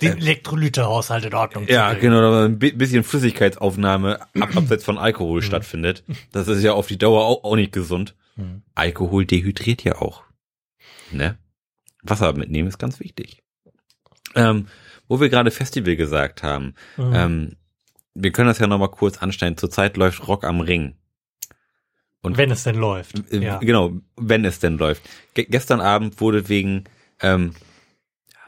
Den 0.01 0.17
Elektrolytehaushalt 0.17 1.25
in 1.25 1.33
Ordnung 1.33 1.67
ja, 1.67 1.89
zu 1.89 1.95
bringen. 1.97 2.01
genau, 2.13 2.21
da 2.21 2.45
ein 2.45 2.57
bi- 2.57 2.71
bisschen 2.71 3.03
Flüssigkeitsaufnahme 3.03 4.21
ab, 4.21 4.55
abseits 4.55 4.85
von 4.85 4.97
Alkohol 4.97 5.41
stattfindet. 5.41 6.05
Das 6.31 6.47
ist 6.47 6.63
ja 6.63 6.71
auf 6.71 6.87
die 6.87 6.97
Dauer 6.97 7.25
auch, 7.25 7.43
auch 7.43 7.55
nicht 7.57 7.73
gesund. 7.73 8.15
Mhm. 8.37 8.61
Alkohol 8.75 9.25
dehydriert 9.25 9.83
ja 9.83 9.95
auch. 10.01 10.23
Ne? 11.11 11.37
Wasser 12.01 12.31
mitnehmen 12.31 12.69
ist 12.69 12.77
ganz 12.79 13.01
wichtig. 13.01 13.43
Ähm, 14.35 14.67
wo 15.09 15.19
wir 15.19 15.27
gerade 15.29 15.51
Festival 15.51 15.97
gesagt 15.97 16.43
haben, 16.43 16.75
Mhm. 16.95 17.11
ähm, 17.13 17.55
wir 18.15 18.31
können 18.31 18.47
das 18.47 18.59
ja 18.59 18.67
nochmal 18.67 18.89
kurz 18.91 19.17
anstellen. 19.17 19.57
Zurzeit 19.57 19.97
läuft 19.97 20.27
Rock 20.29 20.45
am 20.45 20.61
Ring. 20.61 20.95
Und- 22.23 22.37
Wenn 22.37 22.49
es 22.51 22.63
denn 22.63 22.75
läuft. 22.75 23.31
Äh, 23.31 23.37
Ja. 23.39 23.57
Genau, 23.59 23.91
wenn 24.17 24.43
es 24.45 24.59
denn 24.59 24.77
läuft. 24.77 25.03
Ge 25.35 25.45
gestern 25.47 25.79
Abend 25.81 26.19
wurde 26.19 26.49
wegen, 26.49 26.85
ähm, 27.21 27.53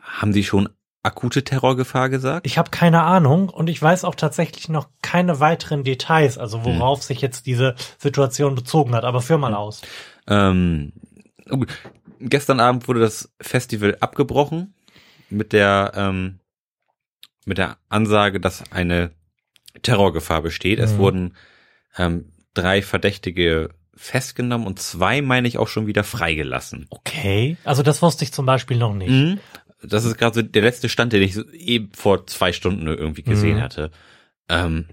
haben 0.02 0.34
Sie 0.34 0.44
schon 0.44 0.70
akute 1.04 1.44
Terrorgefahr 1.44 2.10
gesagt? 2.10 2.48
Ich 2.48 2.58
habe 2.58 2.72
keine 2.72 3.04
Ahnung 3.04 3.50
und 3.50 3.70
ich 3.70 3.80
weiß 3.80 4.06
auch 4.06 4.16
tatsächlich 4.16 4.70
noch 4.70 4.90
keine 5.04 5.40
weiteren 5.40 5.84
Details, 5.84 6.40
also 6.40 6.58
Hm. 6.58 6.66
worauf 6.66 7.04
sich 7.04 7.22
jetzt 7.22 7.46
diese 7.46 7.76
Situation 8.00 8.56
bezogen 8.56 8.96
hat. 8.96 9.04
Aber 9.04 9.22
führ 9.22 9.38
mal 9.38 9.54
aus. 9.54 9.82
Ähm, 10.28 10.94
oh 11.52 11.58
gut. 11.58 11.70
gestern 12.20 12.60
Abend 12.60 12.88
wurde 12.88 13.02
das 13.02 13.32
Festival 13.40 13.98
abgebrochen 14.00 14.74
mit 15.30 15.54
der 15.54 15.92
ähm, 15.96 16.40
mit 17.46 17.60
der 17.60 17.78
Ansage, 17.90 18.40
dass 18.40 18.64
eine 18.72 19.12
Terrorgefahr 19.84 20.42
besteht. 20.42 20.80
Es 20.80 20.94
Mhm. 20.94 20.98
wurden 20.98 21.36
ähm, 21.98 22.32
drei 22.56 22.82
Verdächtige 22.82 23.70
festgenommen 23.96 24.66
und 24.68 24.80
zwei, 24.80 25.22
meine 25.22 25.48
ich, 25.48 25.58
auch 25.58 25.68
schon 25.70 25.88
wieder 25.88 26.04
freigelassen. 26.04 26.88
Okay. 26.90 27.56
Also 27.64 27.82
das 27.84 28.02
wusste 28.02 28.24
ich 28.26 28.34
zum 28.34 28.46
Beispiel 28.46 28.78
noch 28.78 28.94
nicht. 28.94 29.10
Mhm. 29.12 29.40
das 29.84 30.04
ist 30.04 30.18
gerade 30.18 30.34
so 30.36 30.42
der 30.42 30.62
letzte 30.64 30.90
Stand, 30.90 31.14
den 31.14 31.22
ich 31.22 31.36
so 31.36 31.48
eben 31.52 31.92
vor 31.94 32.26
zwei 32.26 32.52
Stunden 32.54 32.88
irgendwie 32.88 33.22
gesehen 33.24 33.58
Mhm. 33.58 33.62
hatte. 33.62 33.92
Ähm, 34.50 34.86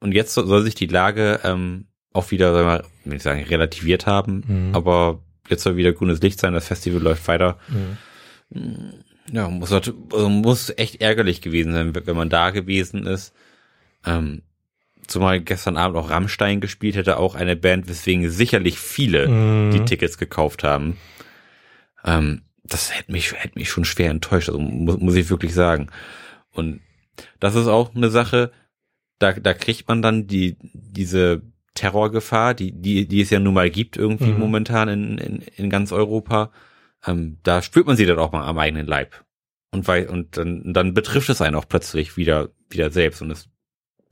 und 0.00 0.12
jetzt 0.12 0.34
so- 0.34 0.44
soll 0.44 0.62
sich 0.62 0.74
die 0.74 0.86
Lage 0.88 1.40
ähm, 1.42 1.86
auch 2.12 2.30
wieder, 2.32 2.52
sagen 2.52 2.66
wir, 3.04 3.10
will 3.10 3.16
ich 3.16 3.22
sagen, 3.22 3.42
relativiert 3.44 4.06
haben, 4.06 4.44
Mhm. 4.46 4.74
aber 4.74 5.22
jetzt 5.48 5.62
soll 5.62 5.76
wieder 5.76 5.92
grünes 5.92 6.20
Licht 6.20 6.38
sein, 6.38 6.52
das 6.52 6.66
Festival 6.68 7.00
läuft 7.00 7.26
weiter. 7.28 7.58
Mhm. 7.68 8.92
Ja, 9.32 9.48
muss, 9.48 9.70
halt- 9.70 9.94
also 10.12 10.28
muss 10.28 10.70
echt 10.76 11.00
ärgerlich 11.00 11.40
gewesen 11.40 11.72
sein, 11.72 11.94
wenn 11.94 12.16
man 12.16 12.28
da 12.28 12.50
gewesen 12.50 13.06
ist. 13.06 13.32
Ähm, 14.04 14.42
zumal 15.06 15.40
gestern 15.40 15.76
Abend 15.76 15.96
auch 15.96 16.10
Rammstein 16.10 16.60
gespielt 16.60 16.96
hätte, 16.96 17.18
auch 17.18 17.34
eine 17.34 17.56
Band, 17.56 17.88
weswegen 17.88 18.28
sicherlich 18.30 18.78
viele 18.78 19.28
Mhm. 19.28 19.70
die 19.72 19.84
Tickets 19.84 20.18
gekauft 20.18 20.64
haben. 20.64 20.96
Ähm, 22.04 22.42
das 22.64 22.96
hätte 22.96 23.12
mich, 23.12 23.32
hätte 23.32 23.58
mich 23.58 23.68
schon 23.70 23.84
schwer 23.84 24.10
enttäuscht, 24.10 24.48
also 24.48 24.60
muss, 24.60 24.98
muss 24.98 25.14
ich 25.14 25.28
wirklich 25.30 25.54
sagen. 25.54 25.88
Und 26.52 26.80
das 27.40 27.54
ist 27.54 27.66
auch 27.66 27.94
eine 27.94 28.10
Sache, 28.10 28.52
da, 29.18 29.32
da 29.32 29.54
kriegt 29.54 29.88
man 29.88 30.02
dann 30.02 30.26
die, 30.26 30.56
diese 30.72 31.42
Terrorgefahr, 31.74 32.54
die, 32.54 32.72
die, 32.72 33.06
die 33.08 33.20
es 33.20 33.30
ja 33.30 33.38
nun 33.40 33.54
mal 33.54 33.70
gibt 33.70 33.96
irgendwie 33.96 34.32
Mhm. 34.32 34.38
momentan 34.38 34.88
in, 34.88 35.18
in, 35.18 35.42
in 35.56 35.70
ganz 35.70 35.92
Europa. 35.92 36.52
Ähm, 37.06 37.38
da 37.42 37.62
spürt 37.62 37.86
man 37.86 37.96
sie 37.96 38.06
dann 38.06 38.18
auch 38.18 38.32
mal 38.32 38.46
am 38.46 38.58
eigenen 38.58 38.86
Leib. 38.86 39.24
Und 39.70 39.88
weil, 39.88 40.06
und 40.06 40.36
dann, 40.36 40.72
dann 40.74 40.92
betrifft 40.94 41.30
es 41.30 41.40
einen 41.40 41.56
auch 41.56 41.66
plötzlich 41.66 42.16
wieder, 42.16 42.50
wieder 42.68 42.90
selbst 42.90 43.22
und 43.22 43.30
ist 43.30 43.48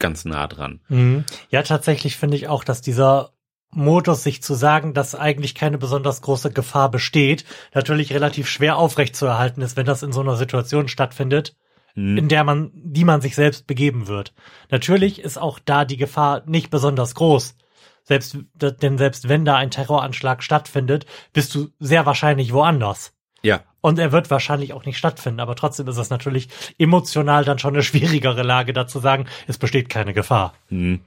ganz 0.01 0.25
nah 0.25 0.49
dran. 0.49 0.81
Mhm. 0.89 1.25
Ja, 1.51 1.63
tatsächlich 1.63 2.17
finde 2.17 2.37
ich 2.37 2.49
auch, 2.49 2.65
dass 2.65 2.81
dieser 2.81 3.33
Modus, 3.73 4.25
sich 4.25 4.43
zu 4.43 4.55
sagen, 4.55 4.95
dass 4.95 5.15
eigentlich 5.15 5.55
keine 5.55 5.79
besonders 5.79 6.23
große 6.23 6.51
Gefahr 6.51 6.91
besteht, 6.91 7.45
natürlich 7.73 8.13
relativ 8.13 8.49
schwer 8.49 8.77
aufrechtzuerhalten 8.77 9.63
ist, 9.63 9.77
wenn 9.77 9.87
das 9.87 10.03
in 10.03 10.11
so 10.11 10.21
einer 10.21 10.35
Situation 10.35 10.89
stattfindet, 10.89 11.55
Hm. 11.95 12.17
in 12.17 12.29
der 12.29 12.45
man, 12.45 12.71
die 12.75 13.05
man 13.05 13.21
sich 13.21 13.35
selbst 13.35 13.67
begeben 13.67 14.07
wird. 14.07 14.33
Natürlich 14.71 15.21
ist 15.21 15.39
auch 15.39 15.59
da 15.59 15.85
die 15.85 15.97
Gefahr 15.97 16.43
nicht 16.47 16.71
besonders 16.71 17.15
groß. 17.15 17.57
Selbst, 18.05 18.39
denn 18.55 18.99
selbst 18.99 19.29
wenn 19.29 19.45
da 19.45 19.57
ein 19.57 19.71
Terroranschlag 19.71 20.43
stattfindet, 20.43 21.07
bist 21.33 21.55
du 21.55 21.69
sehr 21.79 22.07
wahrscheinlich 22.07 22.53
woanders. 22.53 23.13
Ja, 23.43 23.63
Und 23.81 23.99
er 23.99 24.12
wird 24.12 24.31
wahrscheinlich 24.31 24.73
auch 24.73 24.85
nicht 24.85 24.99
stattfinden, 24.99 25.40
aber 25.40 25.57
trotzdem 25.57 25.88
ist 25.88 25.97
es 25.97 26.11
natürlich 26.11 26.49
emotional 26.79 27.45
dann 27.45 27.59
schon 27.59 27.75
eine 27.75 27.83
schwierigere 27.83 28.43
Lage, 28.43 28.73
da 28.73 28.87
zu 28.87 28.99
sagen, 29.01 29.27
es 29.47 29.59
besteht 29.59 29.88
keine 29.88 30.12
Gefahr. 30.12 30.55
hm. 30.69 31.01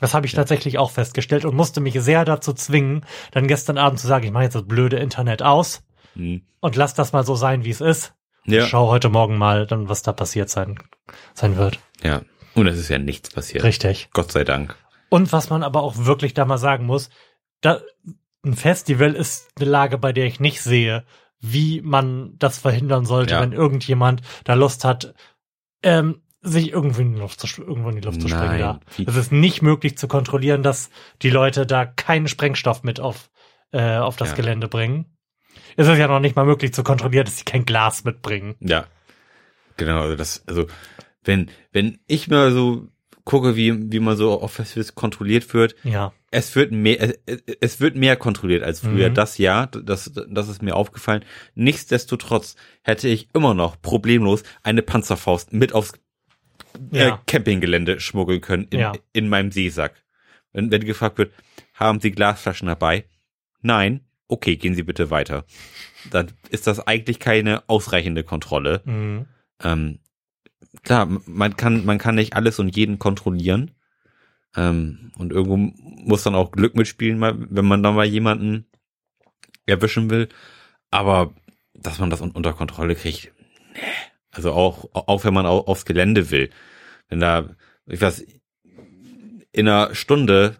Das 0.00 0.14
habe 0.14 0.24
ich 0.24 0.32
tatsächlich 0.32 0.78
auch 0.78 0.90
festgestellt 0.90 1.44
und 1.44 1.54
musste 1.54 1.82
mich 1.82 1.92
sehr 2.00 2.24
dazu 2.24 2.54
zwingen, 2.54 3.04
dann 3.32 3.46
gestern 3.46 3.76
Abend 3.76 4.00
zu 4.00 4.06
sagen, 4.06 4.24
ich 4.24 4.32
mache 4.32 4.44
jetzt 4.44 4.54
das 4.54 4.66
blöde 4.66 4.96
Internet 4.96 5.42
aus 5.42 5.82
Hm. 6.14 6.42
und 6.60 6.76
lass 6.76 6.94
das 6.94 7.12
mal 7.12 7.24
so 7.24 7.34
sein, 7.36 7.64
wie 7.64 7.70
es 7.70 7.80
ist. 7.82 8.14
Ja. 8.46 8.64
Ich 8.64 8.70
schau 8.70 8.88
heute 8.88 9.10
Morgen 9.10 9.36
mal 9.36 9.66
dann, 9.66 9.88
was 9.90 10.02
da 10.02 10.12
passiert 10.12 10.48
sein, 10.48 10.78
sein 11.34 11.56
wird. 11.56 11.78
Ja. 12.02 12.22
Und 12.54 12.66
es 12.66 12.78
ist 12.78 12.88
ja 12.88 12.98
nichts 12.98 13.30
passiert. 13.30 13.62
Richtig. 13.62 14.08
Gott 14.12 14.32
sei 14.32 14.42
Dank. 14.44 14.74
Und 15.08 15.32
was 15.32 15.50
man 15.50 15.62
aber 15.62 15.82
auch 15.82 15.96
wirklich 15.98 16.34
da 16.34 16.44
mal 16.44 16.58
sagen 16.58 16.86
muss, 16.86 17.10
da, 17.60 17.80
ein 18.44 18.54
Festival 18.54 19.14
ist 19.14 19.50
eine 19.56 19.68
Lage, 19.68 19.98
bei 19.98 20.12
der 20.12 20.24
ich 20.26 20.40
nicht 20.40 20.62
sehe, 20.62 21.04
wie 21.40 21.80
man 21.80 22.34
das 22.38 22.58
verhindern 22.58 23.04
sollte, 23.04 23.34
Ja. 23.34 23.40
wenn 23.40 23.52
irgendjemand 23.52 24.22
da 24.44 24.54
Lust 24.54 24.84
hat, 24.84 25.14
ähm, 25.82 26.22
sich 26.42 26.70
irgendwie 26.72 27.02
in 27.02 27.12
die 27.14 27.20
Luft 27.20 27.40
zu, 27.40 27.62
irgendwo 27.62 27.90
in 27.90 27.96
die 27.96 28.02
Luft 28.02 28.20
zu 28.22 28.28
wie- 28.28 29.04
Es 29.06 29.16
ist 29.16 29.30
nicht 29.32 29.60
möglich 29.62 29.98
zu 29.98 30.08
kontrollieren, 30.08 30.62
dass 30.62 30.90
die 31.22 31.30
Leute 31.30 31.66
da 31.66 31.84
keinen 31.84 32.28
Sprengstoff 32.28 32.82
mit 32.82 32.98
auf, 33.00 33.30
äh, 33.72 33.96
auf 33.96 34.16
das 34.16 34.30
Ja. 34.30 34.34
Gelände 34.36 34.68
bringen. 34.68 35.06
Es 35.76 35.86
ist 35.86 35.98
ja 35.98 36.08
noch 36.08 36.20
nicht 36.20 36.36
mal 36.36 36.46
möglich 36.46 36.72
zu 36.72 36.82
kontrollieren, 36.82 37.24
dass 37.26 37.36
sie 37.38 37.44
kein 37.44 37.64
Glas 37.66 38.04
mitbringen. 38.04 38.54
Ja. 38.60 38.86
Genau, 39.76 40.00
also 40.02 40.16
das, 40.16 40.46
also, 40.46 40.66
wenn, 41.24 41.50
wenn 41.72 41.98
ich 42.06 42.28
mal 42.28 42.52
so 42.52 42.88
gucke, 43.24 43.56
wie, 43.56 43.92
wie 43.92 44.00
man 44.00 44.16
so 44.16 44.40
auf 44.40 44.52
Festivals 44.52 44.94
kontrolliert 44.94 45.52
wird, 45.54 45.74
Ja. 45.84 46.12
es 46.30 46.54
wird 46.56 46.72
mehr, 46.72 47.00
es, 47.26 47.42
es 47.60 47.80
wird 47.80 47.96
mehr 47.96 48.16
kontrolliert 48.16 48.62
als 48.62 48.80
früher. 48.80 49.10
Mhm. 49.10 49.14
Das 49.14 49.38
ja, 49.38 49.66
das, 49.66 50.12
das 50.28 50.48
ist 50.48 50.62
mir 50.62 50.74
aufgefallen. 50.76 51.24
Nichtsdestotrotz 51.54 52.56
hätte 52.82 53.08
ich 53.08 53.28
immer 53.34 53.54
noch 53.54 53.80
problemlos 53.80 54.42
eine 54.62 54.82
Panzerfaust 54.82 55.52
mit 55.52 55.72
aufs 55.74 55.92
äh, 56.92 56.98
Ja. 56.98 57.22
Campinggelände 57.26 58.00
schmuggeln 58.00 58.40
können 58.40 58.64
in, 58.70 58.80
Ja. 58.80 58.92
in 59.12 59.28
meinem 59.28 59.52
Seesack. 59.52 60.02
Wenn, 60.52 60.70
wenn 60.72 60.84
gefragt 60.84 61.18
wird, 61.18 61.32
haben 61.74 62.00
Sie 62.00 62.10
Glasflaschen 62.10 62.66
dabei? 62.66 63.04
Nein. 63.62 64.00
Okay, 64.26 64.56
gehen 64.56 64.74
Sie 64.74 64.82
bitte 64.82 65.10
weiter. 65.10 65.44
Dann 66.10 66.28
ist 66.50 66.66
das 66.66 66.84
eigentlich 66.86 67.18
keine 67.20 67.68
ausreichende 67.68 68.22
Kontrolle. 68.24 68.82
Mhm. 68.84 69.26
Ähm, 69.62 69.98
klar, 70.82 71.06
man 71.26 71.56
kann, 71.56 71.84
man 71.84 71.98
kann 71.98 72.14
nicht 72.14 72.34
alles 72.34 72.58
und 72.58 72.74
jeden 72.76 72.98
kontrollieren. 72.98 73.72
Ähm, 74.56 75.12
und 75.16 75.32
irgendwo 75.32 75.56
muss 75.56 76.22
dann 76.24 76.34
auch 76.34 76.50
Glück 76.50 76.74
mitspielen, 76.74 77.20
wenn 77.20 77.64
man 77.64 77.82
dann 77.82 77.94
mal 77.94 78.04
jemanden 78.06 78.66
erwischen 79.66 80.10
will. 80.10 80.28
Aber 80.90 81.34
dass 81.74 81.98
man 81.98 82.10
das 82.10 82.20
un 82.20 82.32
unter 82.32 82.52
Kontrolle 82.52 82.94
kriegt, 82.96 83.32
nee. 83.72 83.80
Also 84.32 84.52
auch, 84.52 84.88
auch 84.92 85.24
wenn 85.24 85.34
man 85.34 85.46
au- 85.46 85.66
aufs 85.66 85.84
Gelände 85.84 86.30
will. 86.30 86.50
Wenn 87.08 87.20
da, 87.20 87.50
ich 87.86 88.00
weiß, 88.00 88.24
in 89.52 89.68
einer 89.68 89.94
Stunde 89.94 90.56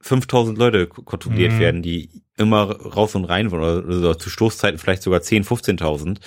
5000 0.00 0.58
Leute 0.58 0.86
kontrolliert 0.86 1.52
Mhm. 1.52 1.58
werden, 1.58 1.82
die 1.82 2.22
immer 2.36 2.70
raus 2.70 3.14
und 3.14 3.24
rein 3.24 3.50
wollen, 3.50 3.84
oder, 3.84 3.98
oder 3.98 4.18
zu 4.18 4.30
Stoßzeiten 4.30 4.78
vielleicht 4.78 5.02
sogar 5.02 5.22
10, 5.22 5.44
15.000, 5.44 6.20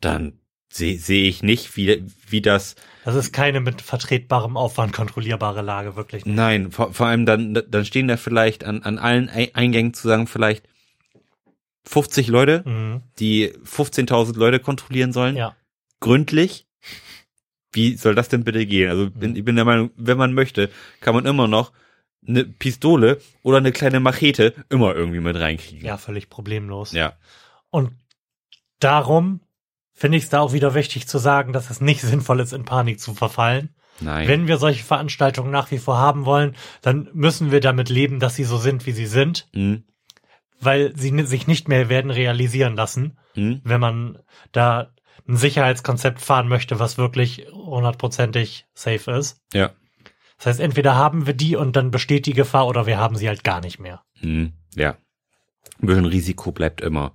dann 0.00 0.40
sehe 0.74 0.98
seh 0.98 1.28
ich 1.28 1.42
nicht, 1.42 1.76
wie, 1.76 2.04
wie 2.28 2.40
das, 2.40 2.74
Das 3.04 3.14
ist 3.14 3.32
keine 3.32 3.60
mit 3.60 3.80
vertretbarem 3.80 4.56
Aufwand 4.56 4.92
kontrollierbare 4.92 5.62
Lage, 5.62 5.94
wirklich 5.96 6.24
nicht. 6.26 6.34
nein, 6.34 6.72
vor, 6.72 6.92
vor 6.92 7.06
allem 7.06 7.26
dann, 7.26 7.54
dann 7.68 7.84
stehen 7.84 8.08
da 8.08 8.16
vielleicht 8.16 8.64
an, 8.64 8.82
an 8.82 8.98
allen 8.98 9.28
Ei- 9.28 9.50
Eingängen 9.54 9.94
zusammen 9.94 10.26
vielleicht 10.26 10.64
50 11.86 12.28
Leute, 12.28 12.62
Mhm. 12.66 13.02
die 13.18 13.52
15.000 13.64 14.36
Leute 14.38 14.58
kontrollieren 14.58 15.12
sollen, 15.12 15.36
Ja. 15.36 15.54
gründlich. 16.00 16.66
Wie 17.72 17.96
soll 17.96 18.14
das 18.14 18.28
denn 18.28 18.44
bitte 18.44 18.66
gehen? 18.66 18.88
Also 18.90 19.10
bin, 19.10 19.36
ich 19.36 19.44
bin 19.44 19.56
der 19.56 19.64
Meinung, 19.64 19.90
wenn 19.96 20.16
man 20.16 20.32
möchte, 20.32 20.70
kann 21.00 21.14
man 21.14 21.26
immer 21.26 21.48
noch 21.48 21.72
eine 22.26 22.44
Pistole 22.44 23.20
oder 23.42 23.58
eine 23.58 23.72
kleine 23.72 24.00
Machete 24.00 24.54
immer 24.70 24.94
irgendwie 24.94 25.20
mit 25.20 25.36
reinkriegen. 25.36 25.84
Ja, 25.84 25.98
völlig 25.98 26.30
problemlos. 26.30 26.92
Ja. 26.92 27.14
Und 27.70 27.90
darum 28.78 29.40
finde 29.94 30.18
ich 30.18 30.24
es 30.24 30.30
da 30.30 30.40
auch 30.40 30.52
wieder 30.52 30.74
wichtig 30.74 31.08
zu 31.08 31.18
sagen, 31.18 31.52
dass 31.52 31.70
es 31.70 31.80
nicht 31.80 32.00
sinnvoll 32.02 32.40
ist, 32.40 32.52
in 32.52 32.64
Panik 32.64 33.00
zu 33.00 33.14
verfallen. 33.14 33.74
Nein. 34.00 34.26
Wenn 34.26 34.48
wir 34.48 34.56
solche 34.56 34.82
Veranstaltungen 34.82 35.52
nach 35.52 35.70
wie 35.70 35.78
vor 35.78 35.98
haben 35.98 36.24
wollen, 36.24 36.56
dann 36.82 37.08
müssen 37.14 37.52
wir 37.52 37.60
damit 37.60 37.88
leben, 37.88 38.18
dass 38.18 38.34
sie 38.34 38.44
so 38.44 38.58
sind, 38.58 38.86
wie 38.86 38.92
sie 38.92 39.06
sind, 39.06 39.48
hm, 39.52 39.84
weil 40.60 40.96
sie 40.96 41.16
sich 41.24 41.46
nicht 41.46 41.68
mehr 41.68 41.88
werden 41.88 42.10
realisieren 42.10 42.74
lassen, 42.74 43.18
hm, 43.34 43.60
wenn 43.62 43.80
man 43.80 44.18
da 44.50 44.90
ein 45.28 45.36
Sicherheitskonzept 45.36 46.20
fahren 46.20 46.48
möchte, 46.48 46.80
was 46.80 46.98
wirklich 46.98 47.46
hundertprozentig 47.52 48.66
safe 48.74 49.12
ist. 49.12 49.40
ja. 49.52 49.70
Das 50.38 50.46
heißt, 50.46 50.60
entweder 50.60 50.96
haben 50.96 51.26
wir 51.26 51.32
die 51.32 51.56
und 51.56 51.76
dann 51.76 51.92
besteht 51.92 52.26
die 52.26 52.32
Gefahr 52.34 52.66
oder 52.66 52.86
wir 52.86 52.98
haben 52.98 53.16
sie 53.16 53.28
halt 53.28 53.44
gar 53.44 53.60
nicht 53.60 53.78
mehr. 53.78 54.02
Hm, 54.18 54.52
ja. 54.74 54.96
Ein 55.80 56.04
Risiko 56.04 56.52
bleibt 56.52 56.80
immer. 56.80 57.14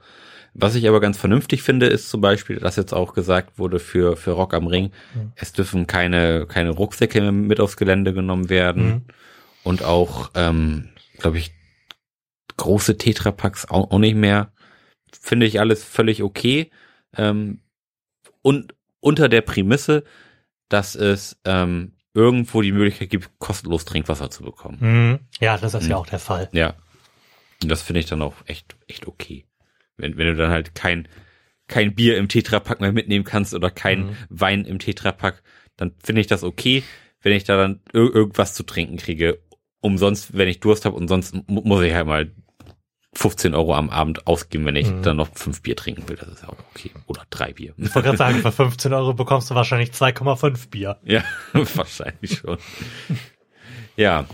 Was 0.53 0.75
ich 0.75 0.87
aber 0.87 0.99
ganz 0.99 1.17
vernünftig 1.17 1.61
finde, 1.63 1.85
ist 1.87 2.09
zum 2.09 2.21
Beispiel, 2.21 2.57
dass 2.59 2.75
jetzt 2.75 2.93
auch 2.93 3.13
gesagt 3.13 3.57
wurde 3.59 3.79
für, 3.79 4.17
für 4.17 4.31
Rock 4.31 4.53
am 4.53 4.67
Ring, 4.67 4.91
Mhm. 5.15 5.31
es 5.35 5.53
dürfen 5.53 5.87
keine, 5.87 6.45
keine 6.47 6.71
Rucksäcke 6.71 7.21
mehr 7.21 7.31
mit 7.31 7.59
aufs 7.59 7.77
Gelände 7.77 8.13
genommen 8.13 8.49
werden. 8.49 8.85
Mhm. 8.87 9.01
Und 9.63 9.83
auch, 9.83 10.31
ähm, 10.35 10.89
glaube 11.17 11.37
ich, 11.37 11.51
große 12.57 12.97
Tetrapacks 12.97 13.65
auch, 13.69 13.91
auch 13.91 13.99
nicht 13.99 14.15
mehr. 14.15 14.51
Finde 15.21 15.45
ich 15.45 15.59
alles 15.59 15.83
völlig 15.83 16.23
okay. 16.23 16.71
Ähm, 17.15 17.61
und 18.41 18.73
unter 18.99 19.29
der 19.29 19.41
Prämisse, 19.41 20.03
dass 20.69 20.95
es 20.95 21.37
ähm, 21.45 21.93
irgendwo 22.13 22.61
die 22.61 22.71
Möglichkeit 22.71 23.09
gibt, 23.09 23.29
kostenlos 23.39 23.85
Trinkwasser 23.85 24.29
zu 24.29 24.43
bekommen. 24.43 24.77
Mhm. 24.81 25.19
Ja, 25.39 25.57
das 25.57 25.73
ist 25.73 25.83
ja 25.83 25.95
Mhm. 25.95 26.01
auch 26.01 26.07
der 26.07 26.19
Fall. 26.19 26.49
Ja. 26.51 26.75
Und 27.61 27.69
das 27.69 27.81
finde 27.81 27.99
ich 27.99 28.05
dann 28.07 28.21
auch 28.21 28.33
echt, 28.45 28.75
echt 28.87 29.07
okay. 29.07 29.45
Wenn, 29.99 30.17
wenn 30.17 30.27
du 30.27 30.35
dann 30.35 30.51
halt 30.51 30.73
kein, 30.75 31.07
kein 31.67 31.93
Bier 31.95 32.17
im 32.17 32.27
Tetrapack 32.27 32.81
mehr 32.81 32.91
mitnehmen 32.91 33.23
kannst 33.25 33.53
oder 33.53 33.69
kein 33.69 34.07
Mhm. 34.07 34.15
Wein 34.29 34.65
im 34.65 34.79
Tetrapack, 34.79 35.43
dann 35.77 35.93
finde 36.03 36.21
ich 36.21 36.27
das 36.27 36.43
okay, 36.43 36.83
wenn 37.21 37.33
ich 37.33 37.43
da 37.43 37.57
dann 37.57 37.81
ir 37.93 38.13
irgendwas 38.13 38.53
zu 38.53 38.63
trinken 38.63 38.97
kriege. 38.97 39.39
Umsonst, 39.81 40.35
wenn 40.37 40.47
ich 40.49 40.59
Durst 40.59 40.83
habe 40.85 40.95
und 40.95 41.07
sonst 41.07 41.33
mu- 41.47 41.61
muss 41.63 41.83
ich 41.83 41.93
halt 41.93 42.07
mal 42.07 42.31
15 43.13 43.55
Euro 43.55 43.73
am 43.75 43.89
Abend 43.89 44.27
ausgeben, 44.27 44.65
wenn 44.65 44.75
ich 44.75 44.89
Mhm. 44.91 45.01
dann 45.03 45.17
noch 45.17 45.29
fünf 45.35 45.61
Bier 45.61 45.75
trinken 45.75 46.07
will. 46.09 46.17
Das 46.17 46.27
ist 46.27 46.47
auch 46.47 46.57
okay. 46.71 46.91
Oder 47.07 47.23
drei 47.29 47.53
Bier. 47.53 47.73
Ich 47.77 47.95
wollte 47.95 48.07
gerade 48.07 48.17
sagen, 48.17 48.39
für 48.41 48.51
15 48.51 48.93
Euro 48.93 49.13
bekommst 49.13 49.49
du 49.49 49.55
wahrscheinlich 49.55 49.91
2,5 49.91 50.69
Bier. 50.69 50.97
Ja, 51.03 51.23
wahrscheinlich 51.53 52.37
schon. 52.39 52.57
Ja. 53.95 54.25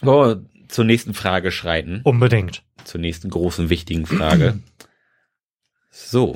Wollen 0.00 0.42
wir 0.60 0.68
zur 0.68 0.84
nächsten 0.84 1.14
Frage 1.14 1.52
schreiten. 1.52 2.00
Unbedingt. 2.04 2.62
zur 2.84 3.00
nächsten 3.00 3.30
großen 3.30 3.70
wichtigen 3.70 4.06
Frage. 4.06 4.58
So, 5.94 6.34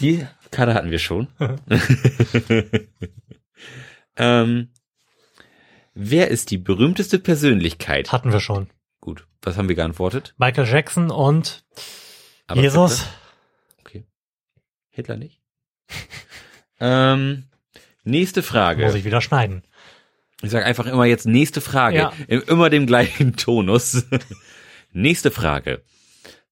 die 0.00 0.26
Karte 0.50 0.74
hatten 0.74 0.90
wir 0.90 0.98
schon. 0.98 1.28
ähm, 4.16 4.68
wer 5.94 6.28
ist 6.28 6.50
die 6.50 6.58
berühmteste 6.58 7.18
Persönlichkeit? 7.18 8.12
Hatten 8.12 8.32
wir 8.32 8.40
schon. 8.40 8.68
Gut, 9.00 9.26
was 9.40 9.56
haben 9.56 9.68
wir 9.68 9.76
geantwortet? 9.76 10.34
Michael 10.36 10.68
Jackson 10.68 11.10
und 11.10 11.64
Aber 12.48 12.60
Jesus. 12.60 12.98
Hitler? 13.00 13.14
Okay. 13.80 14.06
Hitler 14.90 15.16
nicht? 15.16 15.40
ähm, 16.78 17.44
nächste 18.04 18.42
Frage. 18.42 18.84
Muss 18.84 18.94
ich 18.94 19.06
wieder 19.06 19.22
schneiden. 19.22 19.62
Ich 20.42 20.50
sage 20.50 20.66
einfach 20.66 20.84
immer 20.84 21.06
jetzt 21.06 21.24
nächste 21.24 21.62
Frage. 21.62 21.96
Ja. 21.96 22.12
In 22.26 22.42
immer 22.42 22.68
dem 22.68 22.86
gleichen 22.86 23.36
Tonus. 23.36 24.04
nächste 24.92 25.30
Frage. 25.30 25.82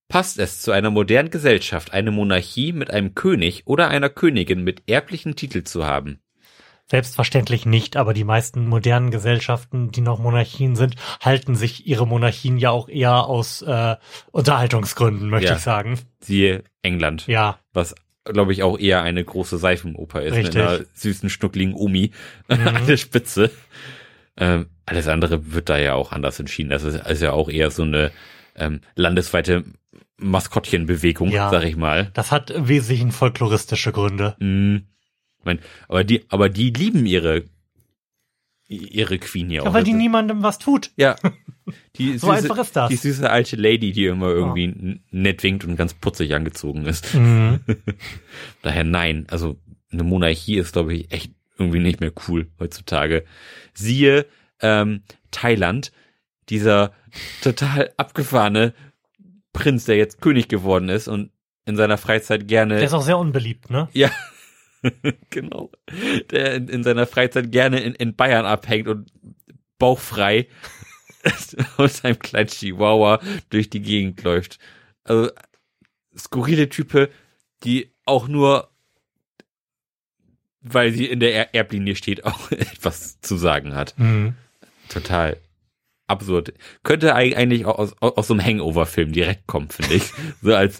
Passt 0.09 0.39
es 0.39 0.61
zu 0.61 0.71
einer 0.71 0.89
modernen 0.89 1.29
Gesellschaft, 1.29 1.91
eine 1.93 2.11
Monarchie 2.11 2.71
mit 2.71 2.91
einem 2.91 3.13
König 3.13 3.63
oder 3.65 3.89
einer 3.89 4.09
Königin 4.09 4.63
mit 4.63 4.83
erblichen 4.87 5.35
Titel 5.35 5.63
zu 5.63 5.85
haben? 5.85 6.19
Selbstverständlich 6.89 7.65
nicht, 7.65 7.97
aber 7.97 8.13
die 8.13 8.23
meisten 8.23 8.65
modernen 8.67 9.11
Gesellschaften, 9.11 9.91
die 9.91 9.99
noch 9.99 10.19
Monarchien 10.19 10.77
sind, 10.77 10.95
halten 11.21 11.55
sich 11.55 11.85
ihre 11.85 12.07
Monarchien 12.07 12.57
ja 12.57 12.69
auch 12.71 12.87
eher 12.87 13.25
aus 13.25 13.61
äh, 13.63 13.97
Unterhaltungsgründen, 14.31 15.29
möchte 15.29 15.49
Ja. 15.49 15.55
ich 15.57 15.61
sagen. 15.61 15.99
Siehe 16.21 16.63
England, 16.83 17.27
Ja, 17.27 17.59
was 17.73 17.93
glaube 18.23 18.53
ich 18.53 18.63
auch 18.63 18.79
eher 18.79 19.01
eine 19.01 19.23
große 19.23 19.57
Seifenoper 19.57 20.21
ist 20.21 20.35
Richtig. 20.35 20.55
mit 20.55 20.63
einer 20.63 20.79
süßen 20.93 21.29
schnuckligen 21.29 21.73
Omi 21.73 22.11
Mhm. 22.47 22.67
an 22.67 22.87
der 22.87 22.97
Spitze. 22.97 23.51
Ähm, 24.37 24.67
alles 24.85 25.09
andere 25.09 25.51
wird 25.53 25.67
da 25.67 25.77
ja 25.77 25.95
auch 25.95 26.13
anders 26.13 26.39
entschieden. 26.39 26.69
Das 26.69 26.83
ist, 26.83 27.05
ist 27.05 27.21
ja 27.21 27.33
auch 27.33 27.49
eher 27.49 27.69
so 27.71 27.83
eine 27.83 28.11
ähm, 28.55 28.79
landesweite 28.95 29.65
Maskottchenbewegung, 30.19 31.29
Ja. 31.29 31.49
sag 31.49 31.63
ich 31.63 31.75
mal. 31.75 32.09
das 32.13 32.31
hat 32.31 32.49
im 32.49 32.67
Wesentlichen 32.67 33.11
folkloristische 33.11 33.91
Gründe. 33.91 34.35
Mm. 34.39 34.77
Ich 35.39 35.45
mein, 35.45 35.59
aber 35.87 36.03
die, 36.03 36.25
aber 36.29 36.49
die 36.49 36.71
lieben 36.71 37.05
ihre 37.05 37.43
ihre 38.69 39.17
Queen 39.17 39.49
ja 39.49 39.61
auch. 39.61 39.65
Ja, 39.67 39.73
weil 39.73 39.83
die 39.85 39.91
Das 39.91 39.97
ist- 39.97 40.01
niemandem 40.03 40.43
was 40.43 40.59
tut. 40.59 40.91
ja. 40.97 41.15
Die 41.97 42.17
So 42.17 42.29
einfach 42.29 42.57
ist 42.59 42.77
das. 42.77 42.87
Die 42.89 42.95
süße 42.95 43.29
alte 43.29 43.57
Lady, 43.57 43.91
die 43.91 44.05
immer 44.05 44.29
irgendwie 44.29 44.63
n- 44.65 45.03
nett 45.11 45.43
winkt 45.43 45.65
und 45.65 45.75
ganz 45.75 45.93
putzig 45.93 46.33
angezogen 46.33 46.85
ist. 46.85 47.13
Mhm. 47.13 47.59
Daher 48.61 48.85
nein. 48.85 49.25
Also 49.29 49.57
eine 49.91 50.03
Monarchie 50.03 50.55
ist, 50.59 50.71
glaube 50.71 50.93
ich, 50.93 51.11
echt 51.11 51.31
irgendwie 51.57 51.79
nicht 51.79 51.99
mehr 51.99 52.13
cool 52.29 52.47
heutzutage. 52.57 53.25
Siehe 53.73 54.25
ähm, 54.61 55.01
Thailand, 55.31 55.91
dieser 56.47 56.93
total 57.41 57.91
abgefahrene 57.97 58.73
Prinz, 59.57 59.85
der 59.85 59.97
jetzt 59.97 60.21
König 60.21 60.47
geworden 60.47 60.89
ist 60.89 61.07
und 61.07 61.31
in 61.65 61.75
seiner 61.75 61.97
Freizeit 61.97 62.47
gerne 62.47 62.75
Der 62.75 62.85
ist 62.85 62.93
auch 62.93 63.01
sehr 63.01 63.17
unbeliebt, 63.17 63.69
ne? 63.69 63.89
ja, 63.93 64.09
genau. 65.29 65.71
Der 66.31 66.55
in, 66.55 66.67
in 66.69 66.83
seiner 66.83 67.07
Freizeit 67.07 67.51
gerne 67.51 67.79
in, 67.79 67.93
in 67.95 68.15
Bayern 68.15 68.45
abhängt 68.45 68.87
und 68.87 69.11
bauchfrei 69.77 70.47
und 71.77 71.91
seinem 71.91 72.19
kleinen 72.19 72.47
Chihuahua 72.47 73.19
durch 73.49 73.69
die 73.69 73.81
Gegend 73.81 74.23
läuft. 74.23 74.59
Also 75.03 75.31
skurrile 76.15 76.69
Type, 76.69 77.09
die 77.63 77.91
auch 78.05 78.27
nur, 78.27 78.69
weil 80.61 80.91
sie 80.91 81.05
in 81.05 81.19
der 81.19 81.33
er 81.33 81.55
Erblinie 81.55 81.95
steht, 81.95 82.23
auch 82.25 82.51
etwas 82.51 83.19
zu 83.21 83.37
sagen 83.37 83.75
hat. 83.75 83.97
Mhm. 83.97 84.35
Total 84.89 85.37
absurd. 86.07 86.53
Könnte 86.83 87.15
eig- 87.15 87.35
eigentlich 87.35 87.65
auch 87.65 87.77
aus, 87.77 87.93
aus, 88.01 88.17
aus 88.17 88.27
so 88.27 88.33
einem 88.33 88.45
Hangover-Film 88.45 89.11
direkt 89.11 89.45
kommen, 89.47 89.69
finde 89.69 89.95
ich. 89.95 90.11
So 90.41 90.55
als 90.55 90.79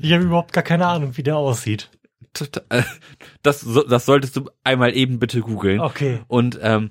Ich 0.00 0.12
habe 0.12 0.24
überhaupt 0.24 0.52
gar 0.52 0.64
keine 0.64 0.86
Ahnung, 0.86 1.16
wie 1.16 1.22
der 1.22 1.36
aussieht. 1.36 1.90
das, 3.42 3.66
das 3.88 4.06
solltest 4.06 4.36
du 4.36 4.48
einmal 4.64 4.96
eben 4.96 5.18
bitte 5.18 5.40
googeln 5.40 5.80
Okay. 5.80 6.20
und 6.28 6.58
ähm, 6.62 6.90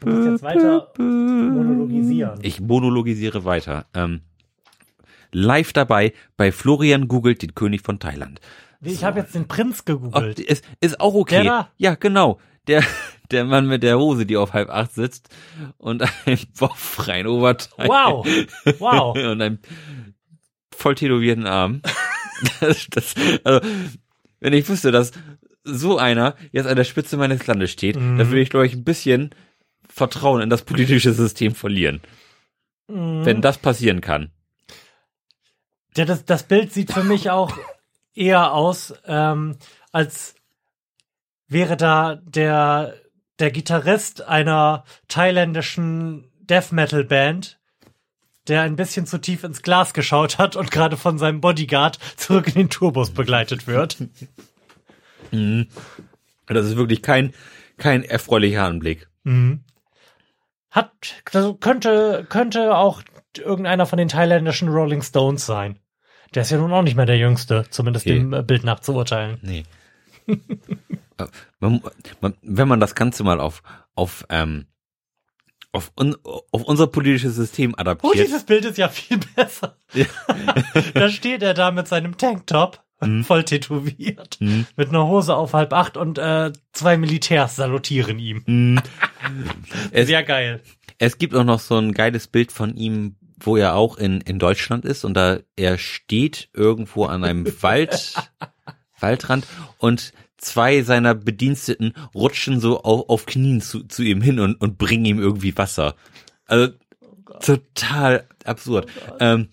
musst 0.06 0.27
jetzt 0.27 0.43
weiter 0.43 0.91
monologisieren. 0.97 2.39
Ich 2.41 2.60
monologisiere 2.60 3.45
weiter. 3.45 3.86
Ähm, 3.93 4.21
live 5.32 5.73
dabei 5.73 6.13
bei 6.36 6.51
Florian 6.51 7.08
googelt 7.08 7.41
den 7.41 7.53
König 7.56 7.82
von 7.82 7.99
Thailand. 7.99 8.39
Ich 8.82 9.04
habe 9.04 9.20
jetzt 9.20 9.34
den 9.36 9.48
Prinz 9.48 9.86
gegoogelt. 9.86 10.40
ist, 10.40 10.63
ist 10.82 11.00
auch 11.00 11.13
okay. 11.13 11.44
Der 11.44 11.44
da? 11.44 11.72
Ja, 11.78 11.96
genau. 11.96 12.40
Der, 12.68 12.84
der 13.32 13.46
Mann 13.46 13.68
mit 13.68 13.84
der 13.84 13.98
Hose, 13.98 14.26
die 14.26 14.38
auf 14.38 14.54
halb 14.54 14.70
acht 14.70 14.94
sitzt 14.94 15.30
und 15.78 16.04
einem 16.26 16.40
bauchfreien 16.60 17.28
Oberteil. 17.28 17.88
Wow. 17.88 18.28
Wow. 18.80 19.16
und 19.32 19.42
einem 19.42 19.60
voll 20.76 20.96
tätowierten 20.96 21.46
Arm. 21.46 21.82
Das, 22.60 22.86
das, 22.92 23.16
also, 23.44 23.68
wenn 24.42 24.54
ich 24.54 24.70
wüsste, 24.70 24.92
dass 24.92 25.12
so 25.63 25.98
einer 25.98 26.36
jetzt 26.52 26.68
an 26.68 26.76
der 26.76 26.84
Spitze 26.84 27.18
meines 27.18 27.48
Landes 27.48 27.72
steht, 27.72 27.96
Mhm. 27.96 28.20
dann 28.20 28.28
würde 28.28 28.42
ich, 28.42 28.52
glaube 28.52 28.68
ich, 28.68 28.74
ein 28.76 28.84
bisschen 28.84 29.32
Vertrauen 29.90 30.42
in 30.42 30.52
das 30.52 30.62
politische 30.62 31.13
System 31.13 31.56
verlieren. 31.56 32.00
Mhm. 32.88 33.26
Wenn 33.26 33.42
das 33.42 33.58
passieren 33.58 34.02
kann. 34.02 34.30
Ja, 35.96 36.06
das, 36.06 36.26
das 36.26 36.44
Bild 36.44 36.72
sieht 36.72 36.94
für 36.94 37.04
mich 37.04 37.32
auch 37.32 37.58
eher 38.17 38.53
aus, 38.53 38.93
ähm, 39.06 39.58
als 39.91 40.36
wäre 41.47 41.77
da 41.77 42.15
der, 42.15 42.95
der 43.39 43.51
Gitarrist 43.51 44.21
einer 44.21 44.84
thailändischen 45.08 46.30
Death 46.39 46.71
Metal 46.71 47.03
Band, 47.03 47.60
der 48.47 48.62
ein 48.62 48.75
bisschen 48.75 49.06
zu 49.06 49.19
tief 49.19 49.43
ins 49.43 49.62
Glas 49.62 49.93
geschaut 49.93 50.38
hat 50.38 50.56
und 50.56 50.71
gerade 50.71 50.97
von 50.97 51.17
seinem 51.17 51.41
Bodyguard 51.41 51.99
zurück 52.15 52.47
in 52.47 52.53
den 52.53 52.69
Tourbus 52.69 53.12
begleitet 53.12 53.67
wird. 53.67 53.97
Das 56.49 56.65
ist 56.65 56.77
wirklich 56.77 57.01
kein, 57.01 57.34
kein 57.75 58.03
erfreulicher 58.03 58.63
Anblick. 58.63 59.10
Mhm. 59.23 59.65
Hat, 60.71 60.91
also 61.34 61.56
könnte, 61.56 62.25
könnte 62.30 62.77
auch 62.77 63.01
irgendeiner 63.38 63.86
von 63.86 63.97
den 63.97 64.08
thailändischen 64.08 64.69
Rolling 64.69 65.01
Stones 65.01 65.45
sein. 65.45 65.80
Der 66.36 66.42
ist 66.44 66.52
ja 66.52 66.58
nun 66.58 66.72
auch 66.74 66.82
nicht 66.84 66.96
mehr 66.96 67.06
der 67.06 67.18
Jüngste, 67.18 67.66
zumindest 67.70 68.06
Okay. 68.06 68.20
dem 68.20 68.34
äh, 68.34 68.44
Bild 68.44 68.63
nach 68.63 68.80
zu 68.82 68.94
urteilen. 68.94 69.38
Nee. 69.42 69.63
Äh, 71.20 71.26
man, 71.60 71.82
man, 72.22 72.36
wenn 72.44 72.68
man 72.68 72.80
das 72.80 72.94
Ganze 72.94 73.24
mal 73.24 73.40
auf, 73.40 73.63
auf, 73.96 74.24
ähm, 74.30 74.68
auf, 75.72 75.92
un, 76.00 76.16
auf 76.52 76.62
unser 76.62 76.86
politisches 76.86 77.36
System 77.36 77.72
Oh, 77.76 77.80
adaptiert. 77.82 78.13
dieses 78.28 78.44
Bild 78.44 78.66
ist 78.66 78.78
ja 78.78 78.88
viel 78.88 79.18
besser. 79.36 79.78
da 80.94 81.10
steht 81.10 81.42
er 81.42 81.56
da 81.56 81.72
mit 81.72 81.88
seinem 81.88 82.18
Tanktop, 82.18 82.84
voll 83.24 83.44
tätowiert, 83.46 84.38
Mhm. 84.40 84.68
mit 84.76 84.90
einer 84.90 85.08
Hose 85.08 85.36
auf 85.36 85.54
halb 85.56 85.74
acht 85.74 85.98
und 85.98 86.20
äh, 86.20 86.52
zwei 86.72 86.98
Militärs 86.98 87.56
salutieren 87.56 88.20
ihm. 88.20 88.44
Mhm. 88.46 88.82
Es, 89.92 90.06
Sehr 90.06 90.22
geil. 90.24 90.62
es 91.00 91.18
gibt 91.18 91.34
auch 91.34 91.44
noch 91.46 91.60
so 91.60 91.80
ein 91.80 91.94
geiles 91.94 92.28
Bild 92.28 92.52
von 92.52 92.76
ihm, 92.78 93.16
wo 93.39 93.58
er 93.58 93.76
auch 93.76 93.97
in, 93.97 94.21
in 94.21 94.39
Deutschland 94.39 94.86
ist 94.86 95.06
und 95.06 95.13
da 95.13 95.39
er 95.56 95.78
steht 95.78 96.50
irgendwo 96.54 97.06
an 97.06 97.23
einem 97.23 97.45
Wald, 97.62 98.13
Waldrand 99.00 99.45
und 99.78 100.13
zwei 100.38 100.82
seiner 100.82 101.15
Bediensteten 101.15 101.93
rutschen 102.13 102.60
so 102.60 102.82
auf, 102.84 103.10
auf 103.10 103.26
Knien 103.26 103.62
zu, 103.62 103.84
zu 103.84 104.04
ihm 104.04 104.21
hin 104.21 104.39
und, 104.39 104.56
und 104.56 104.78
bringen 104.78 105.06
ihm 105.06 105.19
irgendwie 105.19 105.58
Wasser. 105.58 105.95
Also 106.45 106.73
total 107.41 108.26
absurd. 108.45 108.89
ähm, 109.19 109.50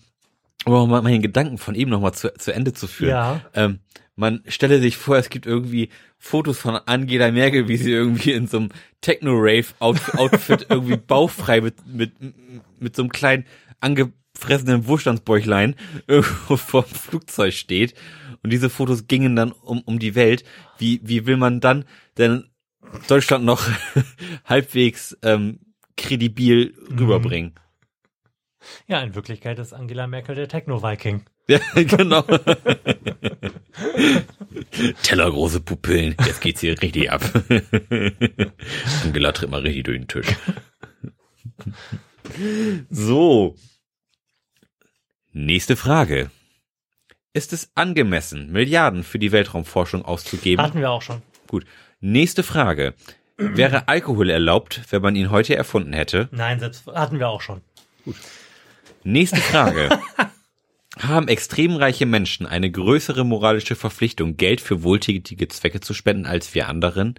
um 0.65 0.89
mal 0.89 1.01
meinen 1.01 1.21
Gedanken 1.21 1.57
von 1.57 1.75
eben 1.75 1.91
nochmal 1.91 2.13
zu, 2.13 2.33
zu 2.33 2.53
Ende 2.53 2.73
zu 2.73 2.87
führen. 2.87 3.11
Ja. 3.11 3.41
Ähm, 3.53 3.79
man 4.15 4.41
stelle 4.47 4.79
sich 4.79 4.97
vor, 4.97 5.17
es 5.17 5.29
gibt 5.29 5.45
irgendwie 5.45 5.89
Fotos 6.17 6.57
von 6.57 6.75
Angela 6.85 7.31
Merkel, 7.31 7.67
wie 7.67 7.77
sie 7.77 7.91
irgendwie 7.91 8.31
in 8.31 8.47
so 8.47 8.57
einem 8.57 8.69
Techno-Rave-Outfit 9.01 10.67
irgendwie 10.69 10.97
bauchfrei 10.97 11.61
mit, 11.61 11.85
mit, 11.85 12.13
mit 12.79 12.95
so 12.95 13.03
einem 13.03 13.11
kleinen 13.11 13.45
angefressenen 13.79 14.87
Wohlstandsbäuchlein 14.87 15.75
irgendwo 16.07 16.57
vor 16.57 16.83
dem 16.83 16.95
Flugzeug 16.95 17.53
steht. 17.53 17.95
Und 18.43 18.51
diese 18.51 18.69
Fotos 18.69 19.07
gingen 19.07 19.35
dann 19.35 19.51
um, 19.51 19.81
um 19.81 19.99
die 19.99 20.15
Welt. 20.15 20.43
Wie, 20.77 21.01
wie 21.03 21.25
will 21.25 21.37
man 21.37 21.59
dann 21.59 21.85
denn 22.17 22.49
Deutschland 23.07 23.43
noch 23.43 23.67
halbwegs 24.45 25.17
ähm, 25.23 25.59
kredibil 25.97 26.75
rüberbringen? 26.91 27.55
Ja, 28.87 29.01
in 29.01 29.15
Wirklichkeit 29.15 29.59
ist 29.59 29.73
Angela 29.73 30.07
Merkel 30.07 30.35
der 30.35 30.47
Techno-Viking. 30.47 31.23
Ja, 31.47 31.59
genau. 31.75 32.23
Tellergroße 35.03 35.61
Pupillen. 35.61 36.15
Jetzt 36.25 36.41
geht's 36.41 36.61
hier 36.61 36.81
richtig 36.81 37.11
ab. 37.11 37.21
Angela 39.03 39.31
tritt 39.31 39.51
mal 39.51 39.61
richtig 39.61 39.83
durch 39.83 39.99
den 39.99 40.07
Tisch. 40.07 40.27
So. 42.89 43.55
Nächste 45.31 45.75
Frage. 45.75 46.31
Ist 47.33 47.51
es 47.51 47.69
angemessen, 47.75 48.51
Milliarden 48.51 49.03
für 49.03 49.19
die 49.19 49.31
Weltraumforschung 49.31 50.05
auszugeben? 50.05 50.63
Hatten 50.63 50.79
wir 50.79 50.89
auch 50.89 51.01
schon. 51.01 51.21
Gut. 51.47 51.65
Nächste 51.99 52.43
Frage. 52.43 52.93
Wäre 53.37 53.89
Alkohol 53.89 54.29
erlaubt, 54.29 54.81
wenn 54.89 55.01
man 55.01 55.15
ihn 55.15 55.29
heute 55.29 55.55
erfunden 55.55 55.91
hätte? 55.91 56.29
Nein, 56.31 56.59
selbst 56.59 56.87
hatten 56.87 57.19
wir 57.19 57.27
auch 57.27 57.41
schon. 57.41 57.61
Nächste 59.03 59.41
Frage. 59.41 59.89
Haben 60.99 61.27
extrem 61.27 61.75
reiche 61.75 62.05
Menschen 62.05 62.45
eine 62.45 62.71
größere 62.71 63.25
moralische 63.25 63.75
Verpflichtung, 63.75 64.37
Geld 64.37 64.61
für 64.61 64.83
wohltätige 64.83 65.49
Zwecke 65.49 65.81
zu 65.81 65.93
spenden 65.93 66.25
als 66.25 66.55
wir 66.55 66.69
anderen? 66.69 67.15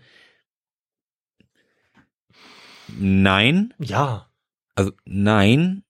Nein. 2.89 3.75
Ja. 3.79 4.31
Also 4.77 4.93
nein. 5.05 5.83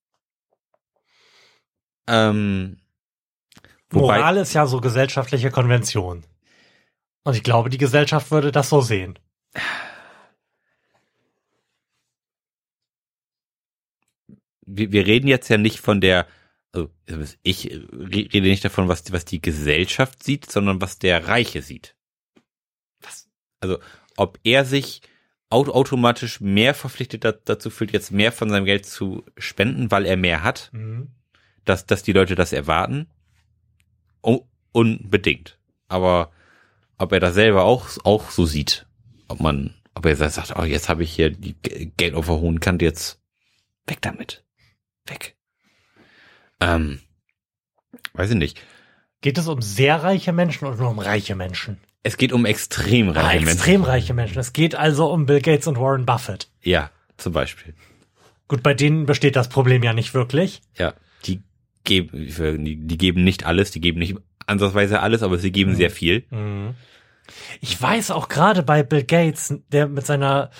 Ähm, 2.09 2.79
wobei, 3.91 4.19
Moral 4.19 4.37
ist 4.39 4.55
ja 4.55 4.67
so 4.67 4.81
gesellschaftliche 4.81 5.51
Konvention. 5.51 6.25
Und 7.25 7.37
ich 7.37 7.43
glaube, 7.43 7.69
die 7.69 7.79
Gesellschaft 7.79 8.31
würde 8.31 8.53
das 8.53 8.71
so 8.71 8.81
sehen. 8.81 9.19
wir, 14.67 14.93
wir 14.93 15.07
reden 15.07 15.29
jetzt 15.29 15.49
ja 15.49 15.57
nicht 15.57 15.81
von 15.81 16.01
der, 16.01 16.27
also 16.73 16.89
ich 17.43 17.67
rede 17.71 18.49
nicht 18.49 18.65
davon, 18.65 18.89
was, 18.89 19.11
was 19.13 19.25
die 19.25 19.41
Gesellschaft 19.41 20.23
sieht, 20.23 20.51
sondern 20.51 20.81
was 20.81 20.99
der 20.99 21.27
Reiche 21.29 21.63
sieht. 21.63 21.97
Was? 23.01 23.29
Also, 23.61 23.79
ob 24.17 24.39
er 24.45 24.65
sich 24.65 25.01
automatisch 25.51 26.41
mehr 26.41 26.75
verpflichtet 26.75 27.25
da, 27.25 27.33
dazu 27.33 27.71
fühlt, 27.71 27.93
jetzt 27.93 28.11
mehr 28.11 28.33
von 28.33 28.51
seinem 28.51 28.65
Geld 28.65 28.87
zu 28.87 29.25
spenden, 29.39 29.91
weil 29.91 30.07
er 30.07 30.17
mehr 30.17 30.43
hat, 30.43 30.71
Mhm. 30.73 31.09
dass, 31.65 31.87
dass 31.87 32.03
die 32.03 32.13
Leute 32.13 32.35
das 32.35 32.53
erwarten? 32.53 33.07
Oh, 34.23 34.47
unbedingt. 34.73 35.59
Aber 35.89 36.33
ob 36.99 37.13
er 37.13 37.21
das 37.21 37.35
selber 37.35 37.65
auch, 37.65 37.89
auch 38.05 38.31
so 38.31 38.45
sieht, 38.47 38.87
ob 39.29 39.41
man, 39.41 39.75
ob 39.95 40.07
er 40.07 40.17
sagt, 40.17 40.55
oh, 40.57 40.65
jetzt 40.65 40.89
habe 40.89 41.05
ich 41.05 41.13
hier 41.13 41.31
die 41.31 41.55
Geld 41.97 42.15
auf 42.15 42.27
der 42.27 42.37
hohen 42.41 42.61
Kante, 42.61 42.85
jetzt 42.85 43.21
weg 43.87 43.99
damit. 44.03 44.45
Weg. 45.07 45.37
Ähm, 46.61 47.01
weiß 48.15 48.31
ich 48.31 48.37
nicht. 48.37 48.61
Geht 49.21 49.39
es 49.39 49.47
um 49.47 49.63
sehr 49.63 50.03
reiche 50.03 50.33
Menschen 50.33 50.67
oder 50.67 50.77
nur 50.77 50.91
um 50.91 50.99
reiche 50.99 51.37
Menschen? 51.37 51.79
Es 52.07 52.17
geht 52.17 52.33
um 52.33 52.47
extrem 52.47 53.09
Ah, 53.11 53.13
reiche 53.21 53.39
Menschen. 53.45 53.49
extrem 53.57 53.83
reiche 53.83 54.15
Menschen. 54.15 54.39
Es 54.39 54.53
geht 54.53 54.77
also 54.77 55.11
um 55.13 55.27
Bill 55.27 55.41
Gates 55.41 55.67
und 55.67 55.77
Warren 55.79 56.07
Buffett. 56.07 56.49
Ja, 56.63 56.91
zum 57.17 57.33
Beispiel. 57.33 57.75
Gut, 58.47 58.63
bei 58.63 58.75
denen 58.75 59.07
besteht 59.07 59.35
das 59.35 59.49
Problem 59.49 59.83
ja 59.83 59.93
nicht 59.93 60.15
wirklich. 60.15 60.63
Ja, 60.79 60.95
die 61.25 61.43
geben, 61.83 62.65
die, 62.65 62.77
die 62.77 62.97
geben 62.99 63.25
nicht 63.25 63.45
alles, 63.45 63.73
die 63.73 63.81
geben 63.81 63.99
nicht 63.99 64.17
ansatzweise 64.47 65.01
alles, 65.01 65.25
aber 65.25 65.37
sie 65.39 65.51
geben 65.51 65.75
sehr 65.75 65.91
viel. 65.91 66.25
Ich 67.61 67.83
weiß 67.83 68.13
auch 68.13 68.29
gerade 68.29 68.63
bei 68.63 68.85
Bill 68.85 69.03
Gates, 69.03 69.53
der 69.73 69.89
mit 69.89 70.07
seiner 70.07 70.51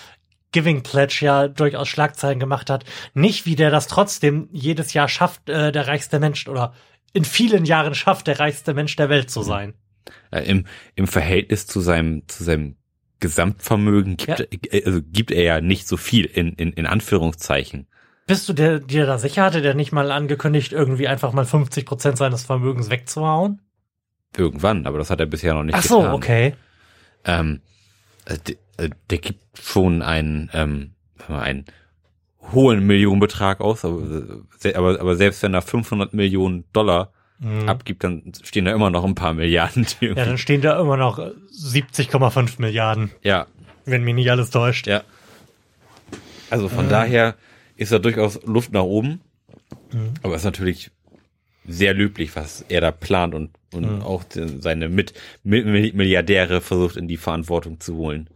Giving 0.51 0.83
Pledge 0.83 1.19
ja 1.21 1.47
durchaus 1.47 1.87
Schlagzeilen 1.87 2.39
gemacht 2.39 2.69
hat, 2.69 2.83
nicht 3.13 3.45
wie 3.45 3.55
der 3.55 3.69
das 3.71 3.87
trotzdem 3.87 4.49
jedes 4.51 4.91
Jahr 4.93 5.07
schafft, 5.07 5.47
äh, 5.49 5.71
der 5.71 5.87
reichste 5.87 6.19
Mensch 6.19 6.47
oder 6.49 6.73
in 7.13 7.23
vielen 7.23 7.63
Jahren 7.63 7.95
schafft, 7.95 8.27
der 8.27 8.39
reichste 8.39 8.73
Mensch 8.73 8.97
der 8.97 9.07
Welt 9.09 9.29
zu 9.31 9.43
sein. 9.43 9.75
Äh, 10.31 10.41
Im, 10.49 10.65
Im 10.95 11.07
Verhältnis 11.07 11.67
zu 11.67 11.79
seinem, 11.81 12.27
zu 12.27 12.43
seinem 12.43 12.75
Gesamtvermögen 13.19 14.17
gibt, 14.17 14.39
Ja. 14.39 14.45
äh, 14.71 14.83
also 14.85 15.01
gibt 15.03 15.31
er 15.31 15.43
ja 15.43 15.61
nicht 15.61 15.87
so 15.87 15.97
viel 15.97 16.25
in, 16.25 16.53
in, 16.53 16.71
in 16.73 16.85
Anführungszeichen. 16.85 17.87
Bist 18.27 18.47
du 18.49 18.53
dir, 18.53 18.79
dir 18.79 19.05
da 19.05 19.17
sicher? 19.17 19.43
Hatte 19.43 19.61
der 19.61 19.73
nicht 19.73 19.91
mal 19.91 20.11
angekündigt, 20.11 20.73
irgendwie 20.73 21.07
einfach 21.07 21.31
mal 21.33 21.45
50 21.45 21.85
Prozent 21.85 22.17
seines 22.17 22.43
Vermögens 22.43 22.89
wegzuhauen? 22.89 23.61
Irgendwann, 24.35 24.85
aber 24.85 24.97
das 24.97 25.09
hat 25.09 25.19
er 25.19 25.25
bisher 25.25 25.53
noch 25.53 25.63
nicht 25.63 25.75
Ach 25.75 25.81
so, 25.83 25.99
getan. 25.99 26.13
okay. 26.13 26.53
Ähm, 27.23 27.61
also 28.25 28.41
der, 28.43 28.55
also 28.77 28.91
der 29.09 29.17
gibt 29.19 29.39
schon 29.59 30.01
einen, 30.01 30.49
ähm, 30.53 30.91
einen 31.29 31.65
hohen 32.51 32.85
Millionenbetrag 32.85 33.61
aus, 33.61 33.83
aber, 33.85 34.01
aber, 34.75 34.99
aber 34.99 35.15
selbst 35.15 35.41
wenn 35.43 35.53
er 35.53 35.61
500 35.61 36.13
Millionen 36.13 36.65
Dollar 36.73 37.13
abgibt, 37.67 38.03
dann 38.03 38.33
stehen 38.43 38.65
da 38.65 38.73
immer 38.73 38.89
noch 38.89 39.03
ein 39.03 39.15
paar 39.15 39.33
Milliarden. 39.33 39.85
Ja, 40.01 40.15
dann 40.15 40.37
stehen 40.37 40.61
da 40.61 40.79
immer 40.79 40.97
noch 40.97 41.19
äh, 41.19 41.31
70,5 41.51 42.59
Milliarden, 42.59 43.11
ja, 43.23 43.45
wenn 43.85 44.03
mich 44.03 44.15
nicht 44.15 44.31
alles 44.31 44.49
täuscht. 44.49 44.87
ja. 44.87 45.03
Also 46.49 46.69
von 46.69 46.87
daher 46.89 47.35
ist 47.75 47.91
da 47.91 47.99
durchaus 47.99 48.41
Luft 48.45 48.71
nach 48.71 48.83
oben, 48.83 49.21
aber 50.23 50.33
es 50.33 50.41
ist 50.41 50.45
natürlich 50.45 50.91
sehr 51.67 51.93
löblich, 51.93 52.35
was 52.35 52.61
er 52.69 52.79
da 52.81 52.91
plant 52.91 53.35
und, 53.35 53.51
und 53.73 54.01
auch 54.01 54.23
die, 54.23 54.61
seine 54.61 54.87
mit, 54.87 55.13
mit 55.43 55.93
Milliardäre 55.93 56.61
versucht 56.61 56.95
in 56.95 57.09
die 57.09 57.17
Verantwortung 57.17 57.81
zu 57.81 57.97
holen. 57.97 58.29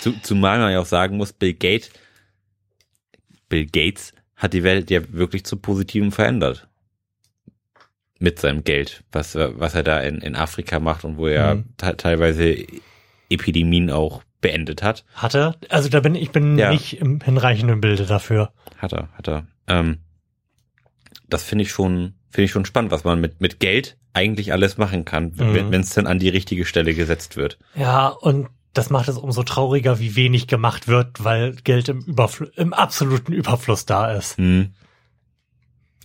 Zu, 0.00 0.12
zumal 0.22 0.60
man 0.60 0.70
ja 0.72 0.80
auch 0.80 0.86
sagen 0.86 1.16
muss, 1.16 1.32
Bill 1.32 1.54
Gates, 1.54 1.90
Bill 3.48 3.66
Gates 3.66 4.14
hat 4.42 4.52
die 4.52 4.62
Welt 4.64 4.90
ja 4.90 5.00
wirklich 5.12 5.44
zum 5.44 5.60
Positiven 5.60 6.10
verändert. 6.10 6.68
Mit 8.18 8.38
seinem 8.38 8.62
Geld, 8.64 9.02
was, 9.10 9.34
was 9.34 9.74
er 9.74 9.82
da 9.82 10.00
in, 10.00 10.18
in 10.20 10.36
Afrika 10.36 10.78
macht 10.78 11.04
und 11.04 11.16
wo 11.16 11.26
er 11.26 11.56
Mhm. 11.56 11.64
te- 11.76 11.96
teilweise 11.96 12.56
Epidemien 13.30 13.90
auch 13.90 14.22
beendet 14.40 14.82
hat. 14.82 15.04
Hatte? 15.14 15.54
Also 15.68 15.88
da 15.88 16.00
bin 16.00 16.14
ich 16.14 16.30
bin 16.30 16.58
Ja. 16.58 16.70
nicht 16.70 16.98
im 17.00 17.20
hinreichenden 17.20 17.80
Bilde 17.80 18.06
dafür. 18.06 18.52
Hat 18.78 18.92
er, 18.92 19.08
hat 19.16 19.28
er. 19.28 19.46
Ähm, 19.66 19.98
das 21.28 21.42
finde 21.44 21.62
ich 21.62 21.70
schon, 21.70 22.14
finde 22.30 22.44
ich 22.44 22.50
schon 22.50 22.64
spannend, 22.64 22.90
was 22.92 23.04
man 23.04 23.20
mit, 23.20 23.40
mit 23.40 23.58
Geld 23.60 23.96
eigentlich 24.12 24.52
alles 24.52 24.76
machen 24.76 25.04
kann, 25.04 25.32
Mhm. 25.36 25.70
wenn 25.72 25.80
es 25.80 25.90
dann 25.94 26.06
an 26.06 26.18
die 26.18 26.28
richtige 26.28 26.64
Stelle 26.64 26.94
gesetzt 26.94 27.36
wird. 27.36 27.58
Ja, 27.74 28.08
und 28.08 28.48
das 28.72 28.90
macht 28.90 29.08
es 29.08 29.18
umso 29.18 29.42
trauriger, 29.42 29.98
wie 29.98 30.16
wenig 30.16 30.46
gemacht 30.46 30.88
wird, 30.88 31.22
weil 31.24 31.54
Geld 31.56 31.88
im, 31.88 32.00
Überfl 32.00 32.50
im 32.56 32.72
absoluten 32.72 33.32
Überfluss 33.32 33.84
da 33.86 34.12
ist. 34.12 34.36
Hm. 34.38 34.74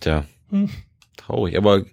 Tja, 0.00 0.24
Hm. 0.50 0.70
traurig. 1.16 1.56
Aber 1.56 1.84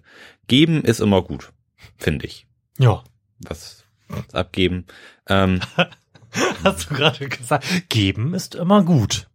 geben 0.48 0.82
ist 0.84 1.00
immer 1.00 1.22
gut, 1.22 1.52
finde 1.96 2.26
ich. 2.26 2.46
Ja. 2.78 3.02
Was, 3.40 3.84
was 4.08 4.34
abgeben. 4.34 4.86
Ähm, 5.28 5.60
Hast 6.64 6.90
du 6.90 6.94
gerade 6.94 7.28
gesagt, 7.28 7.88
geben 7.88 8.34
ist 8.34 8.54
immer 8.54 8.82
gut. 8.84 9.28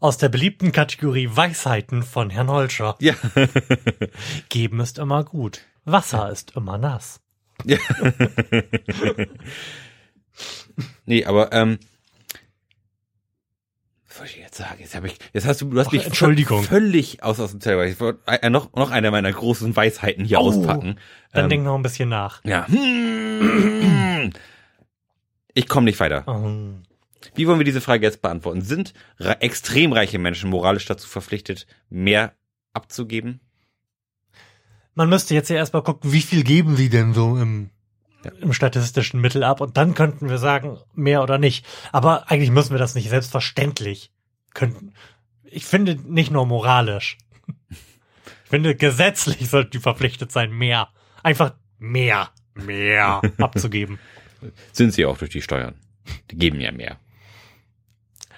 Aus 0.00 0.16
der 0.16 0.28
beliebten 0.28 0.72
Kategorie 0.72 1.28
Weisheiten 1.30 2.02
von 2.02 2.30
Herrn 2.30 2.48
Holscher. 2.48 2.96
ja. 3.00 3.14
Geben 4.48 4.80
ist 4.80 4.98
immer 4.98 5.24
gut. 5.24 5.60
Wasser 5.84 6.30
ist 6.30 6.52
immer 6.56 6.78
nass. 6.78 7.20
nee, 11.06 11.24
aber 11.24 11.52
ähm, 11.52 11.78
was 14.08 14.20
wollte 14.20 14.32
ich 14.32 14.38
jetzt 14.38 14.56
sagen? 14.56 14.76
Jetzt 14.80 14.94
habe 14.96 15.06
ich, 15.06 15.18
jetzt 15.32 15.46
hast 15.46 15.60
du, 15.60 15.70
du 15.70 15.78
hast 15.78 15.88
Ach, 15.88 15.92
mich 15.92 16.06
Entschuldigung. 16.06 16.62
völlig 16.64 17.22
aus 17.22 17.38
aus 17.40 17.50
dem 17.52 17.60
Teil. 17.60 17.86
Ich 17.88 18.00
wollte 18.00 18.20
äh, 18.26 18.50
noch 18.50 18.72
noch 18.74 18.90
eine 18.90 19.10
meiner 19.10 19.32
großen 19.32 19.74
Weisheiten 19.76 20.24
hier 20.24 20.40
Oh, 20.40 20.48
auspacken. 20.48 20.98
Dann 21.32 21.44
Ähm, 21.44 21.50
denk 21.50 21.64
noch 21.64 21.74
ein 21.76 21.82
bisschen 21.82 22.08
nach. 22.08 22.42
Ja. 22.44 22.66
Ich 25.54 25.68
komme 25.68 25.84
nicht 25.84 26.00
weiter. 26.00 26.24
Ähm, 26.26 26.82
Wie 27.34 27.46
wollen 27.46 27.58
wir 27.58 27.64
diese 27.64 27.80
Frage 27.80 28.04
jetzt 28.06 28.22
beantworten? 28.22 28.62
Sind 28.62 28.92
re 29.18 29.40
extrem 29.40 29.92
reiche 29.92 30.18
Menschen 30.18 30.50
moralisch 30.50 30.86
dazu 30.86 31.08
verpflichtet, 31.08 31.66
mehr 31.88 32.34
abzugeben? 32.72 33.40
Man 34.94 35.08
müsste 35.08 35.34
jetzt 35.34 35.48
ja 35.48 35.56
erstmal 35.56 35.82
gucken, 35.82 36.12
wie 36.12 36.22
viel 36.22 36.42
geben 36.42 36.74
sie 36.76 36.88
denn 36.88 37.14
so 37.14 37.36
im, 37.36 37.70
im 38.40 38.52
statistischen 38.52 39.20
Mittel 39.20 39.44
ab 39.44 39.60
und 39.60 39.76
dann 39.76 39.94
könnten 39.94 40.28
wir 40.28 40.38
sagen, 40.38 40.78
mehr 40.94 41.22
oder 41.22 41.38
nicht. 41.38 41.66
Aber 41.92 42.30
eigentlich 42.30 42.50
müssen 42.50 42.72
wir 42.72 42.78
das 42.78 42.94
nicht 42.94 43.08
selbstverständlich. 43.08 44.12
Könnten, 44.54 44.92
ich 45.44 45.66
finde 45.66 45.96
nicht 45.96 46.30
nur 46.30 46.46
moralisch. 46.46 47.18
Ich 47.70 48.50
finde 48.50 48.74
gesetzlich 48.74 49.48
sollten 49.48 49.72
die 49.72 49.78
verpflichtet 49.78 50.32
sein, 50.32 50.50
mehr. 50.50 50.88
Einfach 51.22 51.54
mehr, 51.78 52.30
mehr 52.54 53.20
abzugeben. 53.38 53.98
Sind 54.72 54.94
sie 54.94 55.04
auch 55.04 55.18
durch 55.18 55.30
die 55.30 55.42
Steuern? 55.42 55.74
Die 56.30 56.36
geben 56.36 56.60
ja 56.60 56.72
mehr. 56.72 56.98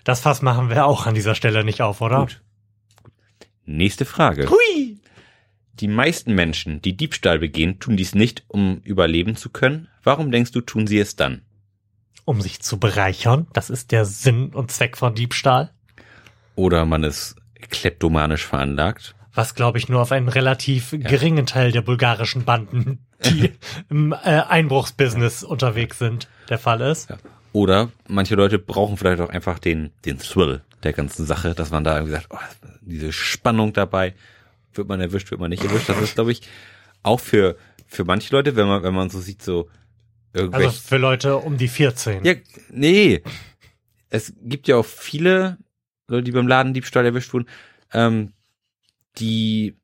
Das 0.05 0.21
Fass 0.21 0.43
machen 0.43 0.71
wir 0.71 0.87
auch 0.87 1.07
an 1.07 1.15
dieser 1.15 1.35
Stelle 1.35 1.63
nicht 1.65 1.83
auf, 1.83 2.01
oder? 2.01 2.21
Gut. 2.21 2.43
Nächste 3.65 4.05
Frage. 4.05 4.51
Hui! 4.51 4.90
Die 5.81 5.89
meisten 5.89 6.35
Menschen, 6.35 6.83
die 6.83 6.97
Diebstahl 6.97 7.39
begehen, 7.39 7.81
tun 7.81 7.97
dies 7.97 8.15
nicht, 8.15 8.45
um 8.49 8.81
überleben 8.85 9.37
zu 9.37 9.51
können. 9.51 9.89
Warum 10.03 10.31
denkst 10.31 10.53
du, 10.53 10.61
tun 10.61 10.87
sie 10.87 10.99
es 10.99 11.17
dann? 11.17 11.43
Um 12.25 12.41
sich 12.41 12.61
zu 12.61 12.79
bereichern, 12.79 13.47
das 13.53 13.71
ist 13.71 13.91
der 13.91 14.05
Sinn 14.05 14.51
und 14.51 14.71
Zweck 14.71 14.97
von 14.97 15.15
Diebstahl. 15.15 15.71
Oder 16.55 16.85
man 16.85 17.03
ist 17.03 17.37
kleptomanisch 17.71 18.47
veranlagt? 18.47 19.15
was 19.33 19.55
glaube 19.55 19.79
ich 19.79 19.89
nur 19.89 20.03
auf 20.03 20.13
einen 20.13 20.29
relativ 20.29 20.91
geringen 20.91 21.47
Teil 21.47 21.73
der 21.73 21.83
bulgarischen 21.83 22.45
Banden, 22.45 23.07
die 23.25 23.53
im 23.89 24.13
äh, 24.13 24.17
Einbruchsbusiness 24.17 25.45
unterwegs 25.45 25.99
sind, 25.99 26.29
der 26.49 26.59
Fall 26.59 26.81
ist. 26.81 27.11
Ja. 27.11 27.17
Oder 27.53 27.91
manche 28.09 28.35
Leute 28.35 28.59
brauchen 28.59 28.97
vielleicht 28.97 29.21
auch 29.21 29.31
einfach 29.31 29.59
den, 29.59 29.91
den 30.05 30.19
Thrill 30.19 30.63
der 30.83 30.93
ganzen 30.93 31.27
Sache, 31.27 31.55
dass 31.55 31.71
man 31.71 31.85
da 31.85 31.95
irgendwie 31.97 32.13
sagt, 32.13 32.27
oh, 32.31 32.39
diese 32.81 33.13
Spannung 33.13 33.73
dabei, 33.73 34.15
wird 34.75 34.89
man 34.89 35.01
erwischt, 35.01 35.31
wird 35.31 35.41
man 35.41 35.51
nicht 35.51 35.65
erwischt. 35.65 35.89
Das 35.89 36.01
ist, 36.01 36.15
glaube 36.15 36.33
ich, 36.33 36.43
auch 37.03 37.21
für, 37.21 37.57
für 37.87 38.05
manche 38.05 38.35
Leute, 38.35 38.57
wenn 38.57 38.67
man, 38.69 38.83
wenn 38.83 38.95
man 38.95 39.11
so 39.11 39.21
sieht, 39.21 39.43
so 39.43 39.69
irgendwelche. 40.33 40.67
Also 40.69 40.81
für 40.81 40.97
Leute 40.99 41.37
um 41.39 41.57
die 41.57 41.69
14. 41.69 42.25
ja, 42.25 42.35
nee. 42.71 43.23
Es 44.09 44.33
gibt 44.43 44.67
ja 44.69 44.77
auch 44.77 44.85
viele 44.87 45.59
Leute, 46.09 46.25
die 46.25 46.33
beim 46.33 46.49
Ladendiebstahl 46.49 47.05
erwischt 47.05 47.33
wurden, 47.33 47.47
ähm, 47.93 48.33
die, 49.19 49.77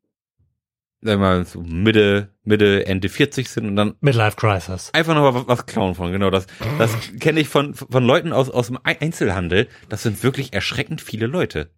sagen 1.01 1.21
wir 1.21 1.27
mal, 1.29 1.45
so 1.47 1.61
Mitte, 1.63 2.31
Mitte, 2.43 2.87
Ende 2.87 3.09
40 3.09 3.49
sind 3.49 3.67
und 3.67 3.77
dann 3.77 3.95
Midlife 4.01 4.37
Crisis. 4.37 4.91
einfach 4.95 5.15
noch 5.15 5.33
was, 5.35 5.47
was 5.47 5.67
klauen 5.67 5.95
von. 5.95 6.11
Genau, 6.13 6.31
das, 6.31 6.47
das 6.79 6.93
kenne 7.21 7.41
ich 7.41 7.49
von, 7.49 7.75
von 7.75 8.05
Leuten 8.05 8.33
aus, 8.33 8.51
aus 8.51 8.67
dem 8.69 8.79
Ei- 8.85 9.01
Einzelhandel. 9.01 9.69
Das 9.89 10.03
sind 10.03 10.23
wirklich 10.23 10.53
erschreckend 10.53 11.01
viele 11.01 11.27
Leute. 11.27 11.71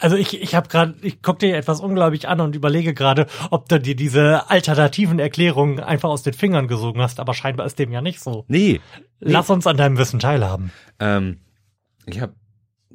Also 0.00 0.16
ich, 0.16 0.40
ich 0.40 0.54
habe 0.54 0.68
gerade, 0.68 0.94
ich 1.02 1.22
guck 1.22 1.38
dir 1.38 1.56
etwas 1.56 1.80
unglaublich 1.80 2.26
an 2.28 2.40
und 2.40 2.56
überlege 2.56 2.94
gerade, 2.94 3.26
ob 3.50 3.68
du 3.68 3.78
dir 3.78 3.94
diese 3.94 4.50
alternativen 4.50 5.18
Erklärungen 5.18 5.80
einfach 5.80 6.08
aus 6.08 6.22
den 6.22 6.32
Fingern 6.32 6.68
gesogen 6.68 7.00
hast, 7.00 7.20
aber 7.20 7.34
scheinbar 7.34 7.66
ist 7.66 7.78
dem 7.78 7.92
ja 7.92 8.00
nicht 8.00 8.20
so. 8.20 8.44
Nee, 8.48 8.80
Lass 9.20 9.50
uns 9.50 9.66
an 9.66 9.76
deinem 9.76 9.98
Wissen 9.98 10.18
teilhaben. 10.18 10.72
ähm, 10.98 11.40
ich 12.06 12.20
habe 12.20 12.34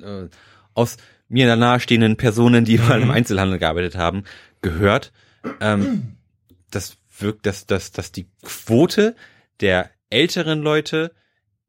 äh, 0.02 0.28
aus 0.74 0.98
mir 1.30 1.56
nahestehenden 1.56 2.18
Personen, 2.18 2.66
die 2.66 2.78
mal 2.78 3.02
im 3.02 3.12
Einzelhandel 3.12 3.60
gearbeitet 3.60 3.96
haben, 3.96 4.24
gehört, 4.62 5.12
ähm, 5.62 6.18
das 6.72 6.98
wirkt, 7.20 7.46
dass, 7.46 7.66
dass, 7.66 7.92
dass 7.92 8.12
die 8.12 8.28
Quote 8.44 9.16
der 9.62 9.92
älteren 10.10 10.62
Leute, 10.62 11.12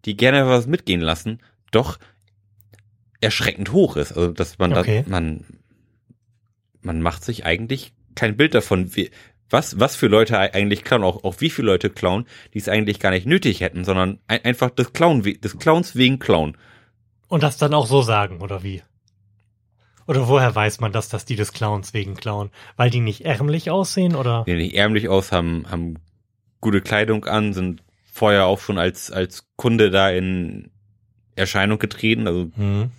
die 0.04 0.16
gerne 0.16 0.46
was 0.46 0.66
mitgehen 0.66 1.00
lassen, 1.00 1.40
doch 1.70 1.98
erschreckend 3.26 3.72
hoch 3.72 3.96
ist. 3.96 4.12
Also 4.12 4.32
dass 4.32 4.58
man 4.58 4.72
Okay. 4.72 5.02
da, 5.04 5.10
man 5.10 5.44
man 6.80 7.02
macht 7.02 7.24
sich 7.24 7.44
eigentlich 7.44 7.92
kein 8.14 8.36
Bild 8.36 8.54
davon, 8.54 8.94
wie, 8.96 9.10
was 9.50 9.78
was 9.78 9.96
für 9.96 10.06
Leute 10.06 10.38
eigentlich 10.38 10.84
klauen, 10.84 11.02
auch 11.04 11.24
auch 11.24 11.40
wie 11.40 11.50
viele 11.50 11.66
Leute 11.66 11.90
klauen, 11.90 12.26
die 12.54 12.58
es 12.58 12.68
eigentlich 12.68 13.00
gar 13.00 13.10
nicht 13.10 13.26
nötig 13.26 13.60
hätten, 13.60 13.84
sondern 13.84 14.18
ein, 14.28 14.44
einfach 14.44 14.70
des 14.70 14.92
Clown 14.92 15.22
des 15.22 15.58
Clowns 15.58 15.94
wegen 15.96 16.18
klauen. 16.18 16.56
Und 17.28 17.42
das 17.42 17.58
dann 17.58 17.74
auch 17.74 17.86
so 17.86 18.02
sagen, 18.02 18.40
oder 18.40 18.62
wie? 18.62 18.82
Oder 20.06 20.28
woher 20.28 20.54
weiß 20.54 20.78
man, 20.80 20.92
dass 20.92 21.08
das 21.08 21.24
die 21.24 21.34
des 21.34 21.52
Clowns 21.52 21.92
wegen 21.92 22.14
klauen? 22.14 22.50
Weil 22.76 22.90
die 22.90 23.00
nicht 23.00 23.24
ärmlich 23.24 23.70
aussehen, 23.70 24.14
oder? 24.14 24.44
Die 24.46 24.54
nicht 24.54 24.74
ärmlich 24.76 25.08
aus, 25.08 25.32
haben 25.32 25.68
haben 25.68 25.96
gute 26.60 26.80
Kleidung 26.80 27.24
an, 27.24 27.52
sind 27.52 27.82
vorher 28.12 28.46
auch 28.46 28.60
schon 28.60 28.78
als 28.78 29.10
als 29.10 29.48
Kunde 29.56 29.90
da 29.90 30.08
in 30.10 30.70
Erscheinung 31.34 31.78
getreten, 31.78 32.26
also 32.28 32.50
Hm. 32.56 32.90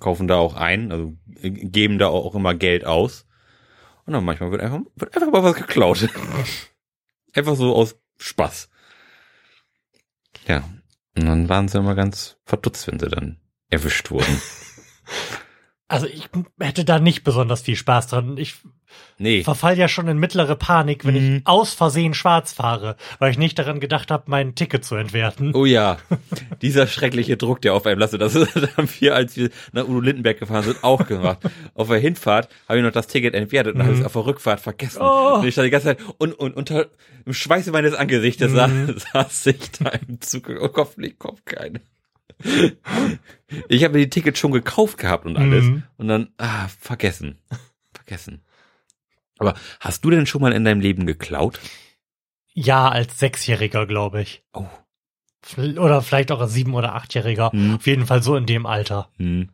Kaufen 0.00 0.28
da 0.28 0.36
auch 0.36 0.54
ein, 0.54 0.92
also 0.92 1.16
geben 1.26 1.98
da 1.98 2.08
auch 2.08 2.34
immer 2.34 2.54
Geld 2.54 2.84
aus. 2.84 3.26
Und 4.06 4.14
dann 4.14 4.24
manchmal 4.24 4.50
wird 4.50 4.62
einfach, 4.62 4.80
wird 4.96 5.14
einfach 5.14 5.30
mal 5.30 5.42
was 5.42 5.54
geklaut. 5.54 6.08
einfach 7.34 7.56
so 7.56 7.74
aus 7.74 7.96
Spaß. 8.18 8.70
Ja. 10.46 10.64
Und 11.16 11.26
dann 11.26 11.48
waren 11.48 11.68
sie 11.68 11.78
immer 11.78 11.94
ganz 11.94 12.36
verdutzt, 12.44 12.86
wenn 12.86 12.98
sie 12.98 13.08
dann 13.08 13.40
erwischt 13.68 14.10
wurden. 14.10 14.40
Also 15.88 16.06
ich 16.06 16.28
hätte 16.60 16.84
da 16.84 16.98
nicht 17.00 17.24
besonders 17.24 17.62
viel 17.62 17.76
Spaß 17.76 18.08
dran. 18.08 18.36
Ich 18.36 18.56
Nee. 19.18 19.42
verfall 19.42 19.76
ja 19.78 19.86
schon 19.88 20.08
in 20.08 20.18
mittlere 20.18 20.54
Panik, 20.56 21.04
wenn 21.04 21.14
Mhm. 21.14 21.36
ich 21.38 21.46
aus 21.46 21.74
Versehen 21.74 22.14
schwarz 22.14 22.52
fahre, 22.52 22.96
weil 23.18 23.30
ich 23.30 23.38
nicht 23.38 23.58
daran 23.58 23.80
gedacht 23.80 24.10
habe, 24.10 24.24
mein 24.26 24.54
Ticket 24.54 24.84
zu 24.84 24.94
entwerten. 24.96 25.54
Oh 25.54 25.66
ja, 25.66 25.98
dieser 26.62 26.86
schreckliche 26.86 27.36
Druck, 27.36 27.60
der 27.62 27.74
auf 27.74 27.84
einem 27.86 27.98
lastet, 28.00 28.20
das 28.22 28.34
haben 28.76 28.88
wir, 28.98 29.14
als 29.14 29.36
wir 29.36 29.50
nach 29.72 29.84
Udo 29.86 30.00
Lindenberg 30.00 30.38
gefahren 30.38 30.62
sind, 30.64 30.82
auch 30.84 31.06
gemacht. 31.06 31.38
auf 31.74 31.88
der 31.88 31.98
Hinfahrt 31.98 32.48
habe 32.68 32.78
ich 32.78 32.84
noch 32.84 32.92
das 32.92 33.06
Ticket 33.08 33.34
entwertet 33.34 33.74
und 33.74 33.82
habe 33.82 33.92
es 33.92 34.04
auf 34.04 34.12
der 34.12 34.26
Rückfahrt 34.26 34.60
vergessen. 34.60 35.00
Oh. 35.02 35.36
Und 35.36 35.46
ich 35.46 35.52
stand 35.54 35.66
die 35.66 35.70
ganze 35.70 35.88
Zeit 35.88 35.98
und, 36.18 36.32
und 36.34 36.56
unter 36.56 36.86
im 37.26 37.34
Schweiße 37.34 37.70
meines 37.72 37.94
Angesichtes 37.94 38.52
Mhm. 38.52 38.56
saß, 38.56 39.06
saß 39.12 39.46
ich 39.46 39.70
da 39.72 39.90
im 39.90 40.20
Zug. 40.20 40.48
Oh, 40.60 40.70
hoffentlich 40.76 41.18
kommt 41.18 41.44
keine. 41.46 41.80
Ich 43.68 43.82
habe 43.82 43.94
mir 43.94 44.04
die 44.04 44.10
Tickets 44.10 44.38
schon 44.38 44.52
gekauft 44.52 44.98
gehabt 44.98 45.24
und 45.24 45.38
alles. 45.38 45.64
Mhm. 45.64 45.82
Und 45.96 46.08
dann, 46.08 46.34
ah, 46.36 46.68
vergessen. 46.68 47.38
Vergessen. 47.94 48.42
Aber 49.38 49.54
hast 49.80 50.04
du 50.04 50.10
denn 50.10 50.26
schon 50.26 50.42
mal 50.42 50.52
in 50.52 50.64
deinem 50.64 50.80
Leben 50.80 51.06
geklaut? 51.06 51.58
Ja, 52.52 52.88
als 52.88 53.18
Sechsjähriger, 53.18 53.86
glaube 53.86 54.20
ich. 54.20 54.42
Oh. 54.52 54.66
Oder 55.56 56.02
vielleicht 56.02 56.30
auch 56.30 56.40
als 56.40 56.52
Sieben- 56.52 56.74
oder 56.74 56.94
Achtjähriger. 56.94 57.52
Hm. 57.52 57.76
Auf 57.76 57.86
jeden 57.86 58.06
Fall 58.06 58.22
so 58.22 58.36
in 58.36 58.46
dem 58.46 58.66
Alter. 58.66 59.10
Hm. 59.16 59.50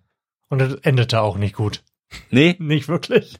Und 0.48 0.60
es 0.60 0.74
endete 0.82 1.20
auch 1.20 1.36
nicht 1.36 1.54
gut. 1.54 1.84
Nee, 2.30 2.56
Nicht 2.58 2.88
wirklich. 2.88 3.38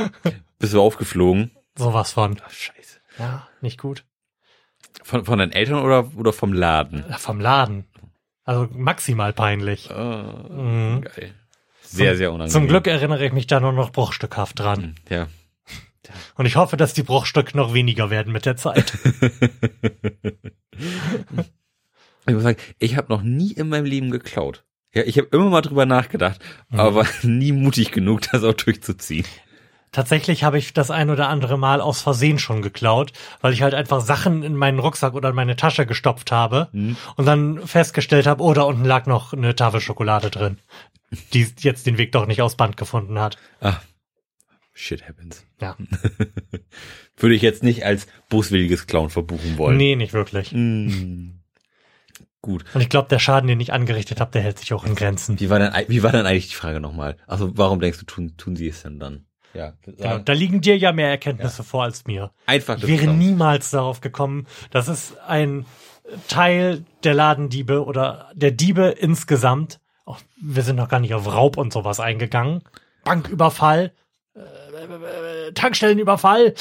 bist 0.58 0.74
du 0.74 0.82
aufgeflogen? 0.82 1.52
Sowas 1.76 2.12
von. 2.12 2.40
Ach, 2.44 2.50
scheiße. 2.50 2.98
Ja, 3.18 3.48
nicht 3.60 3.78
gut. 3.78 4.04
Von, 5.02 5.24
von 5.24 5.38
deinen 5.38 5.52
Eltern 5.52 5.82
oder, 5.82 6.10
oder 6.16 6.32
vom 6.32 6.52
Laden? 6.52 7.04
Ja, 7.08 7.18
Vom 7.18 7.40
Laden. 7.40 7.86
Also 8.48 8.66
maximal 8.72 9.34
peinlich. 9.34 9.90
Oh, 9.90 9.94
Mhm. 9.94 11.02
Geil. 11.02 11.34
Sehr, 11.82 12.16
sehr 12.16 12.30
unangenehm. 12.32 12.50
Zum 12.52 12.66
Glück 12.66 12.86
erinnere 12.86 13.26
ich 13.26 13.32
mich 13.34 13.46
da 13.46 13.60
nur 13.60 13.72
noch 13.74 13.92
bruchstückhaft 13.92 14.58
dran. 14.58 14.94
Ja. 15.10 15.26
Und 16.34 16.46
ich 16.46 16.56
hoffe, 16.56 16.78
dass 16.78 16.94
die 16.94 17.02
Bruchstücke 17.02 17.54
noch 17.54 17.74
weniger 17.74 18.08
werden 18.08 18.32
mit 18.32 18.46
der 18.46 18.56
Zeit. 18.56 18.92
Ich 22.26 22.34
muss 22.34 22.42
sagen, 22.42 22.58
ich 22.78 22.96
habe 22.96 23.10
noch 23.10 23.22
nie 23.22 23.52
in 23.52 23.70
meinem 23.70 23.86
Leben 23.86 24.10
geklaut. 24.10 24.64
Ja, 24.94 25.02
ich 25.04 25.16
habe 25.16 25.28
immer 25.32 25.48
mal 25.48 25.62
drüber 25.62 25.86
nachgedacht, 25.86 26.40
aber 26.70 27.06
nie 27.22 27.52
mutig 27.52 27.90
genug, 27.90 28.20
das 28.30 28.44
auch 28.44 28.52
durchzuziehen. 28.52 29.24
Tatsächlich 29.92 30.44
habe 30.44 30.58
ich 30.58 30.72
das 30.72 30.90
ein 30.90 31.10
oder 31.10 31.28
andere 31.28 31.58
Mal 31.58 31.80
aus 31.80 32.02
Versehen 32.02 32.38
schon 32.38 32.62
geklaut, 32.62 33.12
weil 33.40 33.52
ich 33.52 33.62
halt 33.62 33.74
einfach 33.74 34.00
Sachen 34.00 34.42
in 34.42 34.54
meinen 34.56 34.78
Rucksack 34.78 35.14
oder 35.14 35.30
in 35.30 35.34
meine 35.34 35.56
Tasche 35.56 35.86
gestopft 35.86 36.30
habe 36.32 36.68
und 36.72 37.26
dann 37.26 37.66
festgestellt 37.66 38.26
habe, 38.26 38.42
oh, 38.42 38.52
da 38.52 38.62
unten 38.62 38.84
lag 38.84 39.06
noch 39.06 39.32
eine 39.32 39.54
Tafel 39.54 39.80
Schokolade 39.80 40.30
drin, 40.30 40.58
die 41.32 41.46
jetzt 41.60 41.86
den 41.86 41.98
Weg 41.98 42.12
doch 42.12 42.26
nicht 42.26 42.42
aus 42.42 42.56
Band 42.56 42.76
gefunden 42.76 43.18
hat. 43.18 43.38
Ah, 43.60 43.80
shit 44.74 45.08
happens. 45.08 45.44
Ja. 45.60 45.76
Würde 47.16 47.34
ich 47.34 47.42
jetzt 47.42 47.62
nicht 47.62 47.84
als 47.84 48.06
boswilliges 48.28 48.86
Clown 48.86 49.10
verbuchen 49.10 49.58
wollen. 49.58 49.76
Nee, 49.76 49.96
nicht 49.96 50.12
wirklich. 50.12 50.52
Mm. 50.52 51.38
Gut. 52.40 52.64
Und 52.72 52.80
ich 52.80 52.88
glaube, 52.88 53.08
der 53.08 53.18
Schaden, 53.18 53.48
den 53.48 53.58
ich 53.58 53.72
angerichtet 53.72 54.20
habe, 54.20 54.30
der 54.30 54.42
hält 54.42 54.58
sich 54.58 54.72
auch 54.72 54.84
in 54.84 54.94
Grenzen. 54.94 55.40
Wie 55.40 55.50
war 55.50 55.58
denn, 55.58 55.72
wie 55.88 56.02
war 56.04 56.12
denn 56.12 56.26
eigentlich 56.26 56.48
die 56.48 56.54
Frage 56.54 56.78
nochmal? 56.78 57.16
Also, 57.26 57.56
warum 57.58 57.80
denkst 57.80 57.98
du, 57.98 58.06
tun, 58.06 58.36
tun 58.36 58.54
sie 58.54 58.68
es 58.68 58.82
denn 58.82 59.00
dann? 59.00 59.26
Ja. 59.54 59.72
Genau, 59.82 60.18
da 60.18 60.32
liegen 60.32 60.60
dir 60.60 60.76
ja 60.76 60.92
mehr 60.92 61.08
Erkenntnisse 61.08 61.64
vor 61.64 61.84
als 61.84 62.06
mir. 62.06 62.30
Einfach 62.46 62.76
Ich 62.76 62.86
wäre 62.86 63.04
Clowns. 63.04 63.18
niemals 63.18 63.70
darauf 63.70 64.00
gekommen, 64.00 64.46
das 64.70 64.88
ist 64.88 65.18
ein 65.26 65.66
Teil 66.28 66.84
der 67.04 67.14
Ladendiebe 67.14 67.84
oder 67.84 68.30
der 68.34 68.50
Diebe 68.50 68.88
insgesamt. 68.88 69.80
Oh, 70.06 70.16
wir 70.40 70.62
sind 70.62 70.76
noch 70.76 70.88
gar 70.88 71.00
nicht 71.00 71.14
auf 71.14 71.26
Raub 71.26 71.56
und 71.56 71.72
sowas 71.72 72.00
eingegangen. 72.00 72.62
Banküberfall, 73.04 73.92
äh, 74.34 75.52
Tankstellenüberfall. 75.52 76.54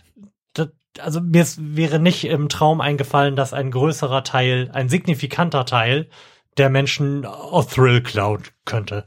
das, 0.54 0.68
also 0.98 1.20
mir 1.20 1.46
wäre 1.58 1.98
nicht 1.98 2.24
im 2.24 2.48
Traum 2.48 2.80
eingefallen, 2.80 3.36
dass 3.36 3.52
ein 3.52 3.70
größerer 3.70 4.24
Teil, 4.24 4.70
ein 4.72 4.88
signifikanter 4.88 5.64
Teil 5.64 6.08
der 6.56 6.70
Menschen 6.70 7.24
aus 7.24 7.68
Thrill 7.68 8.02
klauen 8.02 8.42
könnte. 8.64 9.04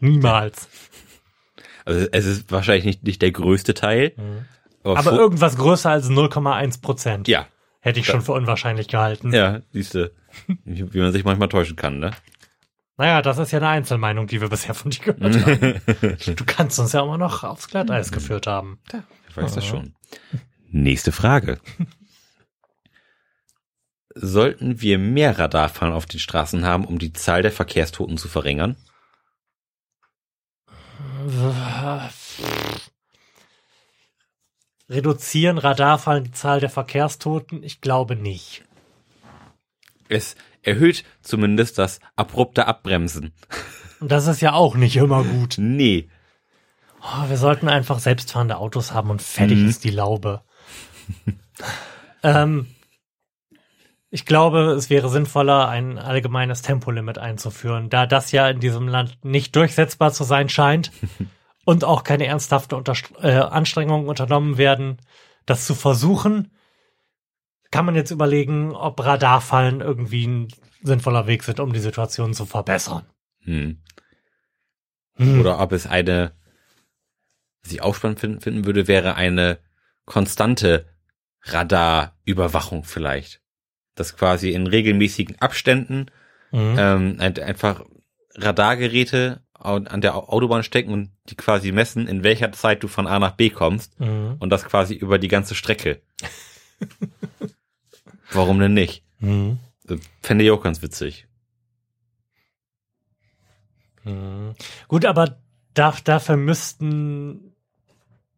Niemals. 0.00 0.68
Also, 1.88 2.06
es 2.12 2.26
ist 2.26 2.52
wahrscheinlich 2.52 2.84
nicht, 2.84 3.02
nicht 3.04 3.22
der 3.22 3.32
größte 3.32 3.74
Teil. 3.74 4.12
Aber 4.84 5.02
vor- 5.02 5.12
irgendwas 5.18 5.56
größer 5.56 5.90
als 5.90 6.08
0,1 6.08 6.80
Prozent. 6.82 7.28
ja, 7.28 7.46
Hätte 7.80 8.00
ich 8.00 8.06
schon 8.06 8.20
für 8.22 8.32
unwahrscheinlich 8.32 8.88
gehalten. 8.88 9.32
ja, 9.32 9.60
siehste, 9.72 10.12
wie, 10.64 10.92
wie 10.92 10.98
man 11.00 11.12
sich 11.12 11.24
manchmal 11.24 11.48
täuschen 11.48 11.76
kann, 11.76 11.98
ne? 11.98 12.10
Naja, 12.96 13.22
das 13.22 13.38
ist 13.38 13.52
ja 13.52 13.58
eine 13.58 13.68
Einzelmeinung, 13.68 14.26
die 14.26 14.40
wir 14.40 14.48
bisher 14.48 14.74
von 14.74 14.90
dir 14.90 15.00
gehört 15.14 15.46
haben. 15.46 15.80
du 16.36 16.44
kannst 16.44 16.78
uns 16.80 16.92
ja 16.92 17.02
immer 17.02 17.16
noch 17.18 17.44
aufs 17.44 17.68
Glatteis 17.68 18.10
geführt 18.12 18.46
haben. 18.48 18.80
Ich 19.28 19.36
weiß 19.36 19.54
das 19.54 19.64
schon. 19.64 19.94
Nächste 20.70 21.12
Frage. 21.12 21.60
Sollten 24.14 24.80
wir 24.80 24.98
mehr 24.98 25.38
Radarfallen 25.38 25.94
auf 25.94 26.06
den 26.06 26.18
Straßen 26.18 26.64
haben, 26.64 26.84
um 26.84 26.98
die 26.98 27.12
Zahl 27.12 27.42
der 27.42 27.52
Verkehrstoten 27.52 28.18
zu 28.18 28.26
verringern? 28.28 28.76
Reduzieren 34.90 35.58
Radarfallen 35.58 36.24
die 36.24 36.32
Zahl 36.32 36.60
der 36.60 36.70
Verkehrstoten? 36.70 37.62
Ich 37.62 37.80
glaube 37.80 38.16
nicht. 38.16 38.64
Es 40.08 40.34
erhöht 40.62 41.04
zumindest 41.22 41.78
das 41.78 42.00
abrupte 42.16 42.66
Abbremsen. 42.66 43.32
Und 44.00 44.10
das 44.10 44.26
ist 44.26 44.40
ja 44.40 44.54
auch 44.54 44.74
nicht 44.76 44.96
immer 44.96 45.24
gut. 45.24 45.56
Nee. 45.58 46.08
Oh, 47.02 47.28
wir 47.28 47.36
sollten 47.36 47.68
einfach 47.68 47.98
selbstfahrende 47.98 48.56
Autos 48.56 48.92
haben 48.92 49.10
und 49.10 49.22
fertig 49.22 49.58
Mhm. 49.58 49.68
ist 49.68 49.84
die 49.84 49.90
Laube. 49.90 50.42
ähm, 52.22 52.66
ich 54.10 54.24
glaube, 54.24 54.72
es 54.72 54.88
wäre 54.88 55.10
sinnvoller, 55.10 55.68
ein 55.68 55.98
allgemeines 55.98 56.62
Tempolimit 56.62 57.18
einzuführen, 57.18 57.90
da 57.90 58.06
das 58.06 58.32
ja 58.32 58.48
in 58.48 58.60
diesem 58.60 58.88
Land 58.88 59.22
nicht 59.22 59.54
durchsetzbar 59.54 60.12
zu 60.12 60.24
sein 60.24 60.48
scheint 60.48 60.90
und 61.68 61.84
auch 61.84 62.02
keine 62.02 62.24
ernsthafte 62.24 62.76
Unterst 62.76 63.12
äh, 63.20 63.32
Anstrengungen 63.32 64.08
unternommen 64.08 64.56
werden, 64.56 64.96
das 65.44 65.66
zu 65.66 65.74
versuchen. 65.74 66.50
kann 67.70 67.84
man 67.84 67.94
jetzt 67.94 68.10
überlegen, 68.10 68.74
ob 68.74 69.04
Radarfallen 69.04 69.82
irgendwie 69.82 70.26
ein 70.26 70.48
sinnvoller 70.82 71.26
Weg 71.26 71.44
sind, 71.44 71.60
um 71.60 71.74
die 71.74 71.80
Situation 71.80 72.32
zu 72.32 72.46
verbessern. 72.46 73.04
Hm. 73.40 73.82
Hm. 75.16 75.40
Oder 75.40 75.60
ob 75.60 75.72
es 75.72 75.86
eine, 75.86 76.32
was 77.62 77.72
ich 77.72 77.82
auch 77.82 77.94
spannend 77.94 78.20
finden, 78.20 78.40
finden 78.40 78.64
würde, 78.64 78.88
wäre 78.88 79.16
eine 79.16 79.58
konstante 80.06 80.86
Radarüberwachung 81.42 82.84
vielleicht. 82.84 83.42
Dass 83.94 84.16
quasi 84.16 84.52
in 84.52 84.66
regelmäßigen 84.66 85.38
Abständen 85.38 86.06
Mhm. 86.50 86.76
ähm, 86.78 87.16
ein- 87.18 87.38
einfach 87.40 87.84
Radargeräte 88.36 89.42
an 89.58 90.00
der 90.00 90.14
Au- 90.16 90.28
Autobahn 90.28 90.62
stecken 90.62 90.92
und 90.92 91.10
die 91.28 91.34
quasi 91.36 91.72
messen, 91.72 92.06
in 92.06 92.22
welcher 92.22 92.52
Zeit 92.52 92.82
du 92.82 92.88
von 92.88 93.06
A 93.06 93.18
nach 93.18 93.32
B 93.32 93.50
kommst 93.50 93.98
Mhm. 94.00 94.36
und 94.38 94.50
das 94.50 94.64
quasi 94.64 94.94
über 94.94 95.18
die 95.18 95.28
ganze 95.28 95.54
Strecke. 95.54 96.00
Warum 98.32 98.58
denn 98.60 98.74
nicht? 98.74 99.02
Mhm. 99.20 99.58
Äh, 99.88 99.96
Fände 100.22 100.44
ich 100.44 100.50
auch 100.50 100.62
ganz 100.62 100.82
witzig. 100.82 101.26
Mhm. 104.04 104.54
Gut, 104.86 105.04
aber 105.04 105.38
da, 105.74 105.94
dafür 106.04 106.36
müssten 106.36 107.47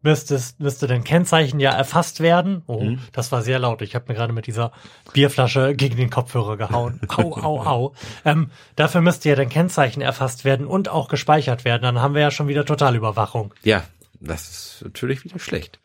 müsste, 0.03 0.35
es- 0.37 0.59
müsste 0.59 0.87
denn 0.87 1.05
Kennzeichen 1.05 1.61
ja 1.61 1.71
erfasst 1.73 2.21
werden. 2.21 2.63
Oh, 2.67 2.81
Mhm. 2.83 3.01
das 3.13 3.33
war 3.33 3.43
sehr 3.43 3.59
laut. 3.59 3.83
Ich 3.83 3.95
habe 3.95 4.07
mir 4.09 4.15
gerade 4.15 4.33
mit 4.33 4.47
dieser 4.47 4.73
Bierflasche 5.13 5.75
gegen 5.75 5.97
den 5.97 6.11
Kopfhörer 6.11 6.57
gehauen. 6.57 7.01
Au, 7.09 7.33
au, 7.37 7.61
au. 7.65 7.93
Ähm, 8.25 8.51
dafür 8.77 9.01
müsste 9.03 9.29
ja 9.29 9.37
dann 9.37 9.49
Kennzeichen 9.49 10.01
erfasst 10.01 10.45
werden 10.45 10.67
und 10.67 10.89
auch 10.89 11.09
gespeichert 11.09 11.65
werden. 11.65 11.83
Dann 11.83 12.01
haben 12.01 12.15
wir 12.15 12.23
ja 12.23 12.31
schon 12.31 12.49
wieder 12.49 12.65
Totalüberwachung. 12.65 13.53
Ja, 13.63 13.85
das 14.21 14.49
ist 14.49 14.81
natürlich 14.85 15.25
wieder 15.25 15.39
schlecht. 15.39 15.79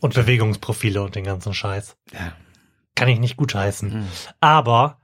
Und 0.00 0.14
Bewegungsprofile 0.14 1.02
und 1.02 1.14
den 1.14 1.24
ganzen 1.24 1.54
Scheiß. 1.54 1.96
Ja. 2.12 2.32
Kann 2.94 3.08
ich 3.08 3.18
nicht 3.18 3.36
gutheißen. 3.36 4.00
Mhm. 4.00 4.08
Aber 4.40 4.98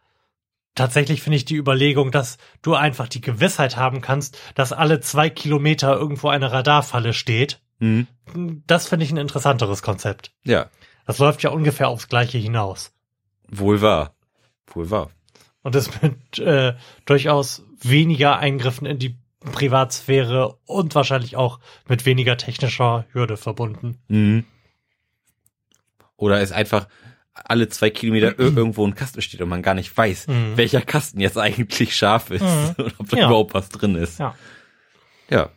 tatsächlich 0.75 1.23
finde 1.23 1.37
ich 1.37 1.45
die 1.45 1.57
Überlegung, 1.57 2.11
dass 2.11 2.39
du 2.63 2.75
einfach 2.75 3.09
die 3.09 3.21
Gewissheit 3.21 3.77
haben 3.77 4.01
kannst, 4.01 4.39
dass 4.55 4.73
alle 4.73 5.01
zwei 5.01 5.31
Kilometer 5.31 5.95
irgendwo 5.97 6.29
eine 6.29 6.53
Radarfalle 6.53 7.13
steht. 7.13 7.61
Mhm. 7.79 8.07
Das 8.67 8.89
finde 8.89 9.05
ich 9.05 9.11
ein 9.11 9.17
interessanteres 9.17 9.83
Konzept. 9.83 10.33
Ja, 10.45 10.71
Das 11.07 11.19
läuft 11.19 11.43
ja 11.43 11.51
ungefähr 11.51 11.89
aufs 11.89 12.09
Gleiche 12.09 12.39
hinaus. 12.39 12.93
wohl 13.49 13.81
wahr. 13.83 14.15
Wohl 14.69 14.91
wahr. 14.91 15.11
Und 15.63 15.75
ist 15.77 16.03
mit 16.03 16.39
äh, 16.39 16.75
durchaus 17.05 17.65
weniger 17.81 18.39
Eingriffen 18.39 18.87
in 18.87 18.99
die 18.99 19.19
Privatsphäre 19.41 20.57
und 20.67 20.95
wahrscheinlich 20.95 21.37
auch 21.37 21.59
mit 21.89 22.07
weniger 22.07 22.37
technischer 22.37 23.05
Hürde 23.13 23.37
verbunden. 23.37 23.99
Mhm. 24.09 24.45
Oder 26.17 26.41
es 26.41 26.53
einfach 26.53 26.87
alle 27.35 27.69
zwei 27.69 27.91
Kilometer 27.91 28.39
ir- 28.39 28.57
irgendwo 28.57 28.87
ein 28.87 28.95
Kasten 28.95 29.23
steht 29.23 29.41
und 29.41 29.49
man 29.49 29.63
gar 29.63 29.75
nicht 29.75 29.97
weiß, 29.97 30.29
Mhm. 30.29 30.57
welcher 30.57 30.83
Kasten 30.83 31.21
jetzt 31.21 31.39
eigentlich 31.39 31.97
scharf 31.97 32.31
ist 32.31 32.43
Mhm. 32.43 32.75
und 32.85 32.95
ob 33.01 33.09
da 33.09 33.17
Ja. 33.17 33.27
überhaupt 33.27 33.55
was 33.55 33.69
drin 33.71 33.95
ist. 33.95 34.19
Ja. 34.19 34.35
Ja, 35.31 35.51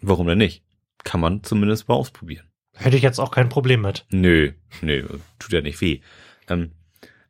warum 0.00 0.26
denn 0.26 0.38
nicht? 0.38 0.62
Kann 1.04 1.20
man 1.20 1.42
zumindest 1.44 1.88
mal 1.88 1.94
ausprobieren. 1.94 2.46
Hätte 2.74 2.96
ich 2.96 3.02
jetzt 3.02 3.18
auch 3.20 3.30
kein 3.30 3.48
Problem 3.48 3.82
mit. 3.82 4.06
Nö, 4.10 4.52
nö, 4.80 5.06
tut 5.38 5.52
ja 5.52 5.60
nicht 5.60 5.80
weh. 5.80 6.00
Ähm, 6.48 6.72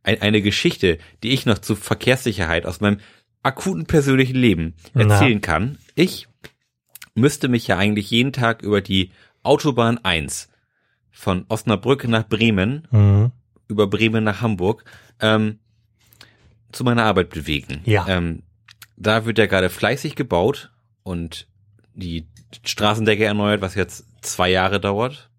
ein, 0.03 0.23
eine 0.23 0.41
Geschichte, 0.43 0.99
die 1.23 1.31
ich 1.31 1.45
noch 1.47 1.59
zur 1.59 1.77
Verkehrssicherheit 1.77 2.65
aus 2.67 2.81
meinem 2.81 3.01
akuten 3.43 3.85
persönlichen 3.87 4.37
Leben 4.37 4.75
Na. 4.95 5.03
erzählen 5.15 5.41
kann. 5.41 5.79
Ich 5.95 6.27
müsste 7.15 7.49
mich 7.49 7.67
ja 7.67 7.77
eigentlich 7.77 8.11
jeden 8.11 8.33
Tag 8.33 8.63
über 8.63 8.81
die 8.81 9.11
Autobahn 9.43 9.99
1 10.03 10.49
von 11.11 11.45
Osnabrück 11.49 12.07
nach 12.09 12.27
Bremen, 12.29 12.87
Mhm. 12.91 13.33
Über 13.71 13.87
Bremen 13.87 14.25
nach 14.25 14.43
Hamburg, 14.43 14.85
ähm, 15.21 15.59
zu 16.73 16.85
meiner 16.85 17.05
Arbeit 17.05 17.31
bewegen. 17.31 17.81
Ja. 17.85 18.07
Ähm, 18.09 18.43
da 18.97 19.25
wird 19.25 19.39
ja 19.39 19.47
gerade 19.47 19.71
fleißig 19.71 20.15
gebaut 20.15 20.71
und 21.03 21.49
die 21.95 22.29
Straßendecke 22.65 23.25
erneuert, 23.25 23.63
was 23.63 23.75
jetzt 23.75 24.05
zwei 24.21 24.51
Jahre 24.51 24.81
dauert. 24.81 25.31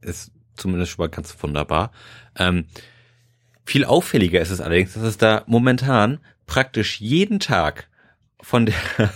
Ist 0.00 0.32
zumindest 0.56 0.92
schon 0.92 1.04
mal 1.04 1.10
ganz 1.10 1.36
wunderbar. 1.42 1.92
Ähm, 2.36 2.66
viel 3.64 3.84
auffälliger 3.84 4.40
ist 4.40 4.50
es 4.50 4.60
allerdings, 4.60 4.94
dass 4.94 5.02
es 5.02 5.18
da 5.18 5.44
momentan 5.46 6.20
praktisch 6.46 7.00
jeden 7.00 7.40
Tag 7.40 7.88
von 8.40 8.66
der 8.66 9.10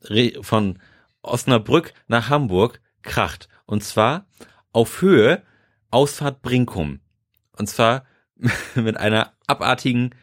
von 0.42 0.78
Osnabrück 1.22 1.92
nach 2.06 2.30
Hamburg 2.30 2.80
kracht. 3.02 3.48
Und 3.66 3.82
zwar 3.82 4.26
auf 4.72 5.02
Höhe 5.02 5.42
Ausfahrt 5.90 6.42
Brinkum. 6.42 7.00
Und 7.60 7.66
zwar 7.66 8.06
mit 8.74 8.96
einer 8.96 9.34
abartigen 9.46 10.14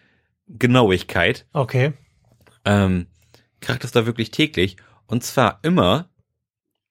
Genauigkeit. 0.48 1.46
Okay. 1.54 1.94
Ähm, 2.66 3.06
kracht 3.62 3.84
es 3.84 3.92
da 3.92 4.08
wirklich 4.08 4.32
täglich. 4.32 4.78
Und 5.06 5.24
zwar 5.24 5.60
immer 5.62 6.10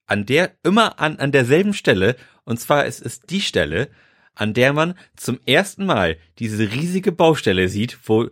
an 0.07 0.25
der, 0.25 0.53
immer 0.63 1.01
an, 1.01 1.19
an 1.19 1.33
derselben 1.33 1.75
Stelle. 1.75 2.15
Und 2.45 2.61
zwar 2.61 2.87
ist 2.87 3.05
es 3.05 3.23
die 3.23 3.41
Stelle, 3.41 3.91
an 4.37 4.55
der 4.55 4.73
man 4.73 4.95
zum 5.17 5.41
ersten 5.47 5.85
Mal 5.85 6.17
diese 6.39 6.71
riesige 6.71 7.11
Baustelle 7.11 7.69
sieht, 7.69 7.99
wo 8.05 8.29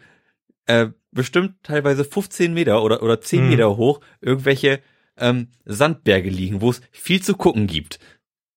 äh, 0.66 0.90
bestimmt 1.10 1.64
teilweise 1.64 2.04
15 2.04 2.54
Meter 2.54 2.84
oder, 2.84 3.02
oder 3.02 3.20
10 3.20 3.40
Hm. 3.40 3.48
Meter 3.48 3.76
hoch 3.76 4.00
irgendwelche 4.20 4.80
ähm, 5.16 5.48
Sandberge 5.64 6.30
liegen, 6.30 6.60
wo 6.60 6.70
es 6.70 6.80
viel 6.92 7.20
zu 7.20 7.34
gucken 7.34 7.66
gibt. 7.66 7.98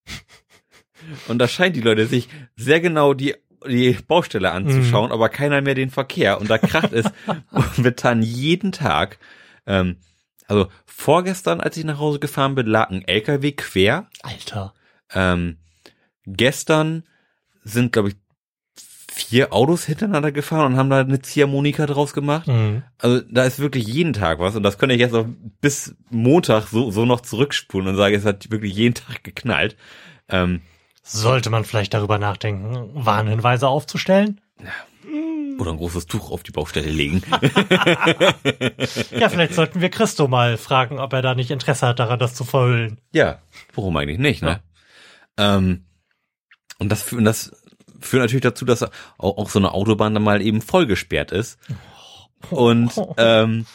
Und 1.28 1.40
da 1.40 1.48
scheinen 1.48 1.74
die 1.74 1.82
Leute 1.82 2.06
sich 2.06 2.30
sehr 2.56 2.80
genau 2.82 3.16
die, 3.16 3.36
die 3.66 3.98
Baustelle 4.08 4.52
anzuschauen, 4.52 5.12
aber 5.12 5.30
keiner 5.30 5.62
mehr 5.62 5.76
den 5.76 5.90
Verkehr. 5.90 6.40
Und 6.40 6.50
da 6.50 6.58
kracht 6.58 6.94
es 6.94 7.06
momentan 7.78 8.22
jeden 8.22 8.72
Tag. 8.72 9.20
Ähm, 9.66 9.98
also 10.48 10.68
vorgestern, 10.86 11.60
als 11.60 11.78
ich 11.78 11.84
nach 11.84 12.00
Hause 12.00 12.20
gefahren 12.20 12.56
bin, 12.56 12.68
lag 12.68 12.90
ein 12.90 13.08
LKW 13.08 13.52
quer. 13.52 14.08
Alter. 14.24 14.74
Ähm, 15.14 15.58
gestern 16.26 17.04
sind, 17.64 17.92
glaube 17.92 18.10
ich, 18.10 18.16
vier 19.18 19.52
Autos 19.52 19.86
hintereinander 19.86 20.32
gefahren 20.32 20.74
und 20.74 20.78
haben 20.78 20.90
da 20.90 21.00
eine 21.00 21.22
Ziehharmonika 21.22 21.88
draus 21.88 22.14
gemacht. 22.14 22.48
Mhm. 22.48 22.84
Also 23.00 23.22
da 23.30 23.44
ist 23.44 23.60
wirklich 23.60 23.88
jeden 23.88 24.14
Tag 24.14 24.40
was 24.40 24.56
und 24.56 24.64
das 24.64 24.78
könnte 24.78 24.96
ich 24.96 25.02
jetzt 25.02 25.16
auch 25.16 25.26
bis 25.60 25.96
Montag 26.10 26.68
so, 26.68 26.92
so 26.92 27.06
noch 27.06 27.22
zurückspulen 27.22 27.88
und 27.88 27.96
sage, 27.98 28.16
es 28.16 28.26
hat 28.26 28.52
wirklich 28.52 28.76
jeden 28.76 28.94
Tag 28.94 29.24
geknallt. 29.24 29.76
Ähm, 30.30 30.62
Sollte 31.08 31.50
man 31.50 31.64
vielleicht 31.64 31.94
darüber 31.94 32.18
nachdenken, 32.18 32.90
Warnhinweise 32.94 33.68
aufzustellen? 33.68 34.42
oder 35.60 35.72
ein 35.72 35.78
großes 35.78 36.06
Tuch 36.06 36.30
auf 36.30 36.44
die 36.44 36.52
Baustelle 36.52 36.90
legen. 36.92 37.24
Ja, 39.12 39.30
vielleicht 39.30 39.54
sollten 39.56 39.82
wir 39.82 39.90
Christo 39.90 40.28
mal 40.28 40.58
fragen, 40.58 41.00
ob 41.00 41.14
er 41.14 41.22
da 41.24 41.34
nicht 41.34 41.50
Interesse 41.52 41.88
hat 41.88 42.00
daran, 42.00 42.20
das 42.20 42.36
zu 42.36 42.44
verhüllen. 42.44 43.00
ja, 43.12 43.40
warum 43.74 43.98
eigentlich 43.98 44.20
nicht, 44.20 44.44
ne? 44.44 44.60
Ähm, 45.38 45.86
und 46.80 46.90
das, 46.92 47.12
und 47.12 47.26
das 47.26 47.52
führt 48.00 48.22
natürlich 48.22 48.44
dazu, 48.44 48.66
dass 48.66 48.84
auch, 48.84 48.92
auch 49.18 49.50
so 49.50 49.58
eine 49.60 49.72
Autobahn 49.74 50.14
dann 50.14 50.24
mal 50.24 50.42
eben 50.42 50.62
vollgesperrt 50.62 51.32
ist. 51.32 51.58
Und 52.52 52.92
ähm, 53.18 53.66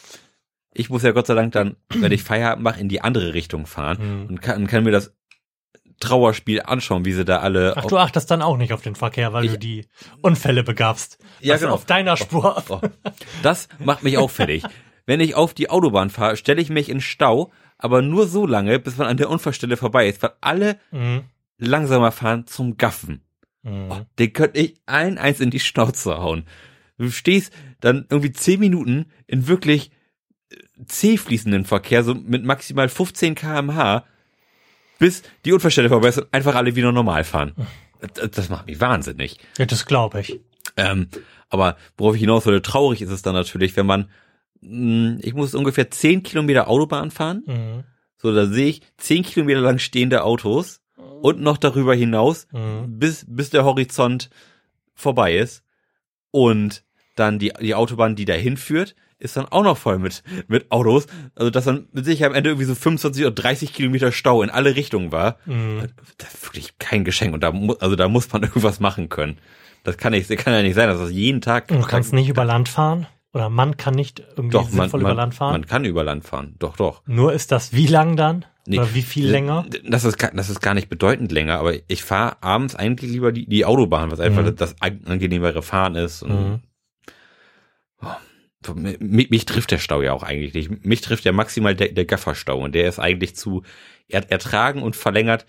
ich 0.74 0.88
muss 0.88 1.02
ja 1.02 1.10
Gott 1.10 1.26
sei 1.26 1.34
Dank 1.34 1.52
dann, 1.52 1.76
wenn 1.88 2.12
ich 2.12 2.22
Feierabend 2.24 2.62
mache, 2.62 2.80
in 2.80 2.88
die 2.88 3.00
andere 3.00 3.34
Richtung 3.34 3.66
fahren 3.66 3.98
Hm. 3.98 4.26
und 4.28 4.40
kann, 4.42 4.66
kann 4.68 4.84
mir 4.84 4.92
das 4.92 5.12
Trauerspiel 6.02 6.62
anschauen, 6.62 7.04
wie 7.04 7.12
sie 7.12 7.24
da 7.24 7.38
alle 7.38 7.74
Ach, 7.76 7.84
du 7.86 7.96
achtest 7.98 8.30
dann 8.30 8.42
auch 8.42 8.56
nicht 8.56 8.72
auf 8.72 8.82
den 8.82 8.94
Verkehr, 8.94 9.32
weil 9.32 9.44
Ich- 9.44 9.52
du 9.52 9.58
die 9.58 9.86
Unfälle 10.20 10.62
begabst. 10.62 11.18
Ja, 11.40 11.56
genau. 11.56 11.72
Auf 11.74 11.84
deiner 11.86 12.16
Spur. 12.16 12.62
Oh, 12.68 12.80
das 13.42 13.68
macht 13.78 14.02
mich 14.02 14.18
auch 14.18 14.30
fertig. 14.30 14.64
Wenn 15.06 15.20
ich 15.20 15.34
auf 15.34 15.54
die 15.54 15.68
Autobahn 15.70 16.10
fahre, 16.10 16.36
stelle 16.36 16.60
ich 16.62 16.70
mich 16.70 16.88
in 16.88 17.00
Stau, 17.00 17.50
aber 17.78 18.02
nur 18.02 18.26
so 18.28 18.46
lange, 18.46 18.78
bis 18.78 18.96
man 18.98 19.08
an 19.08 19.16
der 19.16 19.30
Unfallstelle 19.30 19.76
vorbei 19.76 20.08
ist, 20.08 20.22
weil 20.22 20.32
alle 20.40 20.78
Mhm. 20.92 21.22
langsamer 21.58 22.12
fahren 22.12 22.46
zum 22.46 22.76
Gaffen. 22.76 23.22
Mhm. 23.62 23.90
Oh, 23.90 24.00
den 24.18 24.32
könnte 24.32 24.60
ich 24.60 24.74
allen 24.86 25.18
eins 25.18 25.40
in 25.40 25.50
die 25.50 25.60
Schnauze 25.60 26.18
hauen. 26.18 26.44
Du 26.98 27.10
stehst 27.10 27.52
dann 27.80 28.06
irgendwie 28.10 28.32
zehn 28.32 28.60
Minuten 28.60 29.06
in 29.26 29.48
wirklich 29.48 29.90
äh, 30.50 30.56
zäh 30.86 31.16
fließenden 31.16 31.64
Verkehr, 31.64 32.04
so 32.04 32.14
mit 32.14 32.44
maximal 32.44 32.88
15 32.88 33.34
kmh, 33.34 34.04
bis 35.02 35.22
die 35.44 35.52
Unfallstelle 35.52 35.88
vorbei 35.88 36.08
ist 36.10 36.18
und 36.18 36.28
einfach 36.32 36.54
alle 36.54 36.76
wieder 36.76 36.92
normal 36.92 37.24
fahren. 37.24 37.54
Das, 38.30 38.48
macht 38.48 38.66
mich 38.66 38.80
wahnsinnig. 38.80 39.38
Ja, 39.58 39.66
das 39.66 39.84
glaube 39.84 40.20
ich. 40.20 40.40
Ähm, 40.76 41.08
aber 41.50 41.76
worauf 41.96 42.14
ich 42.14 42.20
hinaus 42.20 42.46
wollte, 42.46 42.62
traurig 42.62 43.02
ist 43.02 43.10
es 43.10 43.22
dann 43.22 43.34
natürlich, 43.34 43.76
wenn 43.76 43.86
man, 43.86 44.08
mh, 44.60 45.18
ich 45.22 45.34
muss 45.34 45.54
ungefähr 45.56 45.90
10 45.90 46.22
Kilometer 46.22 46.68
Autobahn 46.68 47.10
fahren, 47.10 47.42
Mhm. 47.46 47.84
so 48.16 48.32
da 48.32 48.46
sehe 48.46 48.68
ich 48.68 48.82
10 48.98 49.24
Kilometer 49.24 49.60
lang 49.60 49.78
stehende 49.78 50.22
Autos 50.22 50.80
und 51.20 51.40
noch 51.40 51.58
darüber 51.58 51.94
hinaus, 51.94 52.46
Mhm. 52.52 52.98
bis, 53.00 53.24
bis 53.28 53.50
der 53.50 53.64
Horizont 53.64 54.30
vorbei 54.94 55.36
ist 55.36 55.64
und 56.30 56.84
dann 57.16 57.38
die, 57.40 57.52
die 57.60 57.74
Autobahn, 57.74 58.14
die 58.16 58.24
dahin 58.24 58.56
führt, 58.56 58.94
ist 59.22 59.36
dann 59.36 59.46
auch 59.46 59.62
noch 59.62 59.76
voll 59.78 59.98
mit, 59.98 60.22
mit 60.48 60.70
Autos. 60.70 61.06
Also, 61.34 61.50
dass 61.50 61.64
dann 61.64 61.86
mit 61.92 62.04
Sicherheit 62.04 62.32
am 62.32 62.36
Ende 62.36 62.50
irgendwie 62.50 62.66
so 62.66 62.74
25 62.74 63.22
oder 63.24 63.30
30 63.34 63.72
Kilometer 63.72 64.12
Stau 64.12 64.42
in 64.42 64.50
alle 64.50 64.76
Richtungen 64.76 65.12
war. 65.12 65.36
Mhm. 65.46 65.88
Das 66.18 66.34
ist 66.34 66.44
wirklich 66.46 66.78
kein 66.78 67.04
Geschenk. 67.04 67.32
Und 67.34 67.42
da, 67.42 67.52
mu- 67.52 67.74
also 67.80 67.96
da 67.96 68.08
muss 68.08 68.32
man 68.32 68.42
irgendwas 68.42 68.80
machen 68.80 69.08
können. 69.08 69.38
Das 69.84 69.96
kann 69.96 70.12
nicht, 70.12 70.28
kann 70.38 70.52
ja 70.52 70.62
nicht 70.62 70.74
sein, 70.74 70.88
dass 70.88 70.98
das 71.00 71.10
jeden 71.10 71.40
Tag. 71.40 71.68
Du 71.68 71.80
kannst 71.80 72.12
nicht 72.12 72.28
über 72.28 72.44
Land 72.44 72.68
fahren? 72.68 73.06
Oder 73.34 73.48
man 73.48 73.76
kann 73.78 73.94
nicht 73.94 74.20
irgendwie 74.36 74.50
doch, 74.52 74.64
man, 74.70 74.82
sinnvoll 74.90 75.00
man, 75.00 75.12
über 75.12 75.14
Land 75.22 75.34
fahren? 75.34 75.52
man 75.52 75.66
kann 75.66 75.84
über 75.86 76.04
Land 76.04 76.24
fahren. 76.24 76.54
Doch, 76.58 76.76
doch. 76.76 77.02
Nur 77.06 77.32
ist 77.32 77.50
das 77.50 77.72
wie 77.72 77.86
lang 77.86 78.14
dann? 78.16 78.44
Nee. 78.66 78.78
Oder 78.78 78.94
wie 78.94 79.02
viel 79.02 79.26
länger? 79.28 79.64
Das 79.88 80.04
ist, 80.04 80.18
gar- 80.18 80.30
das 80.32 80.50
ist 80.50 80.60
gar 80.60 80.74
nicht 80.74 80.88
bedeutend 80.88 81.32
länger, 81.32 81.58
aber 81.58 81.72
ich 81.88 82.04
fahre 82.04 82.36
abends 82.42 82.76
eigentlich 82.76 83.10
lieber 83.10 83.32
die, 83.32 83.46
die 83.48 83.64
Autobahn, 83.64 84.10
was 84.10 84.20
einfach 84.20 84.42
Mhm. 84.44 84.54
das 84.56 84.76
an- 84.80 85.00
angenehmere 85.06 85.62
Fahren 85.62 85.94
ist. 85.96 86.22
Und 86.22 86.30
Mhm. 86.30 86.60
So, 88.64 88.74
mi- 88.74 89.26
mich, 89.28 89.44
trifft 89.46 89.70
der 89.70 89.78
Stau 89.78 90.02
ja 90.02 90.12
auch 90.12 90.22
eigentlich 90.22 90.54
nicht. 90.54 90.84
Mich 90.84 91.00
trifft 91.00 91.24
ja 91.24 91.32
maximal 91.32 91.74
der, 91.74 91.88
der 91.88 92.04
Gafferstau 92.04 92.58
und 92.60 92.74
der 92.74 92.88
ist 92.88 92.98
eigentlich 92.98 93.34
zu 93.36 93.62
er, 94.08 94.30
ertragen 94.30 94.82
und 94.82 94.94
verlängert 94.96 95.46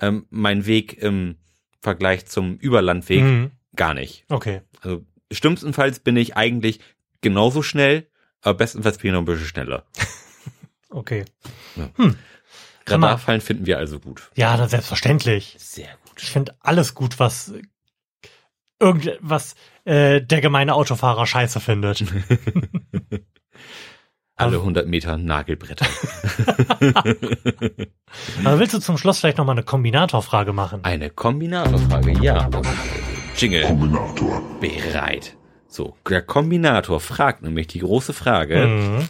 ähm, 0.00 0.26
meinen 0.30 0.66
Weg 0.66 0.98
im 1.00 1.36
Vergleich 1.80 2.26
zum 2.26 2.56
Überlandweg 2.56 3.22
Mhm. 3.22 3.50
gar 3.76 3.94
nicht. 3.94 4.24
Okay. 4.28 4.62
Also 4.80 5.04
schlimmstenfalls 5.32 6.00
bin 6.00 6.16
ich 6.16 6.36
eigentlich 6.36 6.80
genauso 7.20 7.62
schnell, 7.62 8.08
aber 8.42 8.54
bestenfalls 8.58 8.98
bin 8.98 9.08
ich 9.08 9.12
noch 9.12 9.20
ein 9.22 9.24
bisschen 9.26 9.46
schneller. 9.46 9.84
Okay. 10.88 11.24
Kann 11.74 13.00
man- 13.00 13.10
Radarfallen 13.10 13.40
finden 13.42 13.66
wir 13.66 13.76
also 13.76 13.98
gut. 14.00 14.30
Ja, 14.36 14.56
dann 14.56 14.68
selbstverständlich. 14.68 15.56
Sehr 15.58 15.88
gut. 16.06 16.22
Ich 16.22 16.30
finde 16.30 16.54
alles 16.60 16.94
gut, 16.94 17.18
was 17.18 17.52
irgendwas 18.80 19.54
äh, 19.86 20.20
der 20.20 20.40
gemeine 20.40 20.74
Autofahrer 20.74 21.26
scheiße 21.26 21.60
findet. 21.60 22.04
Alle 24.38 24.58
100 24.58 24.86
Meter 24.86 25.16
Nagelbretter. 25.16 25.86
Aber 28.44 28.58
willst 28.58 28.74
du 28.74 28.80
zum 28.80 28.98
Schluss 28.98 29.20
vielleicht 29.20 29.38
noch 29.38 29.46
mal 29.46 29.52
eine 29.52 29.62
Kombinatorfrage 29.62 30.52
machen? 30.52 30.84
Eine 30.84 31.08
Kombinatorfrage, 31.08 32.20
ja. 32.20 32.50
Jingle. 33.38 33.62
Kombinator. 33.62 34.42
Bereit. 34.60 35.38
So, 35.68 35.96
der 36.08 36.20
Kombinator 36.20 37.00
fragt 37.00 37.42
nämlich 37.42 37.68
die 37.68 37.78
große 37.78 38.12
Frage. 38.12 38.66
Mhm. 38.66 39.08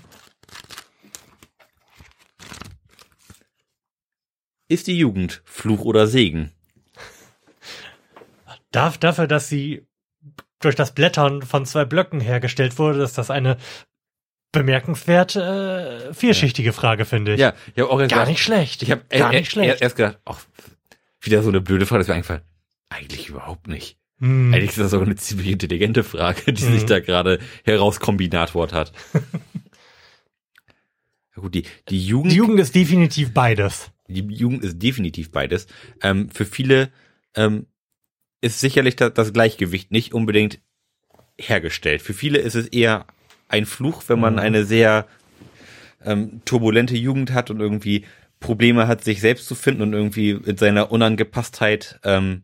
Ist 4.68 4.86
die 4.86 4.98
Jugend 4.98 5.42
Fluch 5.44 5.84
oder 5.84 6.06
Segen? 6.06 6.52
Darf 8.70 8.96
dafür, 8.98 9.26
dass 9.26 9.48
sie 9.48 9.85
durch 10.66 10.76
das 10.76 10.94
Blättern 10.94 11.42
von 11.42 11.64
zwei 11.64 11.84
Blöcken 11.84 12.20
hergestellt 12.20 12.78
wurde, 12.78 13.02
ist 13.02 13.18
das 13.18 13.30
eine 13.30 13.56
bemerkenswert 14.52 15.36
äh, 15.36 16.12
vielschichtige 16.14 16.72
Frage, 16.72 17.04
finde 17.04 17.34
ich. 17.34 17.40
Ja, 17.40 17.54
ich 17.74 17.82
auch 17.82 17.98
Gar 17.98 18.08
gedacht, 18.08 18.28
nicht 18.28 18.42
schlecht. 18.42 18.82
ich 18.82 18.90
habe 18.90 19.02
Gar 19.08 19.32
er, 19.32 19.40
nicht 19.40 19.50
schlecht. 19.50 19.80
erst 19.82 19.96
gedacht, 19.96 20.18
ach, 20.24 20.40
wieder 21.20 21.42
so 21.42 21.48
eine 21.50 21.60
blöde 21.60 21.86
Frage, 21.86 22.00
das 22.00 22.08
mir 22.08 22.14
eingefallen. 22.14 22.42
Eigentlich 22.88 23.28
überhaupt 23.28 23.68
nicht. 23.68 23.98
Hm. 24.18 24.54
Eigentlich 24.54 24.70
ist 24.70 24.78
das 24.78 24.92
sogar 24.92 25.06
eine 25.06 25.16
ziemlich 25.16 25.48
intelligente 25.48 26.04
Frage, 26.04 26.52
die 26.52 26.64
Mhm. 26.64 26.72
sich 26.72 26.86
da 26.86 27.00
gerade 27.00 27.38
herauskombinatort 27.64 28.72
hat. 28.72 28.92
ja 31.36 31.42
gut, 31.42 31.54
die, 31.54 31.64
die 31.88 32.04
Jugend, 32.06 32.32
Die 32.32 32.36
Jugend 32.36 32.60
ist 32.60 32.74
definitiv 32.74 33.34
beides. 33.34 33.90
die 34.08 34.20
Jugend 34.26 34.64
ist 34.64 34.80
definitiv 34.82 35.30
beides. 35.30 35.66
Ähm, 36.02 36.30
für 36.30 36.46
viele 36.46 36.90
ähm, 37.34 37.66
ist 38.46 38.60
sicherlich 38.60 38.96
das, 38.96 39.12
das 39.14 39.32
Gleichgewicht 39.32 39.90
nicht 39.90 40.14
unbedingt 40.14 40.60
hergestellt. 41.38 42.02
Für 42.02 42.14
viele 42.14 42.38
ist 42.38 42.54
es 42.54 42.68
eher 42.68 43.06
ein 43.48 43.66
Fluch, 43.66 44.04
wenn 44.06 44.20
man 44.20 44.34
Mhm. 44.34 44.38
eine 44.38 44.64
sehr 44.64 45.06
ähm, 46.04 46.40
turbulente 46.44 46.96
Jugend 46.96 47.32
hat 47.32 47.50
und 47.50 47.60
irgendwie 47.60 48.04
Probleme 48.40 48.86
hat, 48.86 49.02
sich 49.02 49.20
selbst 49.20 49.46
zu 49.46 49.54
finden 49.54 49.82
und 49.82 49.92
irgendwie 49.92 50.34
mit 50.34 50.58
seiner 50.58 50.92
Unangepasstheit 50.92 51.98
ähm, 52.04 52.42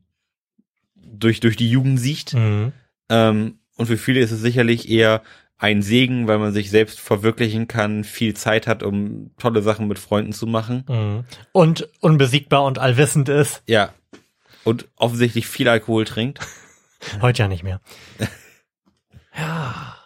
durch, 0.96 1.40
durch 1.40 1.56
die 1.56 1.70
Jugend 1.70 2.00
sieht. 2.00 2.34
Mhm. 2.34 2.72
Ähm, 3.08 3.58
und 3.76 3.86
für 3.86 3.96
viele 3.96 4.20
ist 4.20 4.32
es 4.32 4.40
sicherlich 4.40 4.88
eher 4.90 5.22
ein 5.58 5.82
Segen, 5.82 6.26
weil 6.26 6.38
man 6.38 6.52
sich 6.52 6.70
selbst 6.70 6.98
verwirklichen 6.98 7.68
kann, 7.68 8.02
viel 8.02 8.34
Zeit 8.34 8.66
hat, 8.66 8.82
um 8.82 9.30
tolle 9.38 9.62
Sachen 9.62 9.86
mit 9.86 9.98
Freunden 10.00 10.32
zu 10.32 10.46
machen. 10.46 10.84
Mhm. 10.88 11.24
Und 11.52 11.88
unbesiegbar 12.00 12.64
und 12.64 12.78
allwissend 12.78 13.28
ist. 13.28 13.62
Ja. 13.66 13.94
Und 14.64 14.88
offensichtlich 14.96 15.46
viel 15.46 15.68
Alkohol 15.68 16.04
trinkt. 16.04 16.40
Heute 17.20 17.42
ja 17.42 17.48
nicht 17.48 17.62
mehr. 17.62 17.80
ja. 19.36 19.96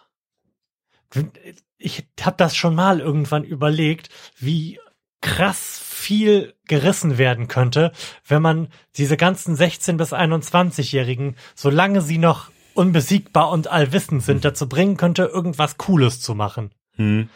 Ich 1.78 2.06
habe 2.20 2.36
das 2.36 2.56
schon 2.56 2.74
mal 2.74 3.00
irgendwann 3.00 3.44
überlegt, 3.44 4.08
wie 4.38 4.78
krass 5.20 5.80
viel 5.82 6.54
gerissen 6.66 7.18
werden 7.18 7.48
könnte, 7.48 7.92
wenn 8.26 8.42
man 8.42 8.68
diese 8.96 9.16
ganzen 9.16 9.56
16 9.56 9.96
bis 9.96 10.12
21-Jährigen, 10.12 11.36
solange 11.54 12.00
sie 12.00 12.18
noch 12.18 12.50
unbesiegbar 12.74 13.50
und 13.50 13.68
allwissend 13.68 14.22
sind, 14.22 14.44
dazu 14.44 14.68
bringen 14.68 14.96
könnte, 14.96 15.24
irgendwas 15.24 15.78
Cooles 15.78 16.20
zu 16.20 16.34
machen. 16.34 16.70
Hm. 16.96 17.28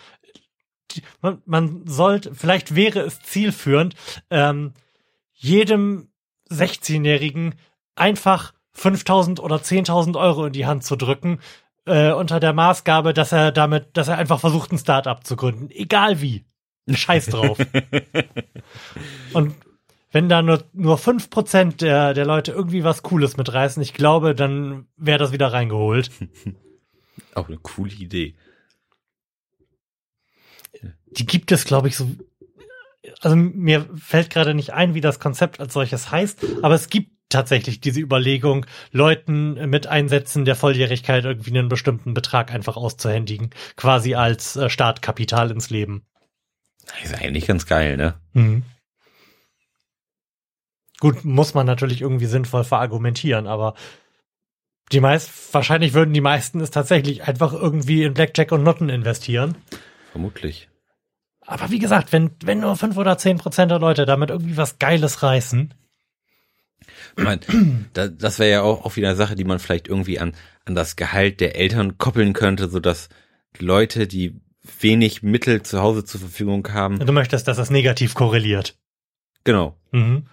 Man, 1.20 1.42
man 1.46 1.86
sollte, 1.86 2.34
vielleicht 2.34 2.74
wäre 2.74 3.00
es 3.00 3.20
zielführend, 3.20 3.94
ähm, 4.30 4.74
jedem 5.32 6.09
16-Jährigen 6.50 7.54
einfach 7.94 8.52
5000 8.72 9.40
oder 9.40 9.56
10.000 9.56 10.18
Euro 10.18 10.46
in 10.46 10.52
die 10.52 10.66
Hand 10.66 10.84
zu 10.84 10.96
drücken, 10.96 11.40
äh, 11.86 12.12
unter 12.12 12.40
der 12.40 12.52
Maßgabe, 12.52 13.14
dass 13.14 13.32
er 13.32 13.52
damit, 13.52 13.96
dass 13.96 14.08
er 14.08 14.18
einfach 14.18 14.40
versucht, 14.40 14.72
ein 14.72 14.78
Start-up 14.78 15.26
zu 15.26 15.36
gründen. 15.36 15.70
Egal 15.70 16.20
wie. 16.20 16.44
Scheiß 16.88 17.26
drauf. 17.26 17.58
Und 19.32 19.54
wenn 20.12 20.28
da 20.28 20.42
nur, 20.42 20.64
nur 20.72 20.98
5% 20.98 21.76
der, 21.76 22.14
der 22.14 22.26
Leute 22.26 22.52
irgendwie 22.52 22.84
was 22.84 23.02
Cooles 23.02 23.36
mitreißen, 23.36 23.82
ich 23.82 23.94
glaube, 23.94 24.34
dann 24.34 24.86
wäre 24.96 25.18
das 25.18 25.32
wieder 25.32 25.52
reingeholt. 25.52 26.10
Auch 27.34 27.48
eine 27.48 27.58
coole 27.58 27.92
Idee. 27.92 28.34
die 31.06 31.26
gibt 31.26 31.52
es, 31.52 31.64
glaube 31.64 31.88
ich, 31.88 31.96
so. 31.96 32.08
Also 33.20 33.36
mir 33.36 33.88
fällt 33.96 34.30
gerade 34.30 34.54
nicht 34.54 34.72
ein, 34.72 34.94
wie 34.94 35.00
das 35.00 35.18
Konzept 35.18 35.60
als 35.60 35.72
solches 35.72 36.10
heißt, 36.10 36.44
aber 36.62 36.74
es 36.74 36.90
gibt 36.90 37.12
tatsächlich 37.30 37.80
diese 37.80 38.00
Überlegung, 38.00 38.66
Leuten 38.92 39.54
mit 39.70 39.86
Einsätzen 39.86 40.44
der 40.44 40.56
Volljährigkeit 40.56 41.24
irgendwie 41.24 41.56
einen 41.56 41.68
bestimmten 41.68 42.12
Betrag 42.12 42.52
einfach 42.52 42.76
auszuhändigen, 42.76 43.50
quasi 43.76 44.14
als 44.14 44.56
äh, 44.56 44.68
Startkapital 44.68 45.50
ins 45.50 45.70
Leben. 45.70 46.04
Ist 47.02 47.14
eigentlich 47.14 47.46
ganz 47.46 47.66
geil, 47.66 47.96
ne? 47.96 48.14
Mhm. 48.32 48.64
Gut, 50.98 51.24
muss 51.24 51.54
man 51.54 51.66
natürlich 51.66 52.02
irgendwie 52.02 52.26
sinnvoll 52.26 52.64
verargumentieren, 52.64 53.46
aber 53.46 53.74
die 54.92 55.00
meist, 55.00 55.54
wahrscheinlich 55.54 55.94
würden 55.94 56.12
die 56.12 56.20
meisten 56.20 56.60
es 56.60 56.70
tatsächlich 56.70 57.22
einfach 57.22 57.52
irgendwie 57.52 58.02
in 58.02 58.12
Blackjack 58.12 58.52
und 58.52 58.64
Noten 58.64 58.88
investieren. 58.88 59.56
Vermutlich. 60.10 60.68
Aber 61.50 61.70
wie 61.70 61.78
gesagt, 61.80 62.12
wenn, 62.12 62.30
wenn 62.44 62.60
nur 62.60 62.76
fünf 62.76 62.96
oder 62.96 63.18
zehn 63.18 63.38
Prozent 63.38 63.70
der 63.70 63.78
Leute 63.80 64.06
damit 64.06 64.30
irgendwie 64.30 64.56
was 64.56 64.78
Geiles 64.78 65.22
reißen, 65.22 65.74
Ich 67.16 67.24
mein, 67.24 67.40
da, 67.92 68.08
das 68.08 68.38
wäre 68.38 68.50
ja 68.50 68.62
auch, 68.62 68.84
auch 68.84 68.96
wieder 68.96 69.08
eine 69.08 69.16
Sache, 69.16 69.34
die 69.34 69.44
man 69.44 69.58
vielleicht 69.58 69.88
irgendwie 69.88 70.18
an, 70.20 70.34
an 70.64 70.74
das 70.74 70.96
Gehalt 70.96 71.40
der 71.40 71.56
Eltern 71.56 71.98
koppeln 71.98 72.32
könnte, 72.34 72.68
so 72.68 72.78
dass 72.80 73.08
Leute, 73.58 74.06
die 74.06 74.40
wenig 74.80 75.22
Mittel 75.22 75.62
zu 75.62 75.80
Hause 75.82 76.04
zur 76.04 76.20
Verfügung 76.20 76.72
haben, 76.72 76.98
du 76.98 77.12
möchtest, 77.12 77.48
dass 77.48 77.56
das 77.56 77.70
negativ 77.70 78.14
korreliert. 78.14 78.76
genau, 79.44 79.76
Mhm. 79.90 80.26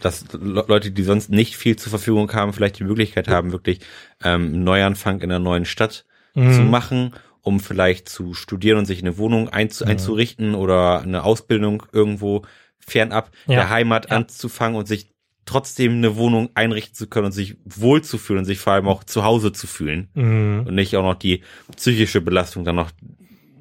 dass 0.00 0.24
Le 0.32 0.64
Leute, 0.66 0.90
die 0.90 1.04
sonst 1.04 1.30
nicht 1.30 1.56
viel 1.56 1.76
zur 1.76 1.90
Verfügung 1.90 2.32
haben, 2.32 2.52
vielleicht 2.52 2.80
die 2.80 2.84
Möglichkeit 2.84 3.28
haben, 3.28 3.52
wirklich 3.52 3.78
ähm, 4.24 4.46
einen 4.46 4.64
Neuanfang 4.64 5.20
in 5.20 5.30
einer 5.30 5.38
neuen 5.38 5.64
Stadt 5.64 6.04
Mhm. 6.34 6.52
zu 6.52 6.60
machen, 6.62 7.14
um 7.46 7.60
vielleicht 7.60 8.08
zu 8.08 8.34
studieren 8.34 8.78
und 8.78 8.86
sich 8.86 9.00
eine 9.00 9.18
Wohnung 9.18 9.48
einzu 9.48 9.84
Mhm. 9.84 9.90
einzurichten 9.92 10.54
oder 10.56 11.00
eine 11.02 11.22
Ausbildung 11.22 11.84
irgendwo 11.92 12.42
fernab 12.80 13.30
Ja. 13.46 13.54
der 13.54 13.70
Heimat 13.70 14.10
Ja. 14.10 14.16
anzufangen 14.16 14.76
und 14.76 14.88
sich 14.88 15.12
trotzdem 15.44 15.92
eine 15.92 16.16
Wohnung 16.16 16.50
einrichten 16.54 16.94
zu 16.96 17.06
können 17.06 17.26
und 17.26 17.32
sich 17.32 17.56
wohlzufühlen 17.64 18.40
und 18.40 18.44
sich 18.46 18.58
vor 18.58 18.72
allem 18.72 18.88
auch 18.88 19.04
zu 19.04 19.22
Hause 19.22 19.52
zu 19.52 19.68
fühlen 19.68 20.08
Mhm. 20.14 20.64
und 20.66 20.74
nicht 20.74 20.96
auch 20.96 21.04
noch 21.04 21.14
die 21.14 21.42
psychische 21.76 22.20
Belastung 22.20 22.64
dann 22.64 22.74
noch 22.74 22.90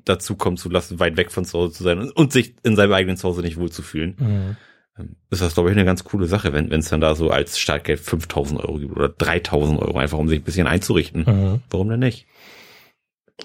dazu 0.03 0.35
kommen 0.35 0.57
zu 0.57 0.69
lassen, 0.69 0.99
weit 0.99 1.15
weg 1.17 1.31
von 1.31 1.45
zu 1.45 1.59
Hause 1.59 1.73
zu 1.73 1.83
sein 1.83 1.99
und, 1.99 2.11
und 2.11 2.31
sich 2.33 2.55
in 2.63 2.75
seinem 2.75 2.93
eigenen 2.93 3.17
Zuhause 3.17 3.41
nicht 3.41 3.57
wohlzufühlen. 3.57 4.15
Mhm. 4.17 4.57
Ähm, 4.97 5.15
Ist 5.29 5.41
das, 5.41 5.53
glaube 5.53 5.69
ich, 5.69 5.75
eine 5.75 5.85
ganz 5.85 6.03
coole 6.03 6.25
Sache, 6.25 6.53
wenn 6.53 6.71
es 6.71 6.89
dann 6.89 7.01
da 7.01 7.13
so 7.15 7.29
als 7.29 7.59
Startgeld 7.59 7.99
5000 7.99 8.59
Euro 8.61 8.79
gibt 8.79 8.95
oder 8.95 9.09
3000 9.09 9.79
Euro, 9.79 9.97
einfach 9.99 10.17
um 10.17 10.27
sich 10.29 10.39
ein 10.39 10.43
bisschen 10.43 10.67
einzurichten. 10.67 11.23
Mhm. 11.27 11.59
Warum 11.69 11.89
denn 11.89 11.99
nicht? 11.99 12.25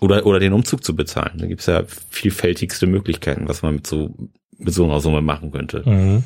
Oder, 0.00 0.24
oder 0.24 0.38
den 0.38 0.52
Umzug 0.52 0.84
zu 0.84 0.94
bezahlen. 0.94 1.38
Da 1.38 1.46
gibt's 1.46 1.66
ja 1.66 1.82
vielfältigste 2.10 2.86
Möglichkeiten, 2.86 3.48
was 3.48 3.62
man 3.62 3.76
mit 3.76 3.86
so, 3.86 4.14
mit 4.56 4.72
so 4.72 4.84
einer 4.84 5.00
Summe 5.00 5.20
machen 5.20 5.50
könnte. 5.50 5.82
Mhm. 5.88 6.24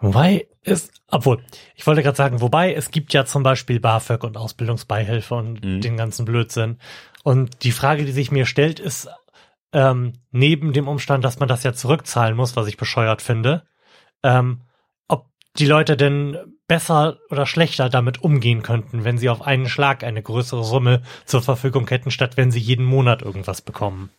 Wobei 0.00 0.48
es, 0.62 0.90
obwohl, 1.08 1.42
ich 1.76 1.86
wollte 1.86 2.02
gerade 2.02 2.16
sagen, 2.16 2.40
wobei 2.40 2.74
es 2.74 2.90
gibt 2.90 3.12
ja 3.14 3.24
zum 3.24 3.42
Beispiel 3.42 3.80
BAföG 3.80 4.24
und 4.24 4.36
Ausbildungsbeihilfe 4.36 5.34
und 5.34 5.64
Mhm. 5.64 5.80
den 5.80 5.96
ganzen 5.96 6.24
Blödsinn. 6.24 6.78
Und 7.22 7.62
die 7.62 7.70
Frage, 7.72 8.04
die 8.04 8.12
sich 8.12 8.30
mir 8.30 8.44
stellt, 8.46 8.80
ist, 8.80 9.08
ähm, 9.72 10.14
neben 10.30 10.72
dem 10.72 10.88
Umstand, 10.88 11.24
dass 11.24 11.38
man 11.38 11.48
das 11.48 11.62
ja 11.62 11.72
zurückzahlen 11.72 12.36
muss, 12.36 12.56
was 12.56 12.66
ich 12.66 12.76
bescheuert 12.76 13.22
finde, 13.22 13.64
ähm, 14.22 14.62
ob 15.08 15.26
die 15.56 15.66
Leute 15.66 15.96
denn 15.96 16.36
besser 16.66 17.18
oder 17.30 17.46
schlechter 17.46 17.88
damit 17.88 18.22
umgehen 18.22 18.62
könnten, 18.62 19.04
wenn 19.04 19.18
sie 19.18 19.28
auf 19.28 19.42
einen 19.42 19.68
Schlag 19.68 20.02
eine 20.02 20.22
größere 20.22 20.64
Summe 20.64 21.02
zur 21.24 21.42
Verfügung 21.42 21.88
hätten, 21.88 22.10
statt 22.10 22.36
wenn 22.36 22.50
sie 22.50 22.60
jeden 22.60 22.84
Monat 22.84 23.22
irgendwas 23.22 23.60
bekommen. 23.60 24.10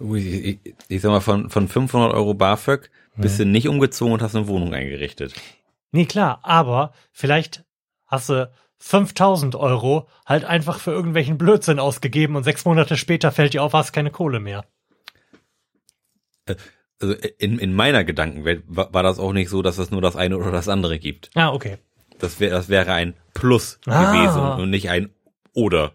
Ui, 0.00 0.20
Ich, 0.20 0.74
ich 0.88 1.00
sag 1.00 1.10
mal, 1.10 1.20
von, 1.20 1.50
von 1.50 1.68
500 1.68 2.12
Euro 2.12 2.34
BAföG 2.34 2.90
bist 3.16 3.40
du 3.40 3.44
nicht 3.44 3.68
umgezogen 3.68 4.14
und 4.14 4.22
hast 4.22 4.36
eine 4.36 4.46
Wohnung 4.46 4.74
eingerichtet. 4.74 5.34
Nee, 5.90 6.06
klar, 6.06 6.40
aber 6.42 6.92
vielleicht 7.10 7.64
hast 8.06 8.28
du 8.28 8.50
5000 8.78 9.56
Euro 9.56 10.08
halt 10.24 10.44
einfach 10.44 10.78
für 10.78 10.92
irgendwelchen 10.92 11.36
Blödsinn 11.36 11.80
ausgegeben 11.80 12.36
und 12.36 12.44
sechs 12.44 12.64
Monate 12.64 12.96
später 12.96 13.32
fällt 13.32 13.54
dir 13.54 13.62
auf, 13.62 13.72
hast 13.72 13.92
keine 13.92 14.12
Kohle 14.12 14.38
mehr. 14.38 14.64
Also 17.00 17.14
in, 17.38 17.58
in 17.58 17.72
meiner 17.74 18.04
Gedankenwelt 18.04 18.64
war, 18.66 18.92
war 18.92 19.02
das 19.02 19.18
auch 19.18 19.32
nicht 19.32 19.50
so, 19.50 19.62
dass 19.62 19.78
es 19.78 19.90
nur 19.90 20.00
das 20.02 20.16
eine 20.16 20.36
oder 20.36 20.50
das 20.50 20.68
andere 20.68 20.98
gibt. 20.98 21.30
Ah, 21.34 21.52
okay. 21.52 21.78
Das, 22.18 22.40
wär, 22.40 22.50
das 22.50 22.68
wäre 22.68 22.92
ein 22.92 23.14
Plus 23.34 23.78
Ah. 23.86 24.12
gewesen 24.12 24.62
und 24.62 24.70
nicht 24.70 24.90
ein 24.90 25.10
Oder. 25.52 25.92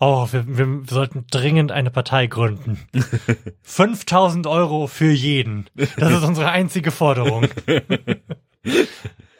Oh, 0.00 0.26
wir, 0.32 0.44
wir 0.58 0.82
sollten 0.88 1.26
dringend 1.30 1.70
eine 1.72 1.90
Partei 1.90 2.26
gründen. 2.26 2.78
5000 3.62 4.46
Euro 4.46 4.86
für 4.86 5.10
jeden. 5.12 5.66
Das 5.96 6.12
ist 6.12 6.24
unsere 6.24 6.50
einzige 6.50 6.90
Forderung. 6.90 7.46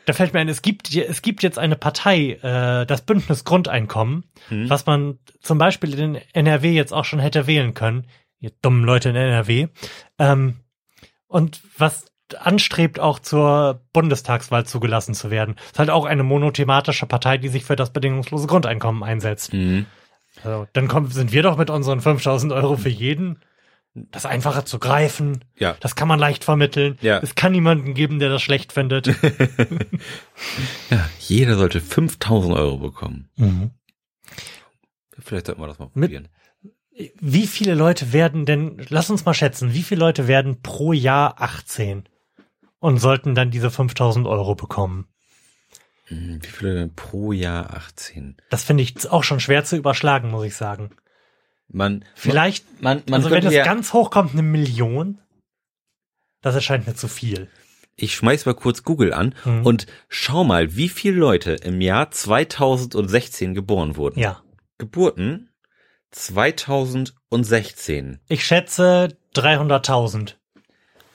Da 0.05 0.13
fällt 0.15 0.35
mir 0.35 0.41
ein, 0.41 0.49
es 0.49 0.63
gibt, 0.63 0.93
es 0.97 1.23
gibt 1.23 1.45
jetzt 1.45 1.61
eine 1.61 1.77
Partei, 1.77 2.33
äh, 2.43 2.85
das 2.87 3.03
Bündnis 3.03 3.45
Grundeinkommen, 3.45 4.25
was 4.51 4.85
man 4.85 5.21
zum 5.41 5.59
Beispiel 5.59 5.97
in 5.97 6.19
NRW 6.33 6.73
jetzt 6.73 6.93
auch 6.93 7.05
schon 7.05 7.21
hätte 7.21 7.47
wählen 7.47 7.73
können. 7.73 8.09
Ihr 8.41 8.51
dummen 8.63 8.83
Leute 8.83 9.11
in 9.11 9.15
NRW. 9.15 9.69
Ähm, 10.19 10.57
und 11.33 11.61
was 11.79 12.07
anstrebt, 12.39 12.99
auch 13.01 13.19
zur 13.19 13.83
Bundestagswahl 13.93 14.65
zugelassen 14.65 15.15
zu 15.15 15.31
werden. 15.31 15.57
Ist 15.67 15.79
halt 15.79 15.91
auch 15.91 16.05
eine 16.07 16.23
monothematische 16.23 17.07
Partei, 17.07 17.37
die 17.39 17.49
sich 17.49 17.65
für 17.65 17.77
das 17.77 17.93
bedingungslose 17.93 18.47
Grundeinkommen 18.47 19.03
einsetzt. 19.03 19.53
Mhm. 19.53 19.87
Also, 20.43 20.67
dann 20.73 20.89
kommen, 20.89 21.11
sind 21.11 21.33
wir 21.33 21.43
doch 21.43 21.59
mit 21.59 21.69
unseren 21.69 22.01
5000 22.01 22.53
Euro 22.53 22.77
für 22.77 22.89
jeden. 22.89 23.41
Das 23.95 24.25
einfacher 24.25 24.65
zu 24.65 24.79
greifen. 24.79 25.45
Ja. 25.59 25.77
Das 25.81 25.95
kann 25.95 26.09
man 26.09 26.19
leicht 26.19 26.45
vermitteln. 26.45 26.97
Ja. 27.03 27.19
Es 27.23 27.35
kann 27.35 27.53
niemanden 27.53 27.93
geben, 27.93 28.19
der 28.19 28.31
das 28.31 28.41
schlecht 28.43 28.73
findet. 28.73 29.09
Ja, 30.91 31.09
jeder 31.21 31.57
sollte 31.57 31.81
5000 31.81 32.55
Euro 32.57 32.79
bekommen. 32.79 33.29
Vielleicht 35.19 35.47
sollten 35.47 35.61
wir 35.61 35.67
das 35.69 35.79
mal 35.79 35.91
Mit- 35.95 36.11
probieren. 36.11 36.29
Wie 37.21 37.47
viele 37.47 37.75
Leute 37.75 38.13
werden 38.13 38.47
denn, 38.47 38.85
lass 38.89 39.11
uns 39.11 39.25
mal 39.25 39.35
schätzen, 39.35 39.73
wie 39.75 39.83
viele 39.83 40.01
Leute 40.01 40.29
werden 40.29 40.63
pro 40.63 40.93
Jahr 40.93 41.41
18 41.41 42.05
und 42.79 42.99
sollten 42.99 43.35
dann 43.35 43.51
diese 43.51 43.71
5000 43.71 44.27
Euro 44.27 44.55
bekommen? 44.55 45.07
Hm, 46.07 46.41
Wie 46.43 46.49
viele 46.49 46.75
denn 46.75 46.95
pro 46.95 47.33
Jahr 47.33 47.75
18? 47.75 48.37
Das 48.51 48.65
finde 48.65 48.83
ich 48.83 49.09
auch 49.11 49.25
schon 49.25 49.41
schwer 49.41 49.65
zu 49.65 49.77
überschlagen, 49.77 50.31
muss 50.31 50.45
ich 50.47 50.55
sagen. 50.57 50.91
Man, 51.69 52.05
Vielleicht, 52.15 52.83
man, 52.83 53.03
man 53.09 53.15
also 53.21 53.31
wenn 53.31 53.47
es 53.47 53.55
ja, 53.55 53.65
ganz 53.65 53.93
hoch 53.93 54.11
kommt, 54.11 54.33
eine 54.33 54.43
Million, 54.43 55.19
das 56.43 56.55
erscheint 56.55 56.87
mir 56.87 56.95
zu 56.95 57.09
viel. 57.09 57.49
ich 57.97 58.15
schmeiß 58.15 58.47
mal 58.47 58.55
kurz 58.55 58.83
Google 58.83 59.13
an 59.15 59.35
Mhm. 59.45 59.65
und 59.65 59.87
schau 60.09 60.45
mal, 60.45 60.75
wie 60.77 60.89
viele 60.89 61.17
Leute 61.17 61.53
im 61.53 61.81
Jahr 61.81 62.11
2016 62.11 63.55
geboren 63.55 63.97
wurden. 63.97 64.19
Ja. 64.19 64.43
Geburten 64.79 65.49
2016. 66.13 68.21
Ich 68.29 68.47
schätze 68.47 69.17
300.000. 69.35 70.35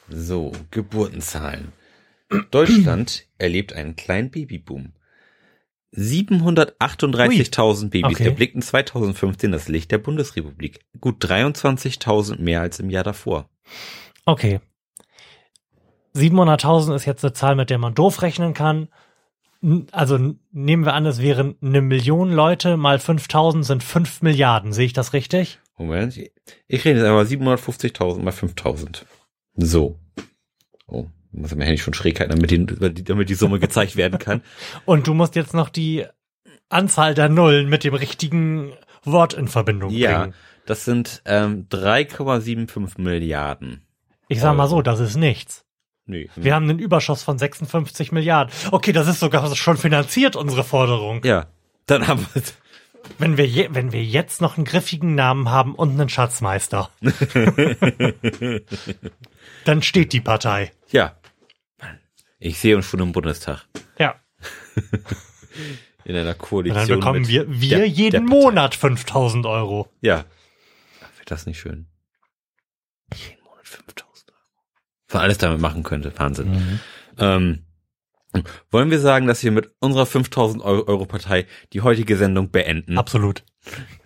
So, 0.09 0.51
Geburtenzahlen. 0.71 1.71
Deutschland 2.51 3.25
erlebt 3.37 3.71
einen 3.73 3.95
kleinen 3.95 4.31
Babyboom. 4.31 4.91
738.000 5.95 7.89
Babys 7.89 8.15
Okay. 8.17 8.25
erblickten 8.25 8.61
2015 8.61 9.51
das 9.51 9.67
Licht 9.69 9.91
der 9.91 9.97
Bundesrepublik. 9.99 10.81
Gut 10.99 11.23
23.000 11.23 12.41
mehr 12.41 12.59
als 12.61 12.79
im 12.79 12.89
Jahr 12.89 13.03
davor. 13.05 13.49
Okay. 14.25 14.59
700.000 16.15 16.95
ist 16.95 17.05
jetzt 17.05 17.23
eine 17.23 17.33
Zahl, 17.33 17.55
mit 17.55 17.69
der 17.69 17.77
man 17.77 17.93
doof 17.95 18.21
rechnen 18.21 18.53
kann. 18.53 18.89
Also 19.91 20.35
nehmen 20.51 20.85
wir 20.85 20.93
an, 20.93 21.05
es 21.05 21.21
wären 21.21 21.55
eine 21.61 21.81
Million 21.81 22.31
Leute 22.31 22.77
mal 22.77 22.99
5000 22.99 23.65
sind 23.65 23.83
5 23.83 24.21
Milliarden. 24.21 24.71
Sehe 24.73 24.85
ich 24.85 24.93
das 24.93 25.13
richtig? 25.13 25.59
Moment, 25.77 26.17
ich 26.17 26.85
rede 26.85 26.99
jetzt 26.99 27.07
aber 27.07 27.21
750.000 27.21 28.19
mal 28.21 28.33
5.000. 28.33 29.03
So. 29.55 29.99
Oh, 30.87 31.07
muss 31.31 31.51
mein 31.55 31.61
Handy 31.67 31.77
schon 31.79 31.93
schräg 31.93 32.19
halten, 32.19 32.33
damit 32.39 32.51
die, 32.51 33.03
damit 33.03 33.29
die 33.29 33.33
Summe 33.35 33.59
gezeigt 33.59 33.95
werden 33.95 34.19
kann. 34.19 34.41
Und 34.85 35.07
du 35.07 35.13
musst 35.13 35.35
jetzt 35.35 35.53
noch 35.53 35.69
die 35.69 36.05
Anzahl 36.69 37.13
der 37.13 37.29
Nullen 37.29 37.69
mit 37.69 37.83
dem 37.83 37.93
richtigen 37.93 38.71
Wort 39.03 39.33
in 39.33 39.47
Verbindung 39.47 39.91
Ja, 39.91 40.19
bringen. 40.21 40.33
das 40.65 40.85
sind 40.85 41.21
ähm, 41.25 41.67
3,75 41.69 42.99
Milliarden. 43.01 43.83
Ich 44.29 44.39
sag 44.41 44.55
mal 44.57 44.67
so, 44.67 44.81
das 44.81 44.99
ist 44.99 45.15
nichts. 45.15 45.63
Nee. 46.07 46.29
Wir 46.35 46.55
haben 46.55 46.69
einen 46.69 46.79
Überschuss 46.79 47.21
von 47.23 47.37
56 47.37 48.11
Milliarden. 48.11 48.53
Okay, 48.71 48.91
das 48.93 49.07
ist 49.07 49.19
sogar 49.19 49.53
schon 49.55 49.77
finanziert, 49.77 50.35
unsere 50.35 50.63
Forderung. 50.63 51.23
ja, 51.23 51.47
dann 51.85 52.07
haben 52.07 52.25
wir 52.33 52.41
Wenn 53.19 53.37
wir, 53.37 53.45
je, 53.45 53.69
wenn 53.71 53.91
wir 53.91 54.03
jetzt 54.03 54.41
noch 54.41 54.57
einen 54.57 54.65
griffigen 54.65 55.15
Namen 55.15 55.49
haben 55.49 55.75
und 55.75 55.91
einen 55.91 56.09
Schatzmeister, 56.09 56.89
dann 59.65 59.81
steht 59.81 60.13
die 60.13 60.21
Partei. 60.21 60.71
Ja. 60.91 61.15
Ich 62.39 62.59
sehe 62.59 62.75
uns 62.75 62.85
schon 62.85 62.99
im 62.99 63.11
Bundestag. 63.11 63.65
Ja. 63.97 64.15
In 66.05 66.15
einer 66.15 66.29
Und 66.31 66.37
Koalition. 66.37 66.87
dann 66.87 66.99
bekommen 66.99 67.27
wir, 67.27 67.45
wir 67.49 67.77
der- 67.79 67.87
jeden 67.87 68.27
der. 68.27 68.35
Monat 68.37 68.75
5000 68.75 69.45
Euro. 69.45 69.89
Ja. 70.01 70.17
Wäre 70.99 71.25
das 71.25 71.45
nicht 71.45 71.59
schön? 71.59 71.87
Jeden 73.13 73.43
Monat 73.43 73.67
5000 73.67 74.31
Euro. 74.31 74.39
Was 75.09 75.21
alles 75.21 75.37
damit 75.37 75.61
machen 75.61 75.83
könnte. 75.83 76.11
Wahnsinn. 76.17 76.79
Ähm, 77.17 77.63
wollen 78.71 78.91
wir 78.91 78.99
sagen, 78.99 79.27
dass 79.27 79.43
wir 79.43 79.51
mit 79.51 79.71
unserer 79.79 80.05
5000 80.05 80.63
Euro, 80.63 81.05
Partei 81.05 81.45
die 81.73 81.81
heutige 81.81 82.17
Sendung 82.17 82.51
beenden? 82.51 82.97
Absolut. 82.97 83.43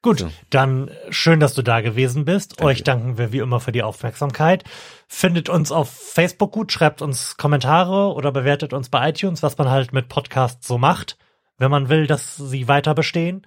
Gut, 0.00 0.20
So. 0.20 0.30
dann 0.50 0.92
schön, 1.10 1.40
dass 1.40 1.54
du 1.54 1.62
da 1.62 1.80
gewesen 1.80 2.24
bist. 2.24 2.62
Euch 2.62 2.84
danken 2.84 3.18
wir 3.18 3.32
wie 3.32 3.38
immer 3.38 3.58
für 3.58 3.72
die 3.72 3.82
Aufmerksamkeit. 3.82 4.62
Findet 5.08 5.48
uns 5.48 5.72
auf 5.72 5.90
Facebook 5.90 6.52
gut, 6.52 6.70
schreibt 6.70 7.02
uns 7.02 7.36
Kommentare 7.36 8.14
oder 8.14 8.30
bewertet 8.30 8.72
uns 8.72 8.90
bei 8.90 9.08
iTunes, 9.08 9.42
was 9.42 9.58
man 9.58 9.68
halt 9.68 9.92
mit 9.92 10.08
Podcasts 10.08 10.68
so 10.68 10.78
macht, 10.78 11.18
wenn 11.56 11.72
man 11.72 11.88
will, 11.88 12.06
dass 12.06 12.36
sie 12.36 12.68
weiter 12.68 12.94
bestehen. 12.94 13.42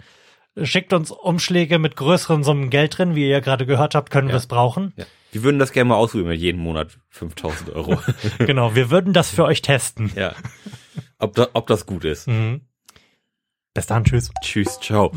Schickt 0.61 0.91
uns 0.91 1.11
Umschläge 1.11 1.79
mit 1.79 1.95
größeren 1.95 2.43
Summen 2.43 2.69
Geld 2.69 2.97
drin, 2.97 3.15
wie 3.15 3.21
ihr 3.21 3.29
ja 3.29 3.39
gerade 3.39 3.65
gehört 3.65 3.95
habt, 3.95 4.11
können 4.11 4.27
wir 4.27 4.35
es 4.35 4.47
brauchen. 4.47 4.93
Ja. 4.97 5.05
Wir 5.31 5.43
würden 5.43 5.59
das 5.59 5.71
gerne 5.71 5.89
mal 5.89 5.95
ausprobieren 5.95 6.29
mit 6.29 6.41
jeden 6.41 6.61
Monat 6.61 6.97
5000 7.09 7.69
Euro. 7.69 8.01
Genau, 8.39 8.75
wir 8.75 8.89
würden 8.89 9.13
das 9.13 9.29
für 9.29 9.45
euch 9.45 9.61
testen. 9.61 10.11
ja. 10.15 10.35
Ob, 11.19 11.35
da, 11.35 11.47
ob 11.53 11.67
das 11.67 11.85
gut 11.85 12.03
ist. 12.03 12.27
Mhm. 12.27 12.61
Bis 13.73 13.85
dann, 13.85 14.03
tschüss. 14.03 14.31
Tschüss, 14.43 14.79
ciao. 14.81 15.11